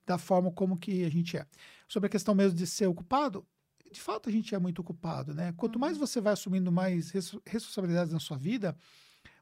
da 0.07 0.19
forma 0.19 0.51
como 0.53 0.79
que 0.79 1.05
a 1.05 1.11
gente 1.11 1.37
é. 1.37 1.47
Sobre 1.89 2.09
a 2.09 2.11
questão 2.11 2.35
mesmo 2.35 2.57
de 2.59 2.67
ser 2.67 2.87
ocupado, 2.87 3.47
de 3.93 4.01
fato 4.01 4.29
a 4.29 4.33
gente 4.33 4.55
é 4.55 4.59
muito 4.59 4.81
ocupado, 4.81 5.35
né? 5.35 5.53
Quanto 5.57 5.79
mais 5.79 5.99
Uhum. 5.99 6.07
você 6.07 6.21
vai 6.21 6.33
assumindo 6.33 6.73
mais 6.73 7.11
res- 7.11 7.37
responsabilidades 7.47 8.13
na 8.13 8.21
sua 8.21 8.37
vida, 8.39 8.77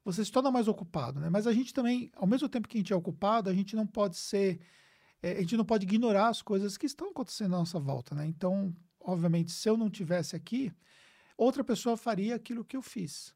você 0.04 0.24
se 0.24 0.32
torna 0.32 0.50
mais 0.50 0.68
ocupado, 0.68 1.20
né? 1.20 1.30
Mas 1.30 1.46
a 1.46 1.52
gente 1.52 1.72
também, 1.74 2.10
ao 2.16 2.26
mesmo 2.26 2.48
tempo 2.48 2.68
que 2.68 2.76
a 2.78 2.80
gente 2.80 2.92
é 2.92 2.96
ocupado, 2.96 3.50
a 3.50 3.54
gente 3.54 3.76
não 3.76 3.86
pode 3.86 4.16
ser, 4.16 4.60
eh, 5.22 5.32
a 5.38 5.40
gente 5.40 5.56
não 5.56 5.64
pode 5.64 5.84
ignorar 5.86 6.28
as 6.28 6.42
coisas 6.42 6.76
que 6.78 6.86
estão 6.86 7.10
acontecendo 7.10 7.54
à 7.56 7.58
nossa 7.58 7.80
volta, 7.80 8.14
né? 8.14 8.26
Então, 8.26 8.74
obviamente, 9.00 9.52
se 9.52 9.68
eu 9.68 9.76
não 9.76 9.90
tivesse 9.90 10.36
aqui, 10.36 10.72
outra 11.38 11.64
pessoa 11.64 11.96
faria 11.96 12.36
aquilo 12.36 12.64
que 12.64 12.76
eu 12.76 12.82
fiz. 12.82 13.34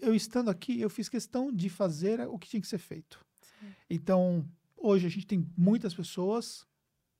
Eu 0.00 0.14
estando 0.14 0.50
aqui, 0.50 0.80
eu 0.80 0.88
fiz 0.88 1.08
questão 1.08 1.52
de 1.52 1.68
fazer 1.68 2.20
o 2.28 2.38
que 2.38 2.48
tinha 2.48 2.60
que 2.60 2.68
ser 2.68 2.78
feito. 2.78 3.24
Sim. 3.60 3.72
Então, 3.90 4.48
hoje 4.76 5.06
a 5.06 5.10
gente 5.10 5.26
tem 5.26 5.50
muitas 5.56 5.94
pessoas, 5.94 6.66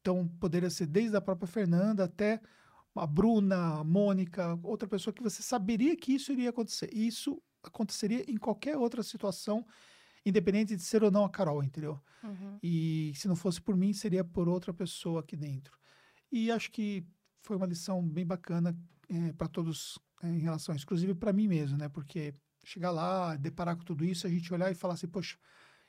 então 0.00 0.28
poderia 0.40 0.70
ser 0.70 0.86
desde 0.86 1.16
a 1.16 1.20
própria 1.20 1.48
Fernanda 1.48 2.04
até 2.04 2.40
a 2.94 3.06
Bruna, 3.06 3.80
a 3.80 3.84
Mônica, 3.84 4.58
outra 4.62 4.86
pessoa 4.86 5.12
que 5.12 5.22
você 5.22 5.42
saberia 5.42 5.96
que 5.96 6.12
isso 6.12 6.30
iria 6.32 6.50
acontecer. 6.50 6.90
E 6.92 7.06
isso 7.06 7.42
aconteceria 7.62 8.24
em 8.30 8.36
qualquer 8.36 8.76
outra 8.76 9.02
situação, 9.02 9.66
independente 10.24 10.76
de 10.76 10.82
ser 10.82 11.02
ou 11.02 11.10
não 11.10 11.24
a 11.24 11.30
Carol, 11.30 11.62
entendeu? 11.62 12.00
Uhum. 12.22 12.58
E 12.62 13.12
se 13.16 13.26
não 13.26 13.34
fosse 13.34 13.60
por 13.60 13.76
mim, 13.76 13.92
seria 13.92 14.22
por 14.22 14.48
outra 14.48 14.72
pessoa 14.72 15.20
aqui 15.20 15.36
dentro. 15.36 15.76
E 16.30 16.50
acho 16.50 16.70
que 16.70 17.04
foi 17.42 17.56
uma 17.56 17.66
lição 17.66 18.06
bem 18.06 18.24
bacana 18.24 18.76
para 19.36 19.48
todos 19.48 19.98
eh, 20.24 20.28
em 20.30 20.38
relação 20.38 20.72
a 20.72 20.76
isso, 20.76 20.84
inclusive 20.84 21.14
para 21.14 21.32
mim 21.32 21.48
mesmo, 21.48 21.76
né? 21.78 21.88
Porque 21.88 22.34
chegar 22.64 22.90
lá, 22.90 23.36
deparar 23.36 23.76
com 23.76 23.84
tudo 23.84 24.04
isso, 24.04 24.26
a 24.26 24.30
gente 24.30 24.52
olhar 24.52 24.70
e 24.70 24.74
falar 24.74 24.94
assim, 24.94 25.06
poxa, 25.08 25.36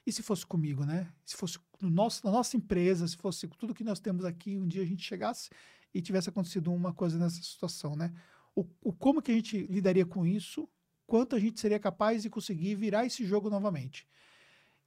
e 0.05 0.11
se 0.11 0.21
fosse 0.21 0.45
comigo, 0.45 0.85
né? 0.85 1.11
Se 1.25 1.35
fosse 1.35 1.57
no 1.81 1.89
nosso, 1.89 2.25
na 2.25 2.31
nossa 2.31 2.55
empresa, 2.57 3.07
se 3.07 3.17
fosse 3.17 3.47
tudo 3.47 3.73
que 3.73 3.83
nós 3.83 3.99
temos 3.99 4.25
aqui, 4.25 4.57
um 4.57 4.67
dia 4.67 4.83
a 4.83 4.85
gente 4.85 5.03
chegasse 5.03 5.49
e 5.93 6.01
tivesse 6.01 6.29
acontecido 6.29 6.71
uma 6.73 6.93
coisa 6.93 7.17
nessa 7.17 7.41
situação, 7.41 7.95
né? 7.95 8.13
O, 8.55 8.65
o 8.81 8.93
como 8.93 9.21
que 9.21 9.31
a 9.31 9.35
gente 9.35 9.65
lidaria 9.67 10.05
com 10.05 10.25
isso, 10.25 10.67
quanto 11.07 11.35
a 11.35 11.39
gente 11.39 11.59
seria 11.59 11.79
capaz 11.79 12.23
de 12.23 12.29
conseguir 12.29 12.75
virar 12.75 13.05
esse 13.05 13.25
jogo 13.25 13.49
novamente. 13.49 14.07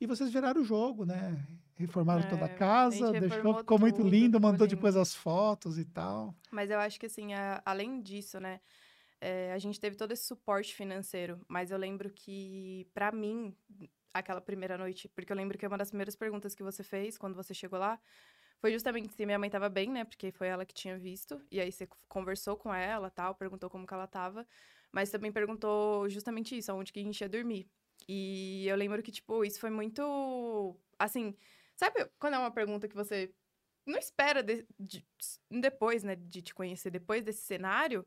E 0.00 0.06
vocês 0.06 0.32
viraram 0.32 0.60
o 0.60 0.64
jogo, 0.64 1.04
né? 1.04 1.44
Reformaram 1.76 2.24
É, 2.24 2.28
toda 2.28 2.42
a 2.44 2.46
a 2.46 2.48
casa, 2.54 3.06
gente 3.08 3.20
deixou, 3.20 3.54
ficou 3.58 3.78
muito 3.78 3.96
tudo, 3.96 4.08
lindo, 4.08 4.38
ficou 4.38 4.40
mandou 4.52 4.66
lindo. 4.66 4.76
depois 4.76 4.96
as 4.96 5.14
fotos 5.14 5.78
e 5.78 5.84
tal. 5.84 6.34
Mas 6.52 6.70
eu 6.70 6.78
acho 6.78 6.98
que, 7.00 7.06
assim, 7.06 7.34
a- 7.34 7.60
além 7.64 8.00
disso, 8.00 8.38
né? 8.38 8.60
É, 9.20 9.52
a 9.52 9.58
gente 9.58 9.80
teve 9.80 9.96
todo 9.96 10.12
esse 10.12 10.24
suporte 10.24 10.74
financeiro. 10.74 11.40
Mas 11.48 11.70
eu 11.70 11.78
lembro 11.78 12.10
que, 12.10 12.86
pra 12.94 13.12
mim, 13.12 13.54
aquela 14.12 14.40
primeira 14.40 14.76
noite... 14.78 15.08
Porque 15.08 15.32
eu 15.32 15.36
lembro 15.36 15.56
que 15.58 15.66
uma 15.66 15.78
das 15.78 15.90
primeiras 15.90 16.16
perguntas 16.16 16.54
que 16.54 16.62
você 16.62 16.82
fez 16.82 17.18
quando 17.18 17.34
você 17.34 17.54
chegou 17.54 17.78
lá... 17.78 18.00
Foi 18.60 18.72
justamente 18.72 19.14
se 19.14 19.24
minha 19.24 19.38
mãe 19.38 19.48
tava 19.48 19.68
bem, 19.68 19.88
né? 19.88 20.04
Porque 20.04 20.32
foi 20.32 20.48
ela 20.48 20.66
que 20.66 20.74
tinha 20.74 20.98
visto. 20.98 21.40
E 21.48 21.60
aí 21.60 21.70
você 21.70 21.88
conversou 22.08 22.56
com 22.56 22.74
ela, 22.74 23.08
tal, 23.08 23.32
perguntou 23.36 23.70
como 23.70 23.86
que 23.86 23.94
ela 23.94 24.08
tava. 24.08 24.44
Mas 24.90 25.10
também 25.10 25.30
perguntou 25.30 26.08
justamente 26.08 26.58
isso, 26.58 26.72
aonde 26.72 26.92
que 26.92 26.98
a 26.98 27.02
gente 27.04 27.20
ia 27.20 27.28
dormir. 27.28 27.70
E 28.08 28.66
eu 28.66 28.74
lembro 28.74 29.00
que, 29.00 29.12
tipo, 29.12 29.44
isso 29.44 29.60
foi 29.60 29.70
muito... 29.70 30.76
Assim, 30.98 31.36
sabe 31.76 32.04
quando 32.18 32.34
é 32.34 32.38
uma 32.38 32.50
pergunta 32.50 32.88
que 32.88 32.96
você 32.96 33.32
não 33.86 33.96
espera 33.96 34.42
de- 34.42 34.66
de- 34.76 35.06
depois, 35.48 36.02
né, 36.02 36.16
de 36.16 36.42
te 36.42 36.52
conhecer, 36.52 36.90
depois 36.90 37.22
desse 37.22 37.42
cenário, 37.42 38.04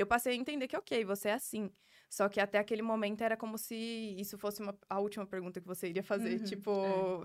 eu 0.00 0.06
passei 0.06 0.32
a 0.32 0.36
entender 0.36 0.66
que, 0.68 0.76
ok, 0.76 1.04
você 1.04 1.28
é 1.28 1.32
assim. 1.34 1.70
Só 2.08 2.28
que 2.28 2.40
até 2.40 2.58
aquele 2.58 2.82
momento 2.82 3.22
era 3.22 3.36
como 3.36 3.56
se 3.58 3.74
isso 4.18 4.38
fosse 4.38 4.60
uma- 4.62 4.76
a 4.88 4.98
última 5.00 5.26
pergunta 5.26 5.60
que 5.60 5.66
você 5.66 5.88
iria 5.88 6.02
fazer. 6.02 6.38
Uhum, 6.38 6.44
tipo, 6.44 6.72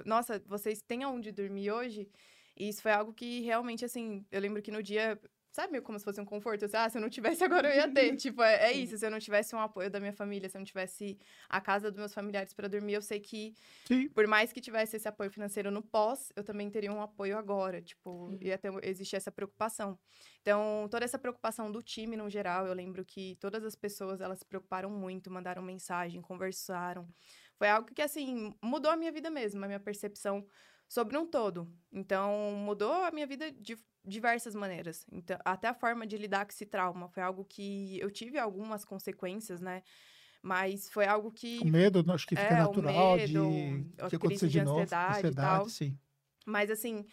nossa, 0.05 0.39
vocês 0.45 0.81
têm 0.81 1.03
aonde 1.03 1.31
dormir 1.31 1.71
hoje? 1.71 2.09
E 2.57 2.69
isso 2.69 2.81
foi 2.81 2.91
algo 2.91 3.13
que 3.13 3.41
realmente, 3.41 3.83
assim, 3.85 4.25
eu 4.31 4.39
lembro 4.41 4.61
que 4.61 4.71
no 4.71 4.81
dia. 4.83 5.19
Sabe, 5.55 5.79
como 5.79 5.97
se 5.97 6.03
fosse 6.03 6.19
um 6.19 6.25
conforto? 6.25 6.65
Assim, 6.65 6.75
ah, 6.75 6.89
se 6.89 6.97
eu 6.97 7.01
não 7.01 7.09
tivesse 7.09 7.41
agora 7.41 7.73
eu 7.73 7.77
ia 7.77 7.89
ter. 7.89 8.13
tipo, 8.17 8.43
é, 8.43 8.71
é 8.71 8.71
isso. 8.73 8.97
Se 8.97 9.05
eu 9.05 9.09
não 9.09 9.19
tivesse 9.19 9.55
um 9.55 9.59
apoio 9.59 9.89
da 9.89 10.01
minha 10.01 10.11
família, 10.11 10.49
se 10.49 10.57
eu 10.57 10.59
não 10.59 10.65
tivesse 10.65 11.17
a 11.47 11.61
casa 11.61 11.89
dos 11.89 11.97
meus 11.97 12.13
familiares 12.13 12.53
para 12.53 12.67
dormir, 12.67 12.95
eu 12.95 13.01
sei 13.01 13.21
que 13.21 13.53
Sim. 13.87 14.09
por 14.09 14.27
mais 14.27 14.51
que 14.51 14.59
tivesse 14.59 14.97
esse 14.97 15.07
apoio 15.07 15.31
financeiro 15.31 15.71
no 15.71 15.81
pós, 15.81 16.29
eu 16.35 16.43
também 16.43 16.69
teria 16.69 16.91
um 16.91 17.01
apoio 17.01 17.37
agora, 17.37 17.81
tipo, 17.81 18.27
Sim. 18.31 18.39
ia 18.41 18.57
ter, 18.57 18.69
existir 18.83 19.15
essa 19.15 19.31
preocupação. 19.31 19.97
Então, 20.41 20.89
toda 20.91 21.05
essa 21.05 21.17
preocupação 21.17 21.71
do 21.71 21.81
time 21.81 22.17
no 22.17 22.29
geral, 22.29 22.67
eu 22.67 22.73
lembro 22.73 23.05
que 23.05 23.37
todas 23.39 23.63
as 23.63 23.75
pessoas, 23.75 24.19
elas 24.19 24.39
se 24.39 24.45
preocuparam 24.45 24.89
muito, 24.89 25.31
mandaram 25.31 25.61
mensagem, 25.61 26.21
conversaram. 26.21 27.07
Foi 27.57 27.69
algo 27.69 27.87
que, 27.93 28.01
assim, 28.01 28.53
mudou 28.61 28.91
a 28.91 28.97
minha 28.97 29.11
vida 29.13 29.29
mesmo, 29.29 29.63
a 29.63 29.67
minha 29.67 29.79
percepção 29.79 30.45
sobre 30.87 31.17
um 31.17 31.25
todo. 31.27 31.71
Então, 31.91 32.53
mudou 32.53 32.91
a 32.93 33.11
minha 33.11 33.27
vida 33.27 33.51
de 33.51 33.77
diversas 34.05 34.55
maneiras. 34.55 35.05
Então, 35.11 35.37
até 35.45 35.67
a 35.67 35.73
forma 35.73 36.05
de 36.07 36.17
lidar 36.17 36.45
com 36.45 36.51
esse 36.51 36.65
trauma 36.65 37.09
foi 37.09 37.23
algo 37.23 37.43
que 37.45 37.99
eu 37.99 38.11
tive 38.11 38.37
algumas 38.39 38.85
consequências, 38.85 39.61
né? 39.61 39.81
Mas 40.41 40.89
foi 40.89 41.05
algo 41.07 41.31
que 41.31 41.63
O 41.63 41.65
medo, 41.65 42.03
acho 42.13 42.27
que 42.27 42.35
fica 42.37 42.55
É, 42.55 42.63
natural 42.63 43.17
medo, 43.17 43.19
de 43.19 43.85
que 44.07 44.15
acontecer 44.15 44.17
crise 44.17 44.49
de 44.49 44.59
de 44.59 44.61
novo. 44.61 44.89
ansiedade 45.07 45.31
e 45.33 45.35
tal. 45.35 45.69
sim. 45.69 45.97
Mas 46.45 46.69
assim, 46.71 47.05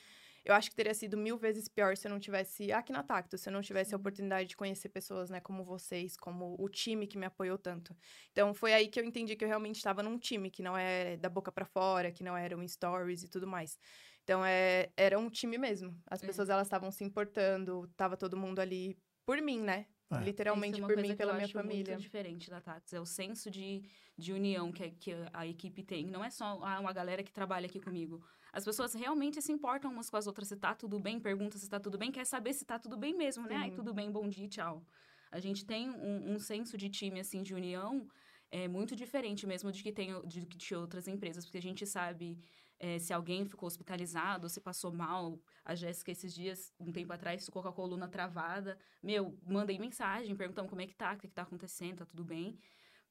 eu 0.44 0.54
acho 0.54 0.70
que 0.70 0.76
teria 0.76 0.94
sido 0.94 1.16
mil 1.16 1.36
vezes 1.38 1.68
pior 1.68 1.96
se 1.96 2.06
eu 2.06 2.10
não 2.10 2.18
tivesse 2.20 2.72
aqui 2.72 2.92
na 2.92 3.02
Tacto, 3.02 3.38
se 3.38 3.48
eu 3.48 3.52
não 3.52 3.62
tivesse 3.62 3.94
a 3.94 3.96
oportunidade 3.96 4.48
de 4.48 4.56
conhecer 4.56 4.88
pessoas, 4.88 5.30
né, 5.30 5.40
como 5.40 5.64
vocês, 5.64 6.16
como 6.16 6.56
o 6.58 6.68
time 6.68 7.06
que 7.06 7.16
me 7.18 7.26
apoiou 7.26 7.56
tanto. 7.58 7.96
Então 8.32 8.52
foi 8.54 8.72
aí 8.74 8.88
que 8.88 8.98
eu 9.00 9.04
entendi 9.04 9.36
que 9.36 9.44
eu 9.44 9.48
realmente 9.48 9.76
estava 9.76 10.02
num 10.02 10.18
time 10.18 10.50
que 10.50 10.62
não 10.62 10.76
é 10.76 11.16
da 11.16 11.28
boca 11.28 11.52
pra 11.52 11.64
fora, 11.64 12.10
que 12.12 12.24
não 12.24 12.36
eram 12.36 12.66
stories 12.66 13.22
e 13.22 13.28
tudo 13.28 13.46
mais. 13.46 13.78
Então 14.24 14.44
é, 14.44 14.90
era 14.96 15.18
um 15.18 15.28
time 15.30 15.58
mesmo. 15.58 15.96
As 16.06 16.22
É. 16.22 16.26
pessoas 16.26 16.48
elas 16.48 16.66
estavam 16.66 16.90
se 16.90 17.04
importando, 17.04 17.88
tava 17.96 18.16
todo 18.16 18.36
mundo 18.36 18.60
ali 18.60 18.96
por 19.26 19.40
mim, 19.40 19.60
né? 19.60 19.86
É. 20.12 20.18
Literalmente 20.24 20.74
é 20.74 20.82
uma 20.82 20.88
por 20.88 20.94
coisa 20.94 21.08
mim, 21.08 21.16
que 21.16 21.22
eu 21.22 21.26
pela 21.26 21.32
minha 21.34 21.44
acho 21.44 21.52
família. 21.54 21.94
muito 21.94 22.02
diferente 22.02 22.50
da 22.50 22.60
Tax. 22.60 22.92
É 22.92 23.00
o 23.00 23.06
senso 23.06 23.50
de, 23.50 23.82
de 24.18 24.32
união 24.32 24.70
que, 24.70 24.84
a- 24.84 24.90
que 24.90 25.10
a 25.32 25.46
equipe 25.46 25.82
tem. 25.82 26.06
Não 26.06 26.22
é 26.22 26.30
só 26.30 26.44
ah, 26.62 26.78
uma 26.80 26.92
galera 26.92 27.22
que 27.22 27.32
trabalha 27.32 27.66
aqui 27.66 27.80
comigo. 27.80 28.22
As 28.52 28.64
pessoas 28.64 28.92
realmente 28.94 29.40
se 29.40 29.50
importam 29.50 29.90
umas 29.90 30.10
com 30.10 30.16
as 30.16 30.26
outras. 30.26 30.48
Se 30.48 30.56
tá 30.56 30.74
tudo 30.74 31.00
bem, 31.00 31.18
pergunta 31.18 31.58
se 31.58 31.68
tá 31.68 31.80
tudo 31.80 31.96
bem, 31.96 32.12
quer 32.12 32.26
saber 32.26 32.52
se 32.52 32.64
tá 32.64 32.78
tudo 32.78 32.96
bem 32.96 33.16
mesmo, 33.16 33.46
né? 33.46 33.56
Ai, 33.56 33.70
tudo 33.70 33.94
bem, 33.94 34.10
bom 34.10 34.28
dia, 34.28 34.48
tchau. 34.48 34.84
A 35.30 35.40
gente 35.40 35.64
tem 35.64 35.88
um, 35.88 36.34
um 36.34 36.38
senso 36.38 36.76
de 36.76 36.90
time, 36.90 37.18
assim, 37.20 37.42
de 37.42 37.54
união 37.54 38.06
é 38.52 38.68
muito 38.68 38.94
diferente 38.94 39.46
mesmo 39.46 39.72
de 39.72 39.82
que 39.82 39.90
tem 39.90 40.10
de, 40.28 40.44
de 40.44 40.74
outras 40.74 41.08
empresas, 41.08 41.44
porque 41.46 41.56
a 41.56 41.62
gente 41.62 41.86
sabe 41.86 42.38
é, 42.78 42.98
se 42.98 43.12
alguém 43.12 43.46
ficou 43.46 43.66
hospitalizado, 43.66 44.48
se 44.48 44.60
passou 44.60 44.92
mal. 44.92 45.40
A 45.64 45.74
Jéssica, 45.74 46.10
esses 46.10 46.34
dias, 46.34 46.70
um 46.78 46.92
tempo 46.92 47.12
atrás, 47.12 47.46
ficou 47.46 47.62
com 47.62 47.68
a 47.68 47.72
coluna 47.72 48.08
travada. 48.08 48.78
Meu, 49.02 49.38
mandei 49.46 49.78
mensagem, 49.78 50.36
perguntando 50.36 50.68
como 50.68 50.82
é 50.82 50.86
que 50.86 50.94
tá, 50.94 51.14
o 51.14 51.16
que, 51.16 51.28
que 51.28 51.34
tá 51.34 51.42
acontecendo, 51.42 51.98
tá 51.98 52.04
tudo 52.04 52.24
bem. 52.24 52.58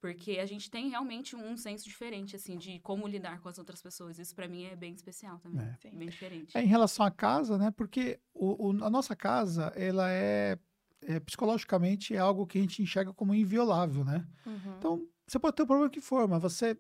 Porque 0.02 0.40
a 0.40 0.46
gente 0.48 0.70
tem 0.72 0.90
realmente 0.90 1.36
um 1.36 1.56
senso 1.56 1.84
diferente, 1.86 2.36
assim, 2.36 2.58
de 2.58 2.80
como 2.80 3.08
lidar 3.08 3.40
com 3.40 3.48
as 3.48 3.60
outras 3.60 3.82
pessoas. 3.82 4.18
Isso, 4.18 4.34
pra 4.36 4.48
mim, 4.48 4.64
é 4.64 4.76
bem 4.76 4.94
especial 4.96 5.38
também. 5.40 5.64
É. 5.84 5.90
Bem 5.92 6.10
diferente. 6.10 6.58
É, 6.58 6.62
em 6.64 6.66
relação 6.68 7.06
à 7.06 7.12
casa, 7.12 7.56
né? 7.58 7.70
Porque 7.70 8.20
o, 8.34 8.70
o- 8.70 8.84
a 8.84 8.90
nossa 8.90 9.16
casa, 9.16 9.66
ela 9.76 10.10
é, 10.12 10.58
é, 11.04 11.20
psicologicamente 11.20 12.16
é 12.16 12.18
algo 12.18 12.48
que 12.48 12.58
a 12.58 12.62
gente 12.62 12.82
enxerga 12.82 13.14
como 13.14 13.36
inviolável, 13.36 14.04
né? 14.04 14.28
Uhum. 14.46 14.76
Então, 14.80 15.08
você 15.28 15.38
pode 15.38 15.56
ter 15.56 15.62
o 15.64 15.68
problema 15.68 15.90
que 15.90 16.02
for, 16.02 16.28
mas 16.28 16.42
você, 16.42 16.76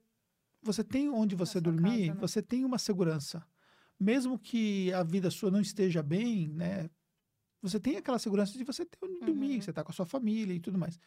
você 0.63 0.83
tem 0.83 1.07
onde 1.07 1.35
você 1.35 1.53
sua 1.53 1.61
dormir, 1.61 2.07
casa, 2.07 2.13
né? 2.15 2.19
você 2.19 2.41
tem 2.41 2.65
uma 2.65 2.79
segurança. 2.79 3.45
Mesmo 3.99 4.39
que 4.39 4.91
a 4.93 5.03
vida 5.03 5.29
sua 5.29 5.51
não 5.51 5.61
esteja 5.61 6.01
bem, 6.01 6.47
né? 6.49 6.89
Você 7.61 7.79
tem 7.79 7.97
aquela 7.97 8.17
segurança 8.17 8.57
de 8.57 8.63
você 8.63 8.83
ter 8.83 8.97
onde 9.03 9.19
dormir, 9.19 9.55
Uhum. 9.57 9.61
você 9.61 9.71
tá 9.71 9.83
com 9.83 9.91
a 9.91 9.93
sua 9.93 10.07
família 10.07 10.53
e 10.55 10.59
tudo 10.59 10.77
mais. 10.79 10.99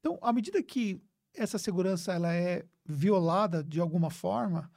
Então, 0.00 0.18
à 0.20 0.32
medida 0.34 0.62
que 0.62 1.00
essa 1.34 1.58
segurança 1.58 2.12
ela 2.12 2.34
é 2.34 2.64
violada 2.84 3.62
de 3.62 3.80
alguma 3.80 4.10
forma, 4.10 4.70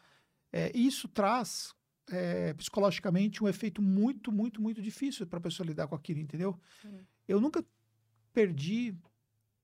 é, 0.51 0.71
isso 0.75 1.07
traz 1.07 1.73
é, 2.09 2.53
psicologicamente 2.53 3.43
um 3.43 3.47
efeito 3.47 3.81
muito, 3.81 4.31
muito, 4.31 4.61
muito 4.61 4.81
difícil 4.81 5.25
para 5.27 5.39
a 5.39 5.41
pessoa 5.41 5.67
lidar 5.67 5.87
com 5.87 5.95
aquilo, 5.95 6.19
entendeu? 6.19 6.59
Sim. 6.81 6.99
Eu 7.27 7.41
nunca 7.41 7.63
perdi 8.31 8.95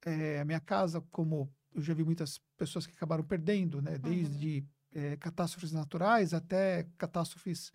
é, 0.05 0.39
a 0.39 0.45
minha 0.45 0.59
casa 0.59 1.01
como 1.11 1.51
eu 1.73 1.81
já 1.81 1.93
vi 1.93 2.03
muitas 2.03 2.39
pessoas 2.57 2.85
que 2.85 2.93
acabaram 2.93 3.23
perdendo, 3.23 3.81
né? 3.81 3.97
Desde 3.97 4.65
é, 4.93 5.15
catástrofes 5.15 5.71
naturais 5.71 6.33
até 6.33 6.85
catástrofes 6.97 7.71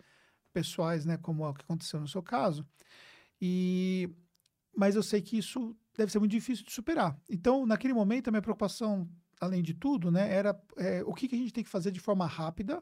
pessoais, 0.53 1.05
né? 1.05 1.17
Como 1.17 1.43
é 1.43 1.49
o 1.49 1.53
que 1.53 1.63
aconteceu 1.63 1.99
no 1.99 2.07
seu 2.07 2.21
caso. 2.21 2.65
E 3.41 4.09
mas 4.75 4.95
eu 4.95 5.01
sei 5.01 5.21
que 5.21 5.37
isso 5.37 5.75
deve 5.97 6.11
ser 6.11 6.19
muito 6.19 6.31
difícil 6.31 6.63
de 6.63 6.71
superar. 6.71 7.19
Então, 7.29 7.65
naquele 7.65 7.93
momento, 7.93 8.27
a 8.27 8.31
minha 8.31 8.41
preocupação, 8.41 9.09
além 9.41 9.61
de 9.63 9.73
tudo, 9.73 10.11
né, 10.11 10.31
era 10.31 10.59
é, 10.77 11.03
o 11.03 11.13
que, 11.13 11.27
que 11.27 11.35
a 11.35 11.37
gente 11.37 11.51
tem 11.51 11.63
que 11.63 11.69
fazer 11.69 11.91
de 11.91 11.99
forma 11.99 12.25
rápida 12.25 12.81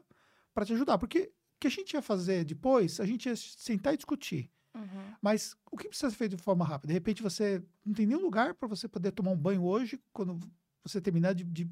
para 0.54 0.64
te 0.64 0.72
ajudar. 0.74 0.98
Porque 0.98 1.32
o 1.56 1.58
que 1.60 1.66
a 1.66 1.70
gente 1.70 1.94
ia 1.94 2.02
fazer 2.02 2.44
depois, 2.44 3.00
a 3.00 3.06
gente 3.06 3.26
ia 3.26 3.34
sentar 3.36 3.94
e 3.94 3.96
discutir. 3.96 4.50
Uhum. 4.74 5.14
Mas 5.22 5.56
o 5.72 5.76
que 5.78 5.88
precisa 5.88 6.10
ser 6.10 6.16
feito 6.16 6.36
de 6.36 6.42
forma 6.42 6.64
rápida? 6.64 6.88
De 6.88 6.94
repente 6.94 7.22
você 7.22 7.62
não 7.84 7.94
tem 7.94 8.04
nenhum 8.06 8.20
lugar 8.20 8.54
para 8.54 8.68
você 8.68 8.86
poder 8.86 9.10
tomar 9.12 9.30
um 9.30 9.36
banho 9.36 9.64
hoje, 9.64 9.98
quando 10.12 10.38
você 10.84 11.00
terminar 11.00 11.32
de, 11.34 11.44
de 11.44 11.66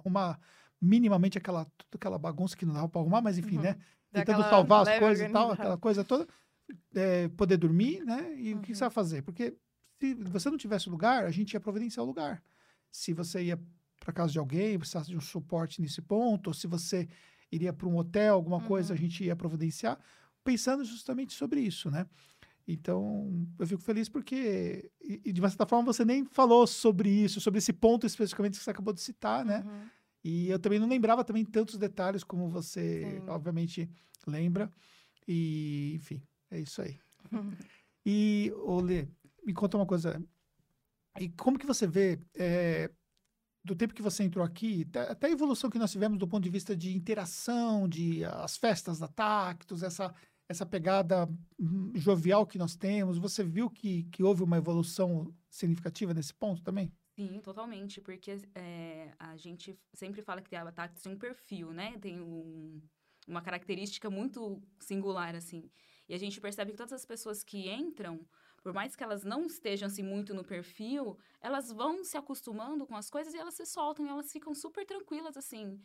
arrumar 0.00 0.40
minimamente 0.80 1.38
aquela, 1.38 1.66
aquela 1.94 2.18
bagunça 2.18 2.56
que 2.56 2.66
não 2.66 2.74
dava 2.74 2.88
para 2.88 3.00
arrumar, 3.00 3.22
mas 3.22 3.38
enfim, 3.38 3.56
Uhum. 3.56 3.62
né? 3.62 3.76
Tentando 4.12 4.42
salvar 4.50 4.82
as 4.82 4.98
coisas 4.98 5.28
e 5.28 5.32
tal, 5.32 5.50
aquela 5.52 5.78
coisa 5.78 6.04
toda. 6.04 6.26
é, 6.94 7.28
poder 7.28 7.56
dormir, 7.58 8.02
né? 8.04 8.34
E 8.38 8.54
o 8.54 8.60
que 8.60 8.70
Uhum. 8.72 8.74
você 8.74 8.80
vai 8.80 8.90
fazer? 8.90 9.22
Porque 9.22 9.54
se 10.08 10.30
você 10.30 10.50
não 10.50 10.58
tivesse 10.58 10.88
lugar, 10.90 11.24
a 11.24 11.30
gente 11.30 11.52
ia 11.54 11.60
providenciar 11.60 12.04
o 12.04 12.06
lugar. 12.06 12.42
Se 12.90 13.12
você 13.12 13.42
ia 13.44 13.60
para 14.00 14.12
casa 14.12 14.32
de 14.32 14.38
alguém, 14.38 14.78
precisasse 14.78 15.08
de 15.10 15.16
um 15.16 15.20
suporte 15.20 15.80
nesse 15.80 16.02
ponto, 16.02 16.48
ou 16.48 16.54
se 16.54 16.66
você 16.66 17.08
iria 17.50 17.72
para 17.72 17.88
um 17.88 17.96
hotel, 17.96 18.34
alguma 18.34 18.60
coisa, 18.60 18.92
a 18.92 18.96
Uhum. 18.96 19.00
gente 19.00 19.24
ia 19.24 19.34
providenciar, 19.36 19.98
pensando 20.42 20.84
justamente 20.84 21.32
sobre 21.32 21.60
isso, 21.60 21.90
né? 21.90 22.06
Então, 22.66 23.46
eu 23.58 23.66
fico 23.66 23.82
feliz 23.82 24.08
porque, 24.08 24.90
e, 25.00 25.20
e 25.26 25.32
de 25.32 25.40
uma 25.40 25.48
certa 25.48 25.66
forma, 25.66 25.84
você 25.92 26.04
nem 26.04 26.24
falou 26.24 26.66
sobre 26.66 27.08
isso, 27.10 27.40
sobre 27.40 27.58
esse 27.58 27.72
ponto 27.72 28.06
especificamente 28.06 28.58
que 28.58 28.64
você 28.64 28.70
acabou 28.70 28.92
de 28.92 29.00
citar, 29.00 29.44
né? 29.44 29.62
Uhum. 29.66 29.86
E 30.24 30.48
eu 30.48 30.58
também 30.58 30.78
não 30.78 30.88
lembrava 30.88 31.22
também 31.22 31.44
tantos 31.44 31.76
detalhes 31.76 32.24
como 32.24 32.48
você, 32.48 33.20
Sim. 33.20 33.28
obviamente, 33.28 33.90
lembra. 34.26 34.72
E, 35.28 35.92
enfim, 35.94 36.22
é 36.50 36.60
isso 36.60 36.80
aí. 36.82 36.98
Uhum. 37.32 37.52
E, 38.06 38.52
Olê, 38.64 39.08
me 39.44 39.52
conta 39.54 39.76
uma 39.76 39.86
coisa. 39.86 40.22
E 41.18 41.28
como 41.30 41.58
que 41.58 41.66
você 41.66 41.86
vê, 41.86 42.18
é, 42.34 42.90
do 43.64 43.76
tempo 43.76 43.94
que 43.94 44.02
você 44.02 44.22
entrou 44.24 44.44
aqui, 44.44 44.86
até- 45.10 45.28
a 45.28 45.30
evolução 45.30 45.70
que 45.70 45.78
nós 45.78 45.92
tivemos 45.92 46.18
do 46.18 46.28
ponto 46.28 46.44
de 46.44 46.50
vista 46.50 46.76
de 46.76 46.94
interação, 46.96 47.88
de 47.88 48.24
as 48.24 48.56
festas 48.56 48.98
da 48.98 49.08
Tactus, 49.08 49.82
essa, 49.82 50.14
essa 50.48 50.66
pegada 50.66 51.28
hum, 51.58 51.92
jovial 51.94 52.46
que 52.46 52.58
nós 52.58 52.76
temos, 52.76 53.18
você 53.18 53.44
viu 53.44 53.70
que, 53.70 54.04
que 54.04 54.22
houve 54.22 54.42
uma 54.42 54.56
evolução 54.58 55.34
significativa 55.50 56.12
nesse 56.12 56.34
ponto 56.34 56.62
também? 56.62 56.92
Sim, 57.16 57.40
totalmente, 57.40 58.00
porque 58.00 58.32
é, 58.56 59.14
a 59.20 59.36
gente 59.36 59.78
sempre 59.92 60.20
fala 60.20 60.42
que 60.42 60.56
a 60.56 60.72
Tactus 60.72 61.02
tem 61.02 61.12
um 61.12 61.18
perfil, 61.18 61.72
né? 61.72 61.96
Tem 61.98 62.20
um- 62.20 62.82
uma 63.26 63.40
característica 63.40 64.10
muito 64.10 64.60
singular, 64.80 65.34
assim. 65.36 65.70
E 66.08 66.14
a 66.14 66.18
gente 66.18 66.40
percebe 66.40 66.72
que 66.72 66.76
todas 66.76 66.92
as 66.92 67.06
pessoas 67.06 67.44
que 67.44 67.70
entram 67.70 68.26
por 68.64 68.72
mais 68.72 68.96
que 68.96 69.04
elas 69.04 69.22
não 69.22 69.44
estejam 69.44 69.86
assim 69.86 70.02
muito 70.02 70.32
no 70.32 70.42
perfil, 70.42 71.18
elas 71.38 71.70
vão 71.70 72.02
se 72.02 72.16
acostumando 72.16 72.86
com 72.86 72.96
as 72.96 73.10
coisas 73.10 73.34
e 73.34 73.36
elas 73.36 73.52
se 73.52 73.66
soltam 73.66 74.06
e 74.06 74.08
elas 74.08 74.32
ficam 74.32 74.54
super 74.54 74.86
tranquilas, 74.86 75.36
assim. 75.36 75.78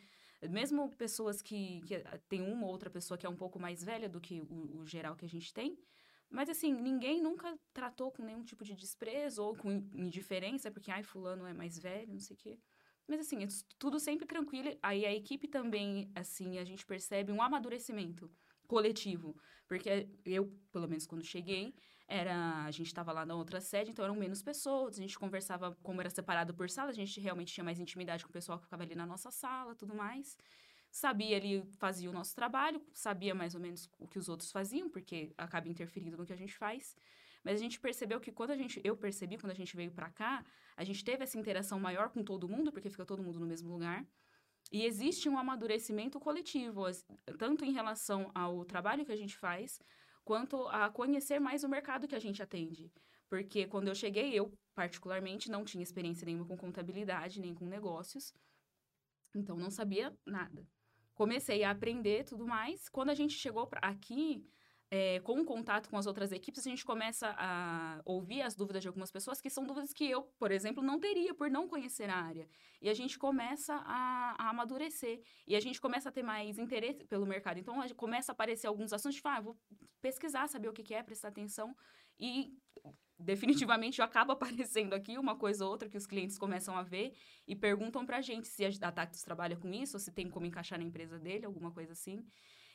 Mesmo 0.49 0.89
pessoas 0.95 1.41
que, 1.41 1.81
que 1.81 1.95
ah, 1.95 2.17
tem 2.29 2.41
uma 2.41 2.65
ou 2.65 2.71
outra 2.71 2.89
pessoa 2.89 3.17
que 3.17 3.25
é 3.25 3.29
um 3.29 3.35
pouco 3.35 3.59
mais 3.59 3.83
velha 3.83 4.07
do 4.07 4.21
que 4.21 4.39
o, 4.39 4.79
o 4.79 4.85
geral 4.85 5.17
que 5.17 5.25
a 5.25 5.29
gente 5.29 5.53
tem, 5.53 5.77
mas 6.29 6.47
assim, 6.47 6.71
ninguém 6.71 7.21
nunca 7.21 7.59
tratou 7.73 8.11
com 8.13 8.23
nenhum 8.23 8.45
tipo 8.45 8.63
de 8.63 8.73
desprezo 8.73 9.43
ou 9.43 9.53
com 9.57 9.69
indiferença, 9.93 10.71
porque, 10.71 10.89
ai, 10.89 11.03
fulano 11.03 11.45
é 11.45 11.53
mais 11.53 11.77
velho, 11.77 12.13
não 12.13 12.19
sei 12.19 12.35
o 12.37 12.39
quê. 12.39 12.57
Mas 13.05 13.19
assim, 13.19 13.43
é 13.43 13.47
tudo 13.77 13.99
sempre 13.99 14.25
tranquilo. 14.25 14.69
Aí 14.81 15.05
a 15.05 15.13
equipe 15.13 15.49
também, 15.49 16.09
assim, 16.15 16.59
a 16.59 16.63
gente 16.63 16.85
percebe 16.85 17.33
um 17.33 17.41
amadurecimento 17.41 18.31
coletivo. 18.67 19.35
Porque 19.67 20.07
eu, 20.23 20.49
pelo 20.71 20.87
menos 20.87 21.05
quando 21.05 21.25
cheguei, 21.25 21.73
era 22.09 22.63
a 22.65 22.71
gente 22.71 22.87
estava 22.87 23.11
lá 23.11 23.23
na 23.23 23.35
outra 23.35 23.61
sede, 23.61 23.91
então 23.91 24.03
eram 24.03 24.15
menos 24.15 24.41
pessoas, 24.41 24.97
a 24.97 25.01
gente 25.01 25.17
conversava 25.17 25.77
como 25.83 26.01
era 26.01 26.09
separado 26.09 26.53
por 26.55 26.67
sala, 26.67 26.89
a 26.89 26.93
gente 26.93 27.19
realmente 27.21 27.53
tinha 27.53 27.63
mais 27.63 27.79
intimidade 27.79 28.23
com 28.25 28.31
o 28.31 28.33
pessoal 28.33 28.57
que 28.57 28.65
ficava 28.65 28.81
ali 28.81 28.95
na 28.95 29.05
nossa 29.05 29.29
sala, 29.29 29.75
tudo 29.75 29.95
mais. 29.95 30.35
Sabia 30.91 31.37
ali, 31.37 31.63
fazia 31.77 32.09
o 32.09 32.13
nosso 32.13 32.35
trabalho, 32.35 32.81
sabia 32.93 33.35
mais 33.35 33.53
ou 33.53 33.61
menos 33.61 33.87
o 33.99 34.07
que 34.07 34.17
os 34.17 34.27
outros 34.27 34.51
faziam, 34.51 34.89
porque 34.89 35.31
acaba 35.37 35.69
interferindo 35.69 36.17
no 36.17 36.25
que 36.25 36.33
a 36.33 36.35
gente 36.35 36.57
faz. 36.57 36.95
Mas 37.43 37.59
a 37.59 37.63
gente 37.63 37.79
percebeu 37.79 38.19
que 38.19 38.31
quando 38.31 38.51
a 38.51 38.57
gente, 38.57 38.81
eu 38.83 38.97
percebi 38.97 39.37
quando 39.37 39.51
a 39.51 39.55
gente 39.55 39.75
veio 39.75 39.91
para 39.91 40.09
cá, 40.09 40.43
a 40.75 40.83
gente 40.83 41.05
teve 41.05 41.23
essa 41.23 41.37
interação 41.37 41.79
maior 41.79 42.09
com 42.09 42.23
todo 42.23 42.49
mundo, 42.49 42.71
porque 42.71 42.89
fica 42.89 43.05
todo 43.05 43.21
mundo 43.21 43.39
no 43.39 43.45
mesmo 43.45 43.69
lugar. 43.69 44.03
E 44.71 44.83
existe 44.83 45.29
um 45.29 45.37
amadurecimento 45.37 46.19
coletivo, 46.19 46.85
tanto 47.37 47.63
em 47.63 47.71
relação 47.71 48.31
ao 48.33 48.65
trabalho 48.65 49.05
que 49.05 49.11
a 49.11 49.15
gente 49.15 49.37
faz, 49.37 49.79
quanto 50.29 50.67
a 50.67 50.91
conhecer 50.91 51.39
mais 51.39 51.63
o 51.63 51.67
mercado 51.67 52.07
que 52.07 52.13
a 52.13 52.19
gente 52.19 52.39
atende. 52.39 52.93
Porque 53.27 53.65
quando 53.65 53.87
eu 53.87 53.95
cheguei, 53.95 54.31
eu, 54.31 54.53
particularmente, 54.75 55.49
não 55.49 55.65
tinha 55.65 55.81
experiência 55.81 56.23
nenhuma 56.23 56.45
com 56.45 56.55
contabilidade, 56.55 57.41
nem 57.41 57.55
com 57.55 57.65
negócios. 57.65 58.31
Então, 59.33 59.57
não 59.57 59.71
sabia 59.71 60.15
nada. 60.23 60.67
Comecei 61.15 61.63
a 61.63 61.71
aprender 61.71 62.25
tudo 62.25 62.45
mais. 62.45 62.87
Quando 62.89 63.09
a 63.09 63.15
gente 63.15 63.33
chegou 63.33 63.67
aqui, 63.81 64.45
é, 64.91 65.19
com 65.19 65.39
o 65.39 65.45
contato 65.45 65.87
com 65.89 65.97
as 65.97 66.07
outras 66.07 66.31
equipes, 66.31 66.65
a 66.65 66.69
gente 66.69 66.83
começa 66.83 67.35
a 67.37 68.01
ouvir 68.03 68.41
as 68.41 68.55
dúvidas 68.55 68.81
de 68.81 68.87
algumas 68.87 69.11
pessoas, 69.11 69.39
que 69.39 69.49
são 69.49 69.63
dúvidas 69.63 69.93
que 69.93 70.09
eu, 70.09 70.23
por 70.39 70.51
exemplo, 70.51 70.81
não 70.81 70.99
teria 70.99 71.33
por 71.33 71.49
não 71.49 71.67
conhecer 71.67 72.09
a 72.09 72.15
área. 72.15 72.47
E 72.81 72.89
a 72.89 72.93
gente 72.93 73.19
começa 73.19 73.75
a, 73.85 74.35
a 74.37 74.49
amadurecer. 74.49 75.21
E 75.45 75.55
a 75.55 75.59
gente 75.59 75.79
começa 75.79 76.09
a 76.09 76.11
ter 76.11 76.23
mais 76.23 76.57
interesse 76.57 77.03
pelo 77.05 77.25
mercado. 77.25 77.59
Então, 77.59 77.75
começa 77.95 78.31
a 78.31 78.33
aparecer 78.33 78.65
alguns 78.65 78.91
assuntos, 78.91 79.17
tipo, 79.17 79.27
ah, 79.27 79.39
vou 79.39 79.57
pesquisar, 80.01 80.47
saber 80.47 80.69
o 80.69 80.73
que 80.73 80.93
é, 80.93 81.03
prestar 81.03 81.27
atenção. 81.27 81.75
E 82.19 82.51
definitivamente 83.19 84.01
acaba 84.01 84.33
aparecendo 84.33 84.93
aqui 84.93 85.17
uma 85.17 85.35
coisa 85.35 85.65
ou 85.65 85.71
outra 85.71 85.87
que 85.87 85.97
os 85.97 86.07
clientes 86.07 86.37
começam 86.37 86.75
a 86.75 86.81
ver 86.81 87.13
e 87.47 87.55
perguntam 87.55 88.05
pra 88.05 88.21
gente 88.21 88.47
se 88.47 88.65
a 88.65 88.91
Tactus 88.91 89.21
trabalha 89.21 89.55
com 89.55 89.71
isso, 89.71 89.97
ou 89.97 89.99
se 89.99 90.11
tem 90.11 90.29
como 90.29 90.47
encaixar 90.47 90.79
na 90.79 90.85
empresa 90.85 91.19
dele, 91.19 91.45
alguma 91.45 91.71
coisa 91.71 91.91
assim. 91.91 92.25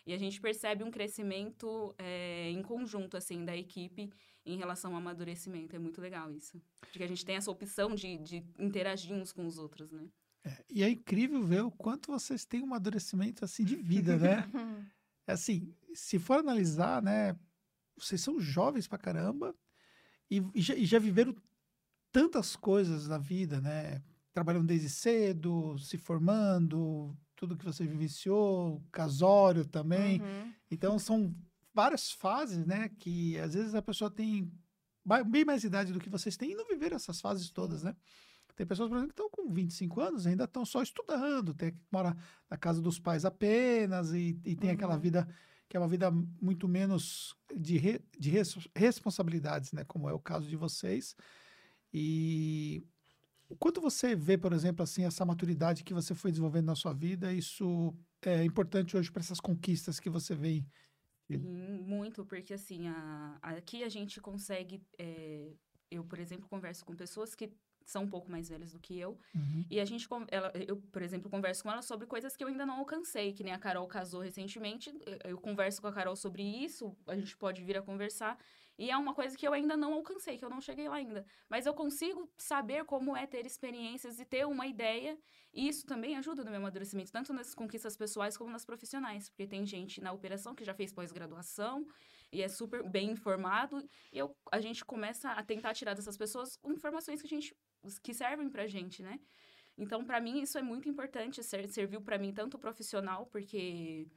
E 0.07 0.12
a 0.12 0.19
gente 0.19 0.40
percebe 0.40 0.85
um 0.85 0.90
crescimento 0.90 1.95
é, 1.99 2.51
em 2.51 2.62
conjunto, 2.62 3.17
assim, 3.17 3.45
da 3.45 3.57
equipe 3.57 4.11
em 4.45 4.57
relação 4.57 4.93
ao 4.93 4.99
amadurecimento. 4.99 5.75
É 5.75 5.79
muito 5.79 6.01
legal 6.01 6.31
isso. 6.31 6.61
Porque 6.81 7.03
a 7.03 7.07
gente 7.07 7.25
tem 7.25 7.37
essa 7.37 7.51
opção 7.51 7.95
de, 7.95 8.19
de 8.19 8.45
interagir 8.59 9.14
uns 9.14 9.33
com 9.33 9.47
os 9.47 9.59
outros, 9.59 9.90
né? 9.90 10.07
É, 10.45 10.64
e 10.69 10.83
é 10.83 10.90
incrível 10.90 11.43
ver 11.43 11.62
o 11.62 11.71
quanto 11.71 12.12
vocês 12.12 12.45
têm 12.45 12.61
um 12.61 12.67
amadurecimento, 12.67 13.45
assim, 13.45 13.64
de 13.64 13.77
vida, 13.77 14.19
né? 14.19 14.45
assim, 15.27 15.75
se 15.95 16.19
for 16.19 16.38
analisar, 16.38 17.03
né? 17.03 17.35
Vocês 17.97 18.21
são 18.21 18.38
jovens 18.38 18.87
pra 18.87 18.99
caramba 18.99 19.55
e, 20.31 20.43
e, 20.55 20.61
já, 20.61 20.75
e 20.75 20.85
já 20.85 20.99
viveram 20.99 21.35
tantas 22.12 22.55
coisas 22.55 23.09
na 23.09 23.17
vida, 23.17 23.61
né? 23.61 24.03
Trabalhando 24.33 24.67
desde 24.67 24.90
cedo, 24.90 25.79
se 25.79 25.97
formando, 25.97 27.17
tudo 27.37 27.57
que 27.57 27.64
você 27.64 27.87
vivenciou, 27.87 28.83
casório 28.90 29.64
também. 29.64 30.20
Uhum. 30.20 30.53
Então, 30.70 30.99
são 30.99 31.35
várias 31.73 32.12
fases, 32.12 32.64
né? 32.66 32.90
Que 32.99 33.38
às 33.38 33.55
vezes 33.55 33.75
a 33.75 33.83
pessoa 33.83 34.11
tem 34.11 34.51
bem 35.27 35.44
mais 35.44 35.64
idade 35.64 35.92
do 35.92 36.01
que 36.01 36.09
vocês 36.09 36.37
têm 36.37 36.53
e 36.53 36.55
não 36.55 36.66
viveram 36.66 36.97
essas 36.97 37.20
fases 37.20 37.51
todas, 37.51 37.83
né? 37.83 37.94
Tem 38.57 38.64
pessoas, 38.64 38.88
por 38.88 38.97
exemplo, 38.97 39.12
que 39.12 39.20
estão 39.20 39.31
com 39.31 39.53
25 39.53 40.01
anos 40.01 40.27
ainda 40.27 40.44
estão 40.44 40.64
só 40.64 40.81
estudando, 40.81 41.53
tem 41.53 41.73
que 41.73 41.79
morar 41.90 42.16
na 42.49 42.57
casa 42.57 42.81
dos 42.81 43.01
pais 43.01 43.25
apenas 43.25 44.12
e, 44.12 44.38
e 44.44 44.55
tem 44.55 44.70
uhum. 44.70 44.77
aquela 44.77 44.97
vida 44.97 45.29
que 45.68 45.77
é 45.77 45.81
uma 45.81 45.88
vida 45.88 46.11
muito 46.40 46.68
menos 46.68 47.35
de, 47.55 47.79
re, 47.79 48.01
de 48.16 48.31
res, 48.31 48.57
responsabilidades, 48.77 49.73
né? 49.73 49.83
Como 49.85 50.09
é 50.09 50.12
o 50.12 50.20
caso 50.20 50.49
de 50.49 50.57
vocês. 50.57 51.16
E 51.92 52.87
o 53.55 53.57
quanto 53.57 53.81
você 53.81 54.17
vê, 54.17 54.37
por 54.37 54.53
exemplo, 54.53 54.83
assim, 54.83 55.05
essa 55.05 55.25
maturidade 55.25 55.85
que 55.85 55.95
você 55.95 56.12
foi 56.12 56.33
desenvolvendo 56.33 56.67
na 56.67 56.75
sua 56.75 56.93
vida, 56.93 57.33
isso 57.33 57.95
é 58.21 58.45
importante 58.45 58.97
hoje 58.97 59.12
para 59.12 59.21
essas 59.21 59.40
conquistas 59.40 60.01
que 60.01 60.11
você 60.11 60.35
vem? 60.35 60.67
Muito, 61.29 62.25
porque 62.27 62.53
assim, 62.53 62.88
a, 62.88 63.38
aqui 63.40 63.85
a 63.85 63.88
gente 63.88 64.21
consegue. 64.21 64.83
É, 64.99 65.53
eu, 65.90 66.05
por 66.05 66.19
exemplo, 66.19 66.49
converso 66.49 66.85
com 66.85 66.97
pessoas 66.97 67.35
que 67.35 67.53
são 67.87 68.03
um 68.03 68.09
pouco 68.09 68.31
mais 68.31 68.49
velhas 68.49 68.73
do 68.73 68.81
que 68.81 68.99
eu. 68.99 69.17
Uhum. 69.35 69.64
E 69.71 69.79
a 69.79 69.85
gente, 69.85 70.09
ela, 70.31 70.51
eu, 70.67 70.77
por 70.77 71.01
exemplo, 71.01 71.31
converso 71.31 71.62
com 71.62 71.71
ela 71.71 71.83
sobre 71.83 72.07
coisas 72.07 72.37
que 72.37 72.43
eu 72.43 72.49
ainda 72.49 72.67
não 72.67 72.79
alcancei, 72.79 73.33
que 73.33 73.45
nem 73.45 73.53
a 73.53 73.59
Carol 73.59 73.87
casou 73.87 74.21
recentemente. 74.21 74.93
Eu, 75.07 75.33
eu 75.33 75.38
converso 75.38 75.81
com 75.81 75.87
a 75.87 75.93
Carol 75.93 76.17
sobre 76.17 76.43
isso, 76.43 76.97
a 77.07 77.14
gente 77.14 77.37
pode 77.37 77.62
vir 77.62 77.77
a 77.77 77.83
conversar. 77.83 78.37
E 78.77 78.91
é 78.91 78.97
uma 78.97 79.15
coisa 79.15 79.37
que 79.37 79.47
eu 79.47 79.53
ainda 79.53 79.77
não 79.77 79.95
alcancei, 79.95 80.37
que 80.37 80.45
eu 80.45 80.51
não 80.51 80.61
cheguei 80.61 80.89
lá 80.89 80.97
ainda. 80.97 81.25
Mas 81.49 81.65
eu 81.65 81.75
consigo 81.75 82.29
saber 82.37 82.85
como 82.85 83.17
é 83.17 83.27
ter 83.27 83.47
experiências 83.47 84.19
e 84.19 84.25
ter 84.25 84.47
uma 84.47 84.67
ideia. 84.67 85.17
E 85.53 85.69
isso 85.69 85.87
também 85.87 86.17
ajuda 86.17 86.43
no 86.43 86.51
meu 86.51 86.59
amadurecimento, 86.59 87.13
tanto 87.13 87.33
nas 87.33 87.55
conquistas 87.55 87.97
pessoais 87.97 88.37
como 88.37 88.51
nas 88.51 88.65
profissionais. 88.65 89.29
Porque 89.29 89.47
tem 89.47 89.65
gente 89.65 90.01
na 90.01 90.13
operação 90.13 90.55
que 90.55 90.65
já 90.65 90.75
fez 90.75 90.93
pós-graduação 90.93 91.87
e 92.33 92.43
é 92.43 92.49
super 92.49 92.83
bem 92.89 93.11
informado. 93.13 93.89
E 94.13 94.19
eu, 94.19 94.37
a 94.51 94.61
gente 94.61 94.85
começa 94.85 95.31
a 95.31 95.43
tentar 95.45 95.73
tirar 95.75 95.95
dessas 95.95 96.17
pessoas 96.17 96.59
informações 96.65 97.21
que 97.21 97.27
a 97.27 97.31
gente 97.31 97.57
que 98.03 98.13
servem 98.13 98.49
pra 98.49 98.67
gente, 98.67 99.03
né? 99.03 99.21
Então, 99.77 100.05
para 100.05 100.21
mim, 100.21 100.41
isso 100.41 100.57
é 100.59 100.63
muito 100.63 100.89
importante. 100.89 101.43
Serviu 101.43 102.01
para 102.01 102.19
mim 102.19 102.33
tanto 102.33 102.59
profissional, 102.59 103.27
porque 103.27 104.09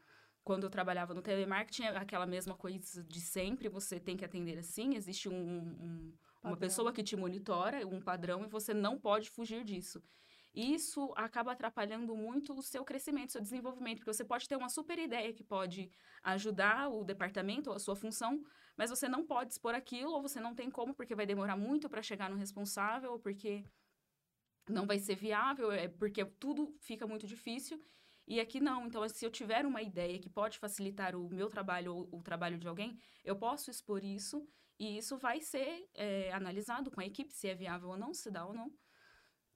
quando 0.47 0.63
eu 0.63 0.69
trabalhava 0.69 1.13
no 1.13 1.21
telemarketing, 1.21 1.83
é 1.83 1.97
aquela 1.97 2.25
mesma 2.25 2.55
coisa 2.55 3.03
de 3.03 3.19
sempre, 3.19 3.67
você 3.67 3.99
tem 3.99 4.15
que 4.15 4.23
atender 4.23 4.57
assim, 4.57 4.95
existe 4.95 5.27
um, 5.27 5.35
um, 5.35 6.13
uma 6.41 6.55
pessoa 6.55 6.93
que 6.93 7.03
te 7.03 7.17
monitora, 7.17 7.85
um 7.85 7.99
padrão, 7.99 8.45
e 8.45 8.47
você 8.47 8.73
não 8.73 8.97
pode 8.97 9.29
fugir 9.29 9.65
disso. 9.65 10.01
E 10.53 10.73
isso 10.73 11.11
acaba 11.17 11.51
atrapalhando 11.51 12.15
muito 12.15 12.53
o 12.53 12.63
seu 12.63 12.85
crescimento, 12.85 13.27
o 13.27 13.31
seu 13.33 13.41
desenvolvimento, 13.41 13.97
porque 13.97 14.13
você 14.13 14.23
pode 14.23 14.47
ter 14.47 14.55
uma 14.55 14.69
super 14.69 14.97
ideia 14.97 15.33
que 15.33 15.43
pode 15.43 15.91
ajudar 16.23 16.87
o 16.87 17.03
departamento 17.03 17.69
ou 17.69 17.75
a 17.75 17.79
sua 17.79 17.97
função, 17.97 18.41
mas 18.77 18.89
você 18.89 19.09
não 19.09 19.25
pode 19.25 19.51
expor 19.51 19.75
aquilo, 19.75 20.11
ou 20.11 20.21
você 20.21 20.39
não 20.39 20.55
tem 20.55 20.71
como, 20.71 20.95
porque 20.95 21.13
vai 21.13 21.25
demorar 21.25 21.57
muito 21.57 21.89
para 21.89 22.01
chegar 22.01 22.29
no 22.29 22.37
responsável, 22.37 23.11
ou 23.11 23.19
porque 23.19 23.65
não 24.69 24.87
vai 24.87 24.97
ser 24.97 25.15
viável, 25.15 25.73
é 25.73 25.89
porque 25.89 26.23
tudo 26.23 26.73
fica 26.79 27.05
muito 27.05 27.27
difícil. 27.27 27.77
E 28.27 28.39
aqui 28.39 28.59
não. 28.59 28.85
Então, 28.85 29.07
se 29.07 29.25
eu 29.25 29.31
tiver 29.31 29.65
uma 29.65 29.81
ideia 29.81 30.19
que 30.19 30.29
pode 30.29 30.59
facilitar 30.59 31.15
o 31.15 31.29
meu 31.29 31.49
trabalho 31.49 31.95
ou 31.95 32.19
o 32.19 32.21
trabalho 32.21 32.57
de 32.57 32.67
alguém, 32.67 32.99
eu 33.23 33.35
posso 33.35 33.71
expor 33.71 34.03
isso 34.03 34.45
e 34.77 34.97
isso 34.97 35.17
vai 35.17 35.39
ser 35.39 35.87
é, 35.95 36.31
analisado 36.33 36.91
com 36.91 36.99
a 36.99 37.05
equipe 37.05 37.33
se 37.33 37.47
é 37.47 37.55
viável 37.55 37.89
ou 37.89 37.97
não, 37.97 38.13
se 38.13 38.29
dá 38.29 38.45
ou 38.45 38.53
não. 38.53 38.69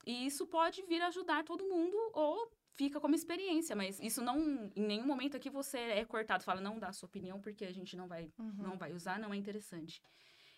E 0.06 0.26
isso 0.26 0.48
pode 0.48 0.82
vir 0.84 1.02
ajudar 1.02 1.44
todo 1.44 1.68
mundo 1.68 1.96
ou 2.14 2.50
fica 2.74 3.00
como 3.00 3.14
experiência, 3.14 3.76
mas 3.76 4.00
isso 4.00 4.22
não, 4.24 4.40
em 4.76 4.88
nenhum 4.88 5.06
momento 5.06 5.36
aqui 5.38 5.50
você 5.50 5.78
é 5.78 6.06
cortado, 6.06 6.44
fala 6.44 6.62
não 6.62 6.80
dá 6.80 6.88
a 6.88 6.94
sua 6.94 7.08
opinião 7.08 7.40
porque 7.40 7.66
a 7.66 7.72
gente 7.72 7.96
não 7.96 8.08
vai, 8.08 8.32
uhum. 8.40 8.54
não 8.58 8.78
vai 8.78 8.94
usar, 8.94 9.20
não 9.20 9.34
é 9.34 9.38
interessante. 9.38 10.02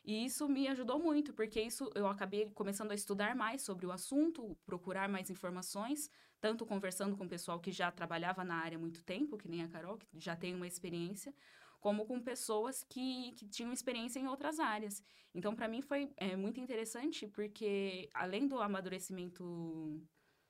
E 0.03 0.25
isso 0.25 0.49
me 0.49 0.67
ajudou 0.67 0.99
muito, 0.99 1.33
porque 1.33 1.61
isso 1.61 1.89
eu 1.95 2.07
acabei 2.07 2.49
começando 2.51 2.91
a 2.91 2.95
estudar 2.95 3.35
mais 3.35 3.61
sobre 3.61 3.85
o 3.85 3.91
assunto, 3.91 4.57
procurar 4.65 5.07
mais 5.07 5.29
informações, 5.29 6.09
tanto 6.41 6.65
conversando 6.65 7.15
com 7.15 7.23
o 7.23 7.29
pessoal 7.29 7.59
que 7.59 7.71
já 7.71 7.89
trabalhava 7.89 8.43
na 8.43 8.55
área 8.55 8.77
há 8.77 8.81
muito 8.81 9.01
tempo, 9.03 9.37
que 9.37 9.47
nem 9.47 9.63
a 9.63 9.69
Carol, 9.69 9.97
que 9.97 10.07
já 10.19 10.35
tem 10.35 10.53
uma 10.53 10.67
experiência, 10.67 11.33
como 11.79 12.05
com 12.05 12.19
pessoas 12.19 12.83
que, 12.83 13.31
que 13.37 13.47
tinham 13.47 13.71
experiência 13.71 14.19
em 14.19 14.27
outras 14.27 14.59
áreas. 14.59 15.01
Então, 15.33 15.55
para 15.55 15.69
mim, 15.69 15.81
foi 15.81 16.11
é, 16.17 16.35
muito 16.35 16.59
interessante, 16.59 17.25
porque 17.27 18.09
além 18.13 18.45
do 18.45 18.59
amadurecimento 18.59 20.01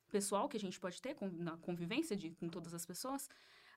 pessoal 0.10 0.50
que 0.50 0.58
a 0.58 0.60
gente 0.60 0.80
pode 0.80 1.00
ter 1.00 1.14
com, 1.14 1.28
na 1.28 1.58
convivência 1.58 2.16
de, 2.16 2.32
com 2.32 2.50
todas 2.50 2.74
as 2.74 2.86
pessoas, 2.86 3.30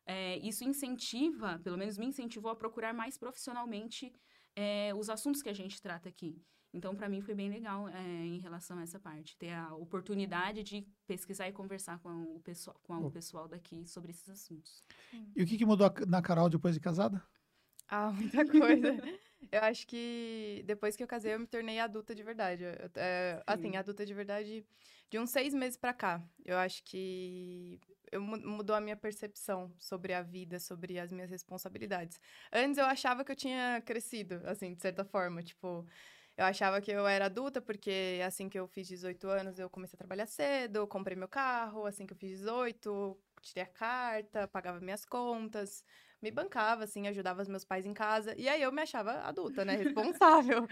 é, 0.07 0.39
isso 0.39 0.65
incentiva, 0.65 1.61
pelo 1.63 1.77
menos 1.77 1.99
me 1.99 2.07
incentivou 2.07 2.51
a 2.51 2.57
procurar 2.57 2.95
mais 2.95 3.19
profissionalmente 3.19 4.13
é, 4.57 4.93
os 4.95 5.09
assuntos 5.11 5.43
que 5.43 5.49
a 5.49 5.53
gente 5.55 5.81
trata 5.81 6.09
aqui. 6.09 6.43
Então, 6.73 6.95
para 6.95 7.09
mim, 7.09 7.23
foi 7.23 7.35
bem 7.35 7.49
legal 7.49 7.89
é, 7.89 8.03
em 8.03 8.39
relação 8.39 8.79
a 8.79 8.83
essa 8.83 8.99
parte, 8.99 9.37
ter 9.37 9.53
a 9.53 9.75
oportunidade 9.75 10.63
de 10.63 10.87
pesquisar 11.07 11.49
e 11.49 11.53
conversar 11.53 11.99
com 12.01 12.37
o 12.37 12.41
pessoal, 12.41 12.77
com 12.83 13.07
o 13.07 13.11
pessoal 13.11 13.49
daqui 13.49 13.87
sobre 13.87 14.11
esses 14.11 14.29
assuntos. 14.29 14.85
E 15.35 15.43
o 15.43 15.47
que, 15.47 15.57
que 15.57 15.65
mudou 15.65 15.91
na 16.07 16.21
Carol 16.21 16.51
depois 16.51 16.75
de 16.75 16.81
casada? 16.81 17.23
Ah, 17.89 18.11
muita 18.13 18.45
coisa. 18.47 18.97
Eu 19.51 19.61
acho 19.63 19.87
que 19.87 20.63
depois 20.67 20.97
que 20.97 21.03
eu 21.03 21.07
casei, 21.07 21.35
eu 21.35 21.41
me 21.41 21.47
tornei 21.47 21.79
adulta 21.79 22.15
de 22.15 22.23
verdade. 22.23 22.65
Eu- 22.65 22.91
é, 22.97 23.43
assim, 23.47 23.77
adulta 23.77 24.05
de 24.05 24.13
verdade 24.13 24.67
de 25.11 25.19
uns 25.19 25.31
seis 25.31 25.55
meses 25.55 25.77
pra 25.77 25.93
cá. 25.95 26.23
Eu 26.45 26.57
acho 26.59 26.83
que 26.85 27.81
eu 28.11 28.21
mu- 28.21 28.39
mudou 28.39 28.75
a 28.77 28.81
minha 28.81 28.97
percepção 28.97 29.73
sobre 29.79 30.13
a 30.13 30.23
vida, 30.23 30.59
sobre 30.61 30.99
as 30.99 31.11
minhas 31.13 31.31
responsabilidades. 31.31 32.21
Antes 32.53 32.79
eu 32.79 32.85
achava 32.87 33.25
que 33.25 33.33
eu 33.33 33.37
tinha 33.37 33.81
crescido, 33.85 34.41
assim, 34.45 34.75
de 34.75 34.81
certa 34.83 35.05
forma. 35.05 35.43
Tipo, 35.43 35.87
eu 36.37 36.45
achava 36.45 36.81
que 36.81 36.91
eu 36.91 37.07
era 37.07 37.27
adulta 37.27 37.61
porque 37.61 38.21
assim 38.25 38.49
que 38.49 38.59
eu 38.59 38.67
fiz 38.69 38.87
18 38.89 39.29
anos, 39.29 39.59
eu 39.59 39.71
comecei 39.71 39.97
a 39.97 39.99
trabalhar 39.99 40.27
cedo, 40.27 40.87
comprei 40.87 41.17
meu 41.17 41.29
carro. 41.29 41.87
Assim 41.87 42.07
que 42.07 42.13
eu 42.13 42.17
fiz 42.17 42.31
18, 42.39 43.19
tirei 43.43 43.65
a 43.65 43.67
carta, 43.67 44.49
pagava 44.49 44.81
minhas 44.81 45.05
contas 45.05 45.85
me 46.23 46.31
bancava, 46.31 46.85
assim, 46.85 47.07
ajudava 47.07 47.43
os 47.43 47.49
meus 47.49 47.65
pais 47.65 47.85
em 47.87 47.93
casa. 47.95 48.35
E 48.39 48.49
aí 48.49 48.63
eu 48.63 48.73
me 48.73 48.83
achava 48.83 49.13
adulta, 49.21 49.65
né? 49.65 49.77
Responsável. 49.77 50.67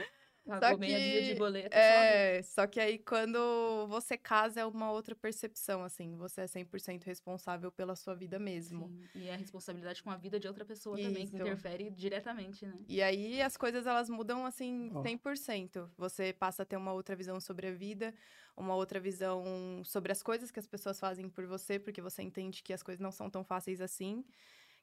Pagou 0.46 0.78
meia 0.78 0.98
dúzia 0.98 1.22
de 1.22 1.28
que, 1.32 1.34
boleto. 1.34 1.74
só 1.74 1.80
adulto. 1.80 2.14
é, 2.14 2.42
só 2.42 2.66
que 2.66 2.78
aí 2.80 2.98
quando 2.98 3.86
você 3.88 4.16
casa 4.16 4.60
é 4.60 4.66
uma 4.66 4.90
outra 4.90 5.14
percepção, 5.14 5.82
assim. 5.82 6.16
Você 6.16 6.42
é 6.42 6.46
100% 6.46 7.04
responsável 7.04 7.72
pela 7.72 7.96
sua 7.96 8.14
vida 8.14 8.38
mesmo. 8.38 8.88
Sim, 8.88 9.22
E 9.22 9.30
a 9.30 9.36
responsabilidade 9.36 10.02
com 10.02 10.10
a 10.10 10.16
vida 10.16 10.38
de 10.38 10.46
outra 10.46 10.64
pessoa 10.64 10.96
também, 10.96 11.26
que 11.26 11.34
Isso. 11.34 11.36
interfere 11.36 11.90
diretamente, 11.90 12.66
né? 12.66 12.74
E 12.88 13.02
aí 13.02 13.40
as 13.40 13.56
coisas 13.56 13.86
elas 13.86 14.10
mudam 14.10 14.44
assim 14.44 14.90
Ó. 14.94 15.02
100%. 15.02 15.88
Você 15.96 16.32
passa 16.32 16.62
a 16.62 16.66
ter 16.66 16.76
uma 16.76 16.92
outra 16.92 17.16
visão 17.16 17.40
sobre 17.40 17.68
a 17.68 17.72
vida, 17.72 18.14
uma 18.56 18.74
outra 18.74 19.00
visão 19.00 19.82
sobre 19.84 20.12
as 20.12 20.22
coisas 20.22 20.50
que 20.50 20.58
as 20.58 20.66
pessoas 20.66 21.00
fazem 21.00 21.28
por 21.28 21.46
você, 21.46 21.78
porque 21.78 22.02
você 22.02 22.22
entende 22.22 22.62
que 22.62 22.72
as 22.72 22.82
coisas 22.82 23.00
não 23.00 23.10
são 23.10 23.30
tão 23.30 23.42
fáceis 23.42 23.80
assim. 23.80 24.24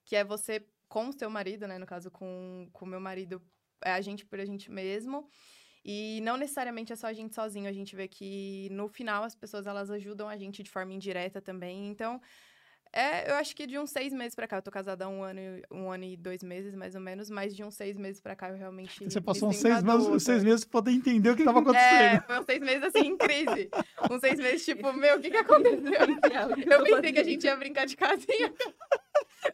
Que 0.04 0.16
é 0.16 0.24
você 0.24 0.66
com 0.90 1.08
o 1.10 1.14
seu 1.14 1.30
marido, 1.30 1.68
né? 1.68 1.78
No 1.78 1.86
caso, 1.86 2.10
com 2.10 2.68
o 2.74 2.86
meu 2.86 3.00
marido, 3.00 3.42
é 3.84 3.92
a 3.94 4.02
gente 4.02 4.26
por 4.26 4.40
a 4.40 4.46
gente 4.46 4.72
mesmo. 4.72 5.28
E 5.84 6.22
não 6.22 6.38
necessariamente 6.38 6.94
é 6.94 6.96
só 6.96 7.08
a 7.08 7.14
gente 7.14 7.34
sozinho, 7.34 7.68
a 7.68 7.74
gente 7.74 7.96
vê 7.96 8.08
que 8.08 8.70
no 8.72 8.88
final 8.88 9.24
as 9.24 9.34
pessoas 9.34 9.66
elas 9.66 9.90
ajudam 9.90 10.30
a 10.30 10.38
gente 10.38 10.62
de 10.62 10.70
forma 10.70 10.94
indireta 10.94 11.42
também. 11.42 11.88
Então, 11.90 12.22
é, 12.94 13.32
eu 13.32 13.36
acho 13.36 13.56
que 13.56 13.66
de 13.66 13.80
uns 13.80 13.90
seis 13.90 14.14
meses 14.14 14.36
pra 14.36 14.46
cá, 14.48 14.58
eu 14.58 14.62
tô 14.62 14.70
casada 14.70 15.06
há 15.06 15.10
um 15.10 15.24
ano, 15.24 15.40
e- 15.40 15.64
um 15.72 15.90
ano 15.90 16.04
e 16.04 16.16
dois 16.18 16.44
meses, 16.44 16.76
mais 16.76 16.94
ou 16.94 17.02
menos, 17.02 17.30
mas 17.32 17.56
de 17.56 17.64
uns 17.64 17.74
seis 17.74 17.98
meses 17.98 18.22
pra 18.22 18.36
cá 18.36 18.50
eu 18.50 18.56
realmente. 18.58 19.06
Você 19.10 19.20
passou 19.22 19.50
uns 19.50 19.56
seis 19.58 19.82
meses, 19.82 20.24
seis 20.24 20.44
meses 20.44 20.64
pra 20.66 20.72
poder 20.82 20.92
entender 20.92 21.30
o 21.32 21.36
que 21.36 21.42
estava 21.42 21.60
É, 21.74 22.18
acontecendo. 22.18 22.24
foi 22.28 22.40
uns 22.40 22.46
seis 22.46 22.60
meses 22.60 22.84
assim 22.84 23.08
em 23.08 23.18
crise. 23.18 23.70
uns 24.12 24.20
seis 24.20 24.40
meses, 24.40 24.64
tipo, 24.66 24.94
meu, 24.94 25.18
o 25.18 25.20
que 25.22 25.32
que 25.32 25.38
aconteceu? 25.38 25.94
Eu 26.70 26.84
pensei 26.84 27.12
que 27.14 27.20
a 27.20 27.24
gente 27.24 27.44
ia 27.46 27.56
brincar 27.56 27.86
de 27.88 27.98
casinha. 27.98 28.54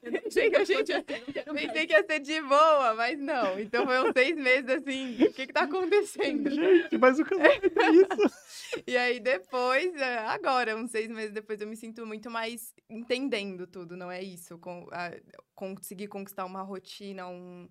Eu 0.03 0.11
pensei 0.21 0.49
que 0.49 0.55
a 0.55 0.63
gente 0.63 0.89
ia, 0.89 1.03
pensei 1.03 1.87
que 1.87 1.93
ia 1.93 2.05
ser 2.05 2.19
de 2.19 2.41
boa, 2.41 2.93
mas 2.95 3.17
não. 3.19 3.59
Então 3.59 3.85
foi 3.85 3.99
uns 3.99 4.11
seis 4.13 4.35
meses 4.35 4.69
assim, 4.69 5.13
o 5.23 5.33
que 5.33 5.47
que 5.47 5.53
tá 5.53 5.61
acontecendo? 5.61 6.49
Gente, 6.49 6.97
mas 6.97 7.19
o 7.19 7.23
casamento 7.25 7.79
é 7.79 7.89
isso. 7.91 8.37
E 8.85 8.97
aí 8.97 9.19
depois, 9.19 9.95
é, 9.95 10.17
agora, 10.19 10.75
uns 10.75 10.91
seis 10.91 11.07
meses 11.09 11.31
depois, 11.31 11.61
eu 11.61 11.67
me 11.67 11.75
sinto 11.77 12.05
muito 12.05 12.29
mais 12.29 12.73
entendendo 12.89 13.65
tudo, 13.65 13.95
não 13.95 14.11
é 14.11 14.21
isso? 14.21 14.57
Com, 14.57 14.87
a- 14.91 15.15
conseguir 15.55 16.07
conquistar 16.07 16.43
uma 16.45 16.61
rotina, 16.61 17.27
um... 17.27 17.69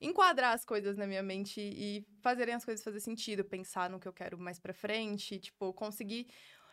Enquadrar 0.00 0.52
as 0.52 0.64
coisas 0.64 0.96
na 0.96 1.06
minha 1.06 1.22
mente 1.22 1.60
e 1.60 2.04
fazerem 2.20 2.54
as 2.54 2.64
coisas 2.64 2.82
fazer 2.82 2.98
sentido, 2.98 3.44
pensar 3.44 3.88
no 3.88 4.00
que 4.00 4.08
eu 4.08 4.12
quero 4.12 4.36
mais 4.36 4.58
pra 4.58 4.74
frente, 4.74 5.38
tipo, 5.38 5.72
conseguir 5.72 6.26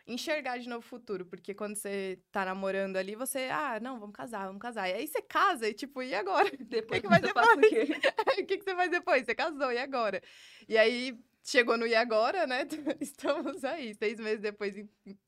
enxergar 0.09 0.57
de 0.57 0.67
novo 0.67 0.79
o 0.79 0.89
futuro, 0.89 1.25
porque 1.25 1.53
quando 1.53 1.75
você 1.75 2.19
tá 2.31 2.43
namorando 2.43 2.97
ali, 2.97 3.15
você, 3.15 3.47
ah, 3.51 3.79
não, 3.79 3.99
vamos 3.99 4.15
casar, 4.15 4.47
vamos 4.47 4.61
casar. 4.61 4.89
E 4.89 4.93
aí 4.93 5.07
você 5.07 5.21
casa 5.21 5.69
e 5.69 5.73
tipo, 5.73 6.01
e 6.01 6.15
agora? 6.15 6.49
Depois 6.59 7.01
que 7.01 7.07
vai 7.07 7.19
você 7.19 7.27
ser 7.27 7.33
passa 7.33 7.53
o 7.53 7.59
quê? 7.61 7.87
o 8.41 8.45
que, 8.45 8.57
que 8.57 8.63
você 8.63 8.75
faz 8.75 8.91
depois? 8.91 9.25
Você 9.25 9.35
casou, 9.35 9.71
e 9.71 9.77
agora? 9.77 10.21
E 10.67 10.77
aí, 10.77 11.17
chegou 11.43 11.77
no 11.77 11.85
e 11.85 11.93
agora, 11.93 12.47
né? 12.47 12.65
Estamos 12.99 13.63
aí, 13.63 13.93
seis 13.93 14.19
meses 14.19 14.41
depois, 14.41 14.75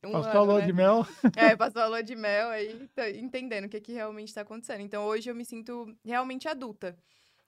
um 0.04 0.12
Passou 0.12 0.32
ano, 0.32 0.40
a 0.40 0.44
lua 0.44 0.60
né? 0.60 0.66
de 0.66 0.74
mel. 0.74 1.08
É, 1.36 1.56
passou 1.56 1.82
a 1.82 1.88
lua 1.88 2.04
de 2.04 2.16
mel, 2.16 2.50
aí 2.50 2.88
tá 2.96 3.10
entendendo 3.10 3.66
o 3.66 3.70
que, 3.70 3.80
que 3.80 3.94
realmente 3.94 4.34
tá 4.34 4.42
acontecendo. 4.42 4.82
Então, 4.82 5.06
hoje 5.06 5.30
eu 5.30 5.36
me 5.36 5.46
sinto 5.46 5.96
realmente 6.04 6.48
adulta. 6.48 6.98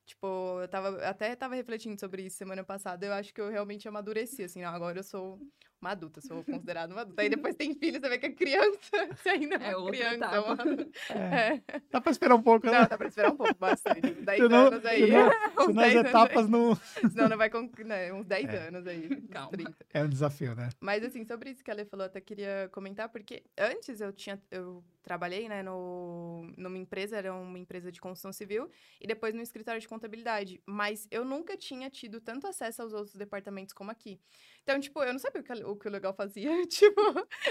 Tipo, 0.06 0.60
eu 0.62 0.68
tava, 0.68 0.98
até 1.06 1.34
tava 1.36 1.56
refletindo 1.56 1.98
sobre 2.00 2.24
isso 2.24 2.38
semana 2.38 2.64
passada. 2.64 3.06
Eu 3.06 3.14
acho 3.14 3.34
que 3.34 3.40
eu 3.40 3.50
realmente 3.50 3.88
amadureci, 3.88 4.44
assim, 4.44 4.62
não, 4.62 4.70
agora 4.70 5.00
eu 5.00 5.04
sou 5.04 5.40
uma 5.84 5.92
adulta, 5.92 6.22
sou 6.22 6.44
considerada 6.44 6.94
uma 6.94 7.02
adulta. 7.02 7.22
Aí 7.22 7.30
depois 7.30 7.56
tem 7.56 7.74
filho, 7.76 8.00
você 8.00 8.10
vê 8.10 8.18
que 8.18 8.26
é 8.28 8.32
criança, 8.32 8.80
você 9.16 9.30
ainda 9.30 9.56
é 9.58 9.72
É 9.72 9.76
uma 9.76 9.86
outra 9.86 10.00
criança, 10.00 10.42
mano. 10.42 10.92
É, 11.10 11.62
É. 11.68 11.82
dá 11.92 12.00
pra 12.02 12.12
esperar 12.12 12.36
um 12.36 12.42
pouco, 12.42 12.66
né? 12.66 12.72
Não, 12.82 12.88
dá 12.88 12.98
pra 12.98 13.08
esperar 13.08 13.32
um 13.32 13.36
pouco, 13.36 13.56
bastante. 13.56 14.08
Uns 14.08 14.26
10 14.26 14.42
Senão- 14.42 14.68
anos 14.68 14.86
aí. 14.86 15.06
senão- 15.06 15.28
Uns 15.60 15.66
Senão 15.66 15.70
as 15.70 15.76
10 15.76 15.96
anos 15.96 15.96
aí. 15.96 16.10
etapas 16.10 16.50
não. 16.50 16.76
Senão 17.12 17.30
não 17.30 17.38
vai 17.38 17.50
com 17.50 17.70
né, 17.86 18.14
uns 18.14 18.26
10 18.26 18.46
É. 18.50 18.68
anos 18.70 18.88
aí. 18.88 19.22
Calma. 19.30 19.52
30. 19.52 19.74
É 19.94 20.04
um 20.04 20.10
desafio, 20.10 20.56
né? 20.56 20.70
Mas 20.80 21.04
assim, 21.04 21.26
sobre 21.26 21.50
isso 21.52 21.64
que 21.64 21.70
a 21.70 21.74
Lê 21.74 21.86
falou, 21.86 22.06
eu 22.06 22.10
até 22.10 22.22
queria 22.22 22.70
comentar, 22.72 23.10
porque 23.10 23.44
antes 23.58 24.00
eu 24.02 24.12
tinha. 24.14 24.42
Eu 24.50 24.84
trabalhei, 25.04 25.50
né, 25.50 25.62
no, 25.62 26.50
numa 26.58 26.78
empresa, 26.78 27.18
era 27.18 27.34
uma 27.34 27.60
empresa 27.60 27.92
de 27.92 28.00
construção 28.00 28.32
civil, 28.32 28.70
e 29.02 29.06
depois 29.06 29.34
no 29.36 29.42
escritório 29.42 29.82
de 29.82 29.88
contabilidade. 29.88 30.62
Mas 30.66 31.08
eu 31.12 31.26
nunca 31.26 31.58
tinha 31.58 31.90
tido 31.90 32.22
tanto 32.22 32.48
acesso 32.48 32.82
aos 32.82 32.94
outros 32.94 33.14
departamentos 33.14 33.74
como 33.74 33.92
aqui. 33.92 34.18
Então, 34.64 34.80
tipo, 34.80 35.02
eu 35.04 35.12
não 35.14 35.20
sabia 35.20 35.42
o 35.42 35.44
que, 35.44 35.52
a- 35.88 35.90
o 35.90 35.92
legal 35.92 36.14
fazia. 36.14 36.50
tipo, 36.68 37.02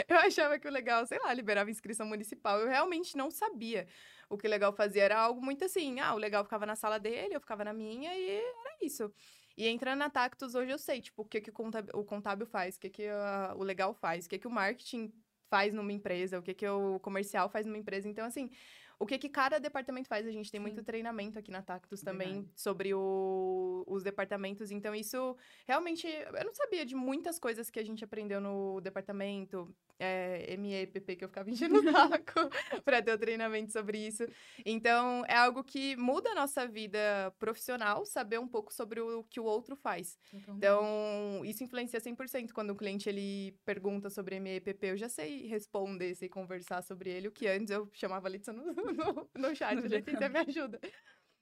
eu 0.09 0.17
achava 0.19 0.59
que 0.59 0.67
o 0.67 0.71
legal, 0.71 1.07
sei 1.07 1.19
lá, 1.19 1.33
liberava 1.35 1.71
inscrição 1.71 2.07
municipal. 2.07 2.59
Eu 2.61 2.69
realmente 2.69 3.17
não 3.17 3.31
sabia 3.31 3.87
o 4.29 4.39
que 4.39 4.47
o 4.47 4.51
legal 4.51 4.73
fazia. 4.73 5.03
Era 5.05 5.19
algo 5.21 5.43
muito 5.43 5.65
assim, 5.65 6.01
ah, 6.01 6.15
o 6.15 6.19
legal 6.19 6.43
ficava 6.45 6.65
na 6.67 6.75
sala 6.77 6.99
dele, 6.99 7.35
eu 7.35 7.41
ficava 7.41 7.65
na 7.65 7.73
minha, 7.73 8.15
e 8.17 8.31
era 8.31 8.77
isso. 8.81 9.13
E 9.57 9.69
entrando 9.69 9.99
na 9.99 10.09
Tactus, 10.11 10.55
hoje 10.55 10.71
eu 10.73 10.79
sei, 10.79 11.01
tipo, 11.03 11.23
o 11.23 11.25
que, 11.27 11.41
que 11.41 11.51
o, 11.51 11.53
contábil, 11.53 11.91
o 11.95 12.05
contábil 12.05 12.47
faz, 12.47 12.77
o 12.77 12.81
que, 12.81 12.89
que 12.91 13.07
a- 13.09 13.55
o 13.57 13.63
legal 13.63 13.93
faz, 13.95 14.25
o 14.27 14.29
que, 14.29 14.39
que 14.39 14.47
o 14.49 14.51
marketing 14.51 15.13
faz 15.51 15.75
numa 15.75 15.93
empresa, 15.93 16.39
o 16.39 16.43
que, 16.43 16.55
que 16.55 16.67
o 16.67 16.99
comercial 17.01 17.49
faz 17.51 17.67
numa 17.67 17.77
empresa. 17.77 18.09
Então, 18.09 18.25
assim, 18.25 18.49
o 18.99 19.07
que, 19.07 19.19
que 19.19 19.29
cada 19.29 19.59
departamento 19.59 20.09
faz. 20.09 20.27
A 20.27 20.31
gente 20.31 20.51
tem 20.51 20.61
muito 20.61 20.81
Sim. 20.81 20.85
treinamento 20.85 21.39
aqui 21.39 21.51
na 21.51 21.63
Tactus 21.63 22.03
também 22.03 22.35
Verdade. 22.35 22.53
sobre 22.55 22.95
o- 22.95 23.85
os 23.87 24.03
departamentos. 24.03 24.71
Então, 24.71 24.95
isso 24.95 25.37
realmente. 25.67 26.07
Eu 26.07 26.45
não 26.45 26.55
sabia 26.55 26.85
de 26.87 26.95
muitas 26.95 27.39
coisas 27.39 27.71
que 27.71 27.79
a 27.81 27.85
gente 27.85 28.05
aprendeu 28.05 28.41
no 28.41 28.81
departamento. 28.81 29.75
É, 30.05 30.57
MEPP, 30.57 31.15
que 31.17 31.25
eu 31.25 31.29
ficava 31.29 31.49
enchendo 31.79 31.79
o 31.79 31.83
saco 31.93 32.41
para 32.85 33.01
ter 33.01 33.13
o 33.13 33.19
treinamento 33.19 33.71
sobre 33.71 33.99
isso. 33.99 34.25
Então, 34.67 35.25
é 35.29 35.37
algo 35.37 35.63
que 35.63 35.95
muda 35.97 36.31
a 36.31 36.35
nossa 36.35 36.67
vida 36.67 36.99
profissional, 37.39 38.05
saber 38.05 38.41
um 38.41 38.49
pouco 38.49 38.73
sobre 38.73 39.01
o 39.01 39.23
que 39.23 39.39
o 39.39 39.45
outro 39.45 39.77
faz. 39.77 40.19
Totalmente. 40.29 40.57
Então, 40.57 41.45
isso 41.45 41.63
influencia 41.63 42.01
100% 42.01 42.53
quando 42.53 42.71
o 42.71 42.75
cliente 42.77 43.09
ele 43.09 43.53
pergunta 43.65 44.11
sobre 44.11 44.41
MEPP, 44.41 44.87
eu 44.89 44.97
já 44.97 45.09
sei 45.09 45.47
responder, 45.47 46.15
sei 46.17 46.29
conversar 46.29 46.83
sobre 46.83 47.11
ele, 47.11 47.29
o 47.29 47.33
que 47.33 47.47
antes 47.47 47.71
eu 47.71 47.89
chamava 47.93 48.27
a 48.27 48.31
Litsa 48.31 48.53
no, 48.53 48.65
no, 49.35 49.49
no 49.49 49.55
chat, 49.55 49.75
No 49.75 49.89
Letícia 49.89 50.29
me 50.29 50.39
ajuda. 50.39 50.81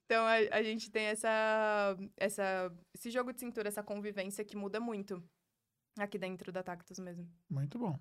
Então, 0.05 0.27
a, 0.27 0.35
a 0.57 0.63
gente 0.63 0.91
tem 0.91 1.05
essa, 1.05 1.97
essa, 2.17 2.73
esse 2.93 3.11
jogo 3.11 3.33
de 3.33 3.41
cintura, 3.41 3.69
essa 3.69 3.83
convivência 3.83 4.45
que 4.45 4.57
muda 4.57 4.81
muito 4.81 5.23
aqui 5.99 6.19
dentro 6.19 6.51
da 6.51 6.63
Tactus 6.63 6.99
mesmo. 6.99 7.31
Muito 7.49 7.79
bom. 7.79 7.99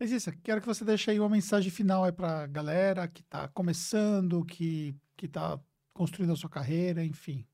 Letícia, 0.00 0.32
quero 0.42 0.60
que 0.60 0.66
você 0.66 0.84
deixe 0.84 1.10
aí 1.10 1.18
uma 1.18 1.28
mensagem 1.28 1.70
final 1.70 2.04
aí 2.04 2.12
pra 2.12 2.46
galera 2.46 3.08
que 3.08 3.22
tá 3.24 3.48
começando, 3.48 4.44
que, 4.44 4.94
que 5.16 5.26
tá 5.26 5.60
construindo 5.92 6.32
a 6.32 6.36
sua 6.36 6.48
carreira, 6.48 7.04
enfim. 7.04 7.44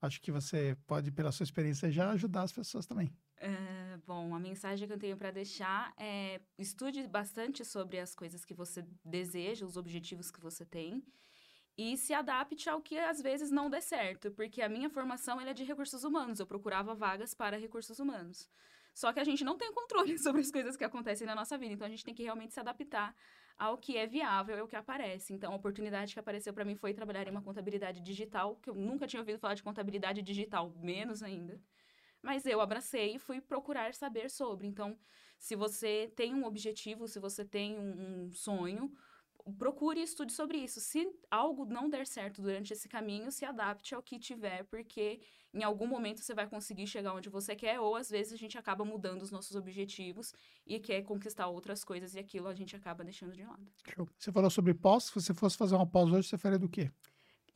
Acho 0.00 0.20
que 0.20 0.30
você 0.30 0.76
pode, 0.86 1.10
pela 1.10 1.32
sua 1.32 1.44
experiência, 1.44 1.90
já 1.90 2.10
ajudar 2.10 2.42
as 2.42 2.52
pessoas 2.52 2.86
também. 2.86 3.10
É, 3.38 3.87
bom, 4.06 4.34
a 4.34 4.38
mensagem 4.38 4.86
que 4.86 4.94
eu 4.94 4.98
tenho 4.98 5.16
para 5.16 5.30
deixar 5.30 5.92
é 5.98 6.40
estude 6.58 7.06
bastante 7.06 7.64
sobre 7.64 7.98
as 7.98 8.14
coisas 8.14 8.44
que 8.44 8.54
você 8.54 8.84
deseja, 9.04 9.66
os 9.66 9.76
objetivos 9.76 10.30
que 10.30 10.40
você 10.40 10.64
tem 10.64 11.02
e 11.76 11.96
se 11.96 12.12
adapte 12.12 12.68
ao 12.68 12.82
que 12.82 12.98
às 12.98 13.22
vezes 13.22 13.52
não 13.52 13.70
dê 13.70 13.80
certo, 13.80 14.32
porque 14.32 14.60
a 14.60 14.68
minha 14.68 14.90
formação 14.90 15.40
é 15.40 15.54
de 15.54 15.62
recursos 15.62 16.02
humanos, 16.02 16.40
eu 16.40 16.46
procurava 16.46 16.92
vagas 16.92 17.34
para 17.34 17.56
recursos 17.56 18.00
humanos. 18.00 18.50
Só 18.92 19.12
que 19.12 19.20
a 19.20 19.24
gente 19.24 19.44
não 19.44 19.56
tem 19.56 19.72
controle 19.72 20.18
sobre 20.18 20.40
as 20.40 20.50
coisas 20.50 20.76
que 20.76 20.82
acontecem 20.82 21.24
na 21.24 21.36
nossa 21.36 21.56
vida, 21.56 21.72
então 21.72 21.86
a 21.86 21.90
gente 21.90 22.04
tem 22.04 22.12
que 22.12 22.24
realmente 22.24 22.52
se 22.52 22.58
adaptar 22.58 23.14
ao 23.56 23.78
que 23.78 23.96
é 23.96 24.08
viável 24.08 24.56
e 24.56 24.60
ao 24.60 24.66
que 24.66 24.74
aparece. 24.74 25.32
Então, 25.32 25.52
a 25.52 25.56
oportunidade 25.56 26.14
que 26.14 26.20
apareceu 26.20 26.52
para 26.52 26.64
mim 26.64 26.74
foi 26.74 26.92
trabalhar 26.92 27.26
em 27.26 27.30
uma 27.30 27.42
contabilidade 27.42 28.00
digital, 28.00 28.56
que 28.56 28.70
eu 28.70 28.74
nunca 28.74 29.06
tinha 29.06 29.20
ouvido 29.20 29.38
falar 29.38 29.54
de 29.54 29.62
contabilidade 29.62 30.20
digital, 30.20 30.72
menos 30.80 31.22
ainda. 31.22 31.60
Mas 32.28 32.44
eu 32.44 32.60
abracei 32.60 33.14
e 33.14 33.18
fui 33.18 33.40
procurar 33.40 33.94
saber 33.94 34.28
sobre. 34.28 34.66
Então, 34.66 34.98
se 35.38 35.56
você 35.56 36.12
tem 36.14 36.34
um 36.34 36.44
objetivo, 36.44 37.08
se 37.08 37.18
você 37.18 37.42
tem 37.42 37.74
um, 37.78 38.26
um 38.26 38.32
sonho, 38.32 38.92
procure 39.58 39.98
e 39.98 40.02
estude 40.02 40.34
sobre 40.34 40.58
isso. 40.58 40.78
Se 40.78 41.10
algo 41.30 41.64
não 41.64 41.88
der 41.88 42.06
certo 42.06 42.42
durante 42.42 42.70
esse 42.70 42.86
caminho, 42.86 43.32
se 43.32 43.46
adapte 43.46 43.94
ao 43.94 44.02
que 44.02 44.18
tiver, 44.18 44.64
porque 44.64 45.22
em 45.54 45.62
algum 45.62 45.86
momento 45.86 46.20
você 46.20 46.34
vai 46.34 46.46
conseguir 46.46 46.86
chegar 46.86 47.14
onde 47.14 47.30
você 47.30 47.56
quer, 47.56 47.80
ou 47.80 47.96
às 47.96 48.10
vezes 48.10 48.34
a 48.34 48.36
gente 48.36 48.58
acaba 48.58 48.84
mudando 48.84 49.22
os 49.22 49.30
nossos 49.30 49.56
objetivos 49.56 50.34
e 50.66 50.78
quer 50.78 51.00
conquistar 51.04 51.46
outras 51.46 51.82
coisas 51.82 52.14
e 52.14 52.18
aquilo 52.18 52.46
a 52.46 52.54
gente 52.54 52.76
acaba 52.76 53.02
deixando 53.02 53.32
de 53.32 53.42
lado. 53.42 53.66
Show. 53.94 54.06
Você 54.18 54.30
falou 54.30 54.50
sobre 54.50 54.74
pós. 54.74 55.04
Se 55.04 55.14
você 55.14 55.32
fosse 55.32 55.56
fazer 55.56 55.76
uma 55.76 55.86
pós 55.86 56.12
hoje, 56.12 56.28
você 56.28 56.36
faria 56.36 56.58
do 56.58 56.68
quê? 56.68 56.90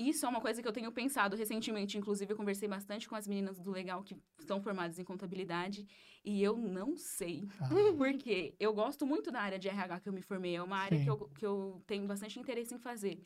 Isso 0.09 0.25
é 0.27 0.29
uma 0.29 0.41
coisa 0.41 0.63
que 0.63 0.69
eu 0.69 0.73
tenho 0.73 0.91
pensado 0.93 1.37
recentemente. 1.37 1.99
Inclusive, 1.99 2.33
eu 2.33 2.37
conversei 2.37 2.69
bastante 2.69 3.09
com 3.09 3.15
as 3.15 3.27
meninas 3.27 3.59
do 3.59 3.71
Legal 3.71 4.03
que 4.03 4.17
são 4.41 4.61
formadas 4.61 4.99
em 4.99 5.05
contabilidade. 5.05 5.87
E 6.25 6.43
eu 6.43 6.57
não 6.57 6.97
sei. 6.97 7.49
Ah. 7.61 7.69
Porque 7.97 8.55
eu 8.59 8.73
gosto 8.73 9.07
muito 9.07 9.31
da 9.31 9.41
área 9.41 9.59
de 9.59 9.69
RH 9.69 10.01
que 10.01 10.09
eu 10.09 10.13
me 10.13 10.23
formei. 10.23 10.57
É 10.57 10.63
uma 10.63 10.79
área 10.79 10.99
Sim. 10.99 11.05
que 11.05 11.11
eu, 11.11 11.17
que 11.31 11.47
eu 11.47 11.83
tenho 11.87 12.07
bastante 12.07 12.39
interesse 12.39 12.75
em 12.75 12.79
fazer. 12.79 13.23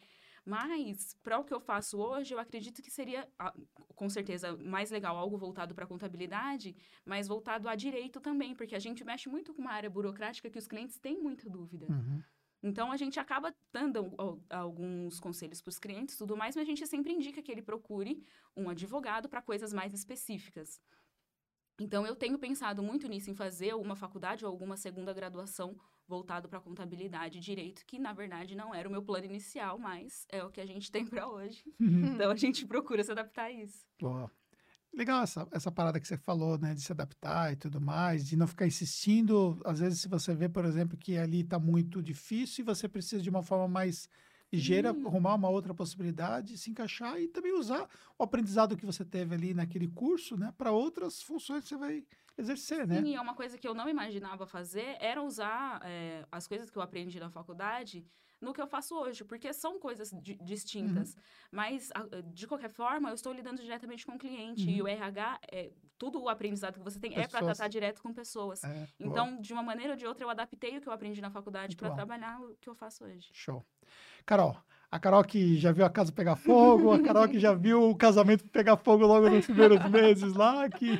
Mas, 0.46 1.16
para 1.24 1.40
o 1.40 1.44
que 1.44 1.52
eu 1.52 1.58
faço 1.58 1.98
hoje, 1.98 2.32
eu 2.32 2.38
acredito 2.38 2.80
que 2.80 2.88
seria, 2.88 3.28
ah, 3.36 3.52
com 3.96 4.08
certeza, 4.08 4.56
mais 4.56 4.92
legal 4.92 5.16
algo 5.16 5.36
voltado 5.36 5.74
para 5.74 5.88
contabilidade, 5.88 6.76
mas 7.04 7.26
voltado 7.26 7.68
a 7.68 7.74
direito 7.74 8.20
também, 8.20 8.54
porque 8.54 8.76
a 8.76 8.78
gente 8.78 9.04
mexe 9.04 9.28
muito 9.28 9.52
com 9.52 9.60
uma 9.60 9.72
área 9.72 9.90
burocrática 9.90 10.48
que 10.48 10.56
os 10.56 10.68
clientes 10.68 11.00
têm 11.00 11.20
muita 11.20 11.50
dúvida. 11.50 11.86
Uhum. 11.90 12.22
Então, 12.66 12.90
a 12.90 12.96
gente 12.96 13.20
acaba 13.20 13.54
dando 13.72 14.12
al- 14.18 14.40
alguns 14.50 15.20
conselhos 15.20 15.62
para 15.62 15.68
os 15.70 15.78
clientes 15.78 16.16
e 16.16 16.18
tudo 16.18 16.36
mais, 16.36 16.56
mas 16.56 16.62
a 16.64 16.66
gente 16.66 16.84
sempre 16.84 17.12
indica 17.12 17.40
que 17.40 17.52
ele 17.52 17.62
procure 17.62 18.24
um 18.56 18.68
advogado 18.68 19.28
para 19.28 19.40
coisas 19.40 19.72
mais 19.72 19.94
específicas. 19.94 20.80
Então, 21.78 22.04
eu 22.04 22.16
tenho 22.16 22.38
pensado 22.40 22.82
muito 22.82 23.06
nisso, 23.06 23.30
em 23.30 23.34
fazer 23.36 23.74
uma 23.74 23.94
faculdade 23.94 24.44
ou 24.44 24.50
alguma 24.50 24.76
segunda 24.76 25.12
graduação 25.12 25.78
voltado 26.08 26.48
para 26.48 26.60
contabilidade 26.60 27.38
e 27.38 27.40
direito, 27.40 27.84
que 27.86 28.00
na 28.00 28.12
verdade 28.12 28.56
não 28.56 28.74
era 28.74 28.88
o 28.88 28.90
meu 28.90 29.02
plano 29.02 29.26
inicial, 29.26 29.78
mas 29.78 30.26
é 30.28 30.42
o 30.42 30.50
que 30.50 30.60
a 30.60 30.66
gente 30.66 30.90
tem 30.90 31.06
para 31.06 31.28
hoje. 31.28 31.62
Então, 31.80 32.32
a 32.32 32.36
gente 32.36 32.66
procura 32.66 33.04
se 33.04 33.12
adaptar 33.12 33.44
a 33.44 33.52
isso. 33.52 33.86
Boa. 34.00 34.28
Legal 34.96 35.22
essa, 35.22 35.46
essa 35.52 35.70
parada 35.70 36.00
que 36.00 36.08
você 36.08 36.16
falou, 36.16 36.56
né? 36.56 36.72
De 36.72 36.80
se 36.80 36.90
adaptar 36.90 37.52
e 37.52 37.56
tudo 37.56 37.78
mais, 37.78 38.26
de 38.26 38.34
não 38.34 38.46
ficar 38.46 38.66
insistindo. 38.66 39.60
Às 39.62 39.78
vezes, 39.78 40.00
se 40.00 40.08
você 40.08 40.34
vê, 40.34 40.48
por 40.48 40.64
exemplo, 40.64 40.96
que 40.96 41.18
ali 41.18 41.40
está 41.40 41.58
muito 41.58 42.02
difícil 42.02 42.62
e 42.62 42.64
você 42.64 42.88
precisa 42.88 43.22
de 43.22 43.28
uma 43.28 43.42
forma 43.42 43.68
mais 43.68 44.08
ligeira, 44.50 44.94
Sim. 44.94 45.06
arrumar 45.06 45.34
uma 45.34 45.50
outra 45.50 45.74
possibilidade, 45.74 46.56
se 46.56 46.70
encaixar 46.70 47.20
e 47.20 47.28
também 47.28 47.52
usar 47.52 47.86
o 48.18 48.22
aprendizado 48.24 48.74
que 48.74 48.86
você 48.86 49.04
teve 49.04 49.34
ali 49.34 49.52
naquele 49.52 49.86
curso, 49.88 50.34
né? 50.34 50.50
Para 50.56 50.70
outras 50.70 51.20
funções 51.20 51.64
que 51.64 51.68
você 51.68 51.76
vai 51.76 52.02
exercer, 52.38 52.86
né? 52.86 53.02
Sim, 53.02 53.16
é 53.16 53.20
uma 53.20 53.34
coisa 53.34 53.58
que 53.58 53.68
eu 53.68 53.74
não 53.74 53.90
imaginava 53.90 54.46
fazer, 54.46 54.96
era 54.98 55.22
usar 55.22 55.80
é, 55.84 56.24
as 56.32 56.46
coisas 56.46 56.70
que 56.70 56.78
eu 56.78 56.82
aprendi 56.82 57.20
na 57.20 57.28
faculdade 57.28 58.02
no 58.40 58.52
que 58.52 58.60
eu 58.60 58.66
faço 58.66 58.94
hoje, 58.94 59.24
porque 59.24 59.52
são 59.52 59.78
coisas 59.78 60.10
di- 60.22 60.38
distintas. 60.42 61.14
Uhum. 61.14 61.20
Mas, 61.52 61.90
de 62.32 62.46
qualquer 62.46 62.70
forma, 62.70 63.08
eu 63.10 63.14
estou 63.14 63.32
lidando 63.32 63.62
diretamente 63.62 64.04
com 64.04 64.12
o 64.12 64.18
cliente. 64.18 64.64
Uhum. 64.66 64.70
E 64.70 64.82
o 64.82 64.88
RH, 64.88 65.40
é, 65.50 65.70
tudo 65.98 66.20
o 66.22 66.28
aprendizado 66.28 66.74
que 66.74 66.84
você 66.84 66.98
tem 67.00 67.12
é 67.12 67.14
para 67.26 67.40
Pessoas. 67.40 67.56
tratar 67.56 67.68
direto 67.68 68.02
com 68.02 68.12
pessoas. 68.12 68.62
É, 68.62 68.68
boa. 68.68 68.86
Então, 69.00 69.40
de 69.40 69.52
uma 69.52 69.62
maneira 69.62 69.92
ou 69.92 69.96
de 69.96 70.06
outra, 70.06 70.24
eu 70.24 70.30
adaptei 70.30 70.76
o 70.76 70.80
que 70.80 70.88
eu 70.88 70.92
aprendi 70.92 71.20
na 71.20 71.30
faculdade 71.30 71.74
para 71.76 71.90
trabalhar 71.90 72.40
o 72.42 72.54
que 72.60 72.68
eu 72.68 72.74
faço 72.74 73.04
hoje. 73.04 73.28
Show. 73.32 73.64
Carol, 74.26 74.56
a 74.90 74.98
Carol 74.98 75.24
que 75.24 75.56
já 75.56 75.72
viu 75.72 75.84
a 75.84 75.90
casa 75.90 76.12
pegar 76.12 76.36
fogo, 76.36 76.92
a 76.92 77.00
Carol 77.02 77.28
que 77.28 77.38
já 77.38 77.54
viu 77.54 77.90
o 77.90 77.96
casamento 77.96 78.44
pegar 78.50 78.76
fogo 78.76 79.06
logo 79.06 79.30
nos 79.30 79.46
primeiros 79.46 79.78
meses 79.90 80.34
lá, 80.34 80.68
que, 80.68 80.98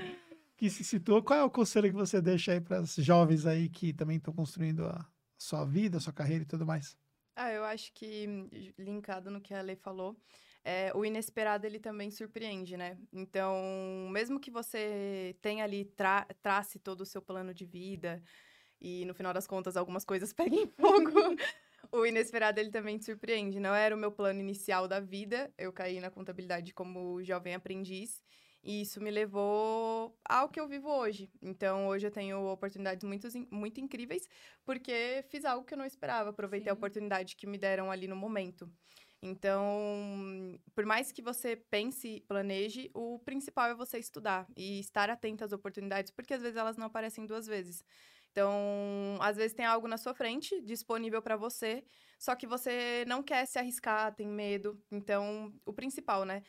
que 0.57 0.71
se 0.71 0.83
citou. 0.85 1.23
Qual 1.23 1.39
é 1.39 1.45
o 1.45 1.51
conselho 1.51 1.89
que 1.91 1.95
você 1.97 2.21
deixa 2.23 2.53
aí 2.53 2.61
para 2.61 2.79
as 2.79 2.95
jovens 2.97 3.45
aí 3.45 3.69
que 3.69 3.93
também 3.93 4.17
estão 4.17 4.33
construindo 4.33 4.87
a 4.87 5.07
sua 5.37 5.65
vida, 5.65 5.99
a 5.99 6.01
sua 6.01 6.13
carreira 6.13 6.45
e 6.45 6.47
tudo 6.47 6.65
mais? 6.65 6.97
Ah, 7.37 7.53
eu 7.53 7.65
acho 7.65 7.93
que, 7.93 8.27
linkado 8.79 9.31
no 9.31 9.41
que 9.43 9.53
a 9.53 9.61
Lei 9.61 9.77
falou, 9.77 10.17
é, 10.65 10.91
o 10.95 11.05
inesperado 11.05 11.67
ele 11.67 11.79
também 11.79 12.11
surpreende, 12.11 12.77
né? 12.79 12.99
Então, 13.13 14.09
mesmo 14.11 14.41
que 14.41 14.51
você 14.51 15.37
tenha 15.43 15.63
ali, 15.65 15.85
tra 15.85 16.27
trace 16.43 16.79
todo 16.79 17.03
o 17.03 17.07
seu 17.07 17.21
plano 17.21 17.53
de 17.53 17.67
vida 17.67 18.23
e 18.81 19.05
no 19.07 19.15
final 19.15 19.35
das 19.35 19.47
contas 19.47 19.77
algumas 19.77 20.05
coisas 20.05 20.33
peguem 20.35 20.67
fogo, 20.69 21.11
o 21.93 22.07
inesperado 22.07 22.59
ele 22.61 22.71
também 22.71 22.99
te 22.99 23.05
surpreende. 23.07 23.61
Não 23.61 23.75
era 23.75 23.95
o 23.95 23.99
meu 23.99 24.13
plano 24.13 24.41
inicial 24.41 24.89
da 24.89 25.01
vida, 25.01 25.53
eu 25.59 25.73
caí 25.73 26.01
na 26.01 26.11
contabilidade 26.11 26.73
como 26.75 27.23
jovem 27.23 27.55
aprendiz. 27.55 28.23
E 28.67 28.81
isso 28.83 29.01
me 29.01 29.13
levou 29.13 30.19
ao 30.29 30.49
que 30.49 30.59
eu 30.59 30.67
vivo 30.67 30.89
hoje. 30.91 31.31
Então, 31.41 31.87
hoje 31.87 32.09
eu 32.09 32.11
tenho 32.11 32.45
oportunidades 32.51 33.05
muito, 33.05 33.29
muito 33.53 33.81
incríveis 33.81 34.27
porque 34.65 35.25
fiz 35.31 35.45
algo 35.45 35.65
que 35.65 35.73
eu 35.75 35.79
não 35.79 35.85
esperava, 35.87 36.31
aproveitei 36.31 36.71
a 36.71 36.75
Sim. 36.75 36.75
oportunidade 36.75 37.37
que 37.37 37.47
me 37.47 37.59
deram 37.59 37.93
ali 37.93 38.09
no 38.09 38.17
momento. 38.17 38.69
Então, 39.23 40.59
por 40.75 40.85
mais 40.85 41.13
que 41.13 41.23
você 41.23 41.57
pense, 41.57 42.25
planeje, 42.29 42.91
o 42.95 43.21
principal 43.21 43.71
é 43.71 43.75
você 43.75 43.99
estudar 43.99 44.49
e 44.57 44.81
estar 44.81 45.09
atento 45.11 45.45
às 45.45 45.53
oportunidades, 45.53 46.11
porque 46.11 46.35
às 46.35 46.43
vezes 46.43 46.57
elas 46.57 46.77
não 46.77 46.87
aparecem 46.87 47.25
duas 47.25 47.47
vezes. 47.47 47.85
Então, 48.33 49.17
às 49.21 49.37
vezes 49.37 49.55
tem 49.55 49.65
algo 49.65 49.89
na 49.89 49.97
sua 49.97 50.15
frente 50.15 50.61
disponível 50.61 51.23
para 51.23 51.37
você, 51.37 51.85
só 52.19 52.35
que 52.37 52.47
você 52.47 53.05
não 53.09 53.23
quer 53.23 53.47
se 53.47 53.59
arriscar, 53.59 54.15
tem 54.15 54.27
medo. 54.29 54.79
Então, 54.93 55.55
o 55.65 55.73
principal, 55.73 56.25
né? 56.25 56.43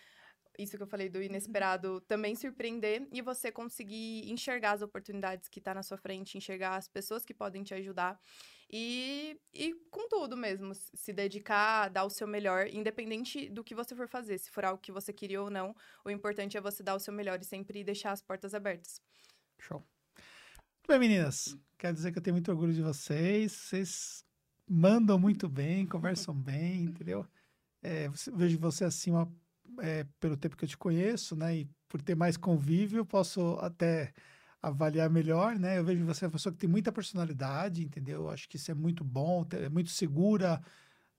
Isso 0.57 0.75
que 0.75 0.83
eu 0.83 0.87
falei 0.87 1.09
do 1.09 1.21
inesperado 1.21 2.01
também 2.01 2.35
surpreender 2.35 3.07
e 3.11 3.21
você 3.21 3.51
conseguir 3.51 4.29
enxergar 4.31 4.71
as 4.71 4.81
oportunidades 4.81 5.47
que 5.47 5.61
tá 5.61 5.73
na 5.73 5.83
sua 5.83 5.97
frente, 5.97 6.37
enxergar 6.37 6.75
as 6.75 6.87
pessoas 6.87 7.23
que 7.23 7.33
podem 7.33 7.63
te 7.63 7.73
ajudar 7.73 8.19
e, 8.69 9.39
e 9.53 9.73
com 9.89 10.09
tudo 10.09 10.35
mesmo, 10.35 10.73
se 10.75 11.13
dedicar, 11.13 11.89
dar 11.89 12.03
o 12.03 12.09
seu 12.09 12.27
melhor, 12.27 12.67
independente 12.67 13.49
do 13.49 13.63
que 13.63 13.73
você 13.73 13.95
for 13.95 14.07
fazer, 14.09 14.37
se 14.37 14.51
for 14.51 14.65
algo 14.65 14.81
que 14.81 14.91
você 14.91 15.13
queria 15.13 15.41
ou 15.41 15.49
não, 15.49 15.73
o 16.03 16.09
importante 16.09 16.57
é 16.57 16.61
você 16.61 16.83
dar 16.83 16.95
o 16.95 16.99
seu 16.99 17.13
melhor 17.13 17.39
e 17.39 17.45
sempre 17.45 17.83
deixar 17.83 18.11
as 18.11 18.21
portas 18.21 18.53
abertas. 18.53 19.01
Show. 19.59 19.79
Muito 19.79 20.87
bem, 20.87 20.99
meninas. 20.99 21.57
Quero 21.77 21.93
dizer 21.93 22.11
que 22.11 22.17
eu 22.17 22.21
tenho 22.21 22.33
muito 22.33 22.51
orgulho 22.51 22.73
de 22.73 22.81
vocês. 22.81 23.51
Vocês 23.53 24.25
mandam 24.67 25.17
muito 25.17 25.47
bem, 25.47 25.85
conversam 25.85 26.35
bem, 26.35 26.83
entendeu? 26.83 27.25
É, 27.81 28.09
vejo 28.33 28.59
você 28.59 28.83
assim, 28.83 29.11
uma, 29.11 29.31
é, 29.79 30.05
pelo 30.19 30.37
tempo 30.37 30.55
que 30.55 30.65
eu 30.65 30.69
te 30.69 30.77
conheço, 30.77 31.35
né? 31.35 31.57
E 31.57 31.69
por 31.87 32.01
ter 32.01 32.15
mais 32.15 32.37
convívio, 32.37 33.05
posso 33.05 33.57
até 33.61 34.13
avaliar 34.61 35.09
melhor, 35.09 35.57
né? 35.57 35.77
Eu 35.77 35.83
vejo 35.83 36.05
você 36.05 36.25
uma 36.25 36.31
pessoa 36.31 36.51
que 36.51 36.59
tem 36.59 36.69
muita 36.69 36.91
personalidade, 36.91 37.83
entendeu? 37.83 38.23
Eu 38.23 38.29
Acho 38.29 38.47
que 38.49 38.57
isso 38.57 38.71
é 38.71 38.73
muito 38.73 39.03
bom, 39.03 39.45
é 39.51 39.69
muito 39.69 39.89
segura 39.89 40.61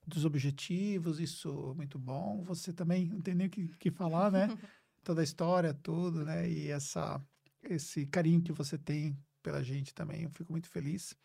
dos 0.05 0.25
objetivos, 0.25 1.19
isso 1.19 1.71
é 1.71 1.75
muito 1.75 1.97
bom. 1.97 2.43
Você 2.43 2.73
também 2.73 3.07
não 3.07 3.21
tem 3.21 3.35
nem 3.35 3.47
o 3.47 3.49
que, 3.49 3.67
que 3.77 3.91
falar, 3.91 4.31
né? 4.31 4.47
Toda 5.03 5.21
a 5.21 5.23
história, 5.23 5.73
tudo, 5.73 6.25
né? 6.25 6.49
E 6.49 6.69
essa, 6.69 7.21
esse 7.63 8.05
carinho 8.05 8.41
que 8.41 8.51
você 8.51 8.77
tem 8.77 9.17
pela 9.41 9.63
gente 9.63 9.93
também, 9.93 10.23
eu 10.23 10.29
fico 10.29 10.51
muito 10.51 10.67
feliz. 10.67 11.15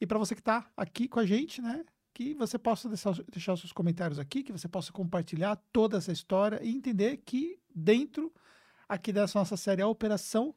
E 0.00 0.06
para 0.06 0.18
você 0.18 0.34
que 0.34 0.40
está 0.40 0.68
aqui 0.76 1.06
com 1.06 1.20
a 1.20 1.26
gente, 1.26 1.62
né? 1.62 1.84
Que 2.14 2.34
você 2.34 2.58
possa 2.58 2.88
deixar, 2.88 3.14
deixar 3.30 3.54
os 3.54 3.60
seus 3.60 3.72
comentários 3.72 4.18
aqui, 4.18 4.42
que 4.42 4.52
você 4.52 4.68
possa 4.68 4.92
compartilhar 4.92 5.56
toda 5.72 5.96
essa 5.96 6.12
história 6.12 6.62
e 6.62 6.70
entender 6.70 7.18
que 7.18 7.58
dentro 7.74 8.32
aqui 8.88 9.12
dessa 9.12 9.38
nossa 9.38 9.56
série 9.56 9.80
A 9.80 9.86
Operação, 9.86 10.54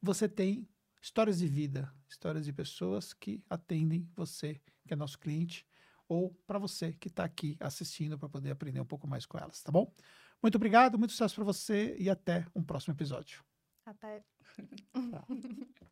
você 0.00 0.28
tem 0.28 0.66
histórias 1.02 1.38
de 1.38 1.46
vida, 1.46 1.92
histórias 2.08 2.44
de 2.44 2.52
pessoas 2.52 3.12
que 3.12 3.44
atendem 3.50 4.08
você, 4.16 4.60
que 4.86 4.94
é 4.94 4.96
nosso 4.96 5.18
cliente, 5.18 5.66
ou 6.08 6.32
para 6.46 6.58
você 6.58 6.92
que 6.92 7.08
está 7.08 7.24
aqui 7.24 7.56
assistindo 7.60 8.18
para 8.18 8.28
poder 8.28 8.50
aprender 8.50 8.80
um 8.80 8.86
pouco 8.86 9.06
mais 9.06 9.26
com 9.26 9.38
elas, 9.38 9.62
tá 9.62 9.70
bom? 9.70 9.92
Muito 10.42 10.56
obrigado, 10.56 10.98
muito 10.98 11.10
sucesso 11.12 11.34
para 11.34 11.44
você 11.44 11.96
e 11.98 12.08
até 12.08 12.46
um 12.54 12.62
próximo 12.62 12.94
episódio. 12.94 13.44
Até. 13.84 14.24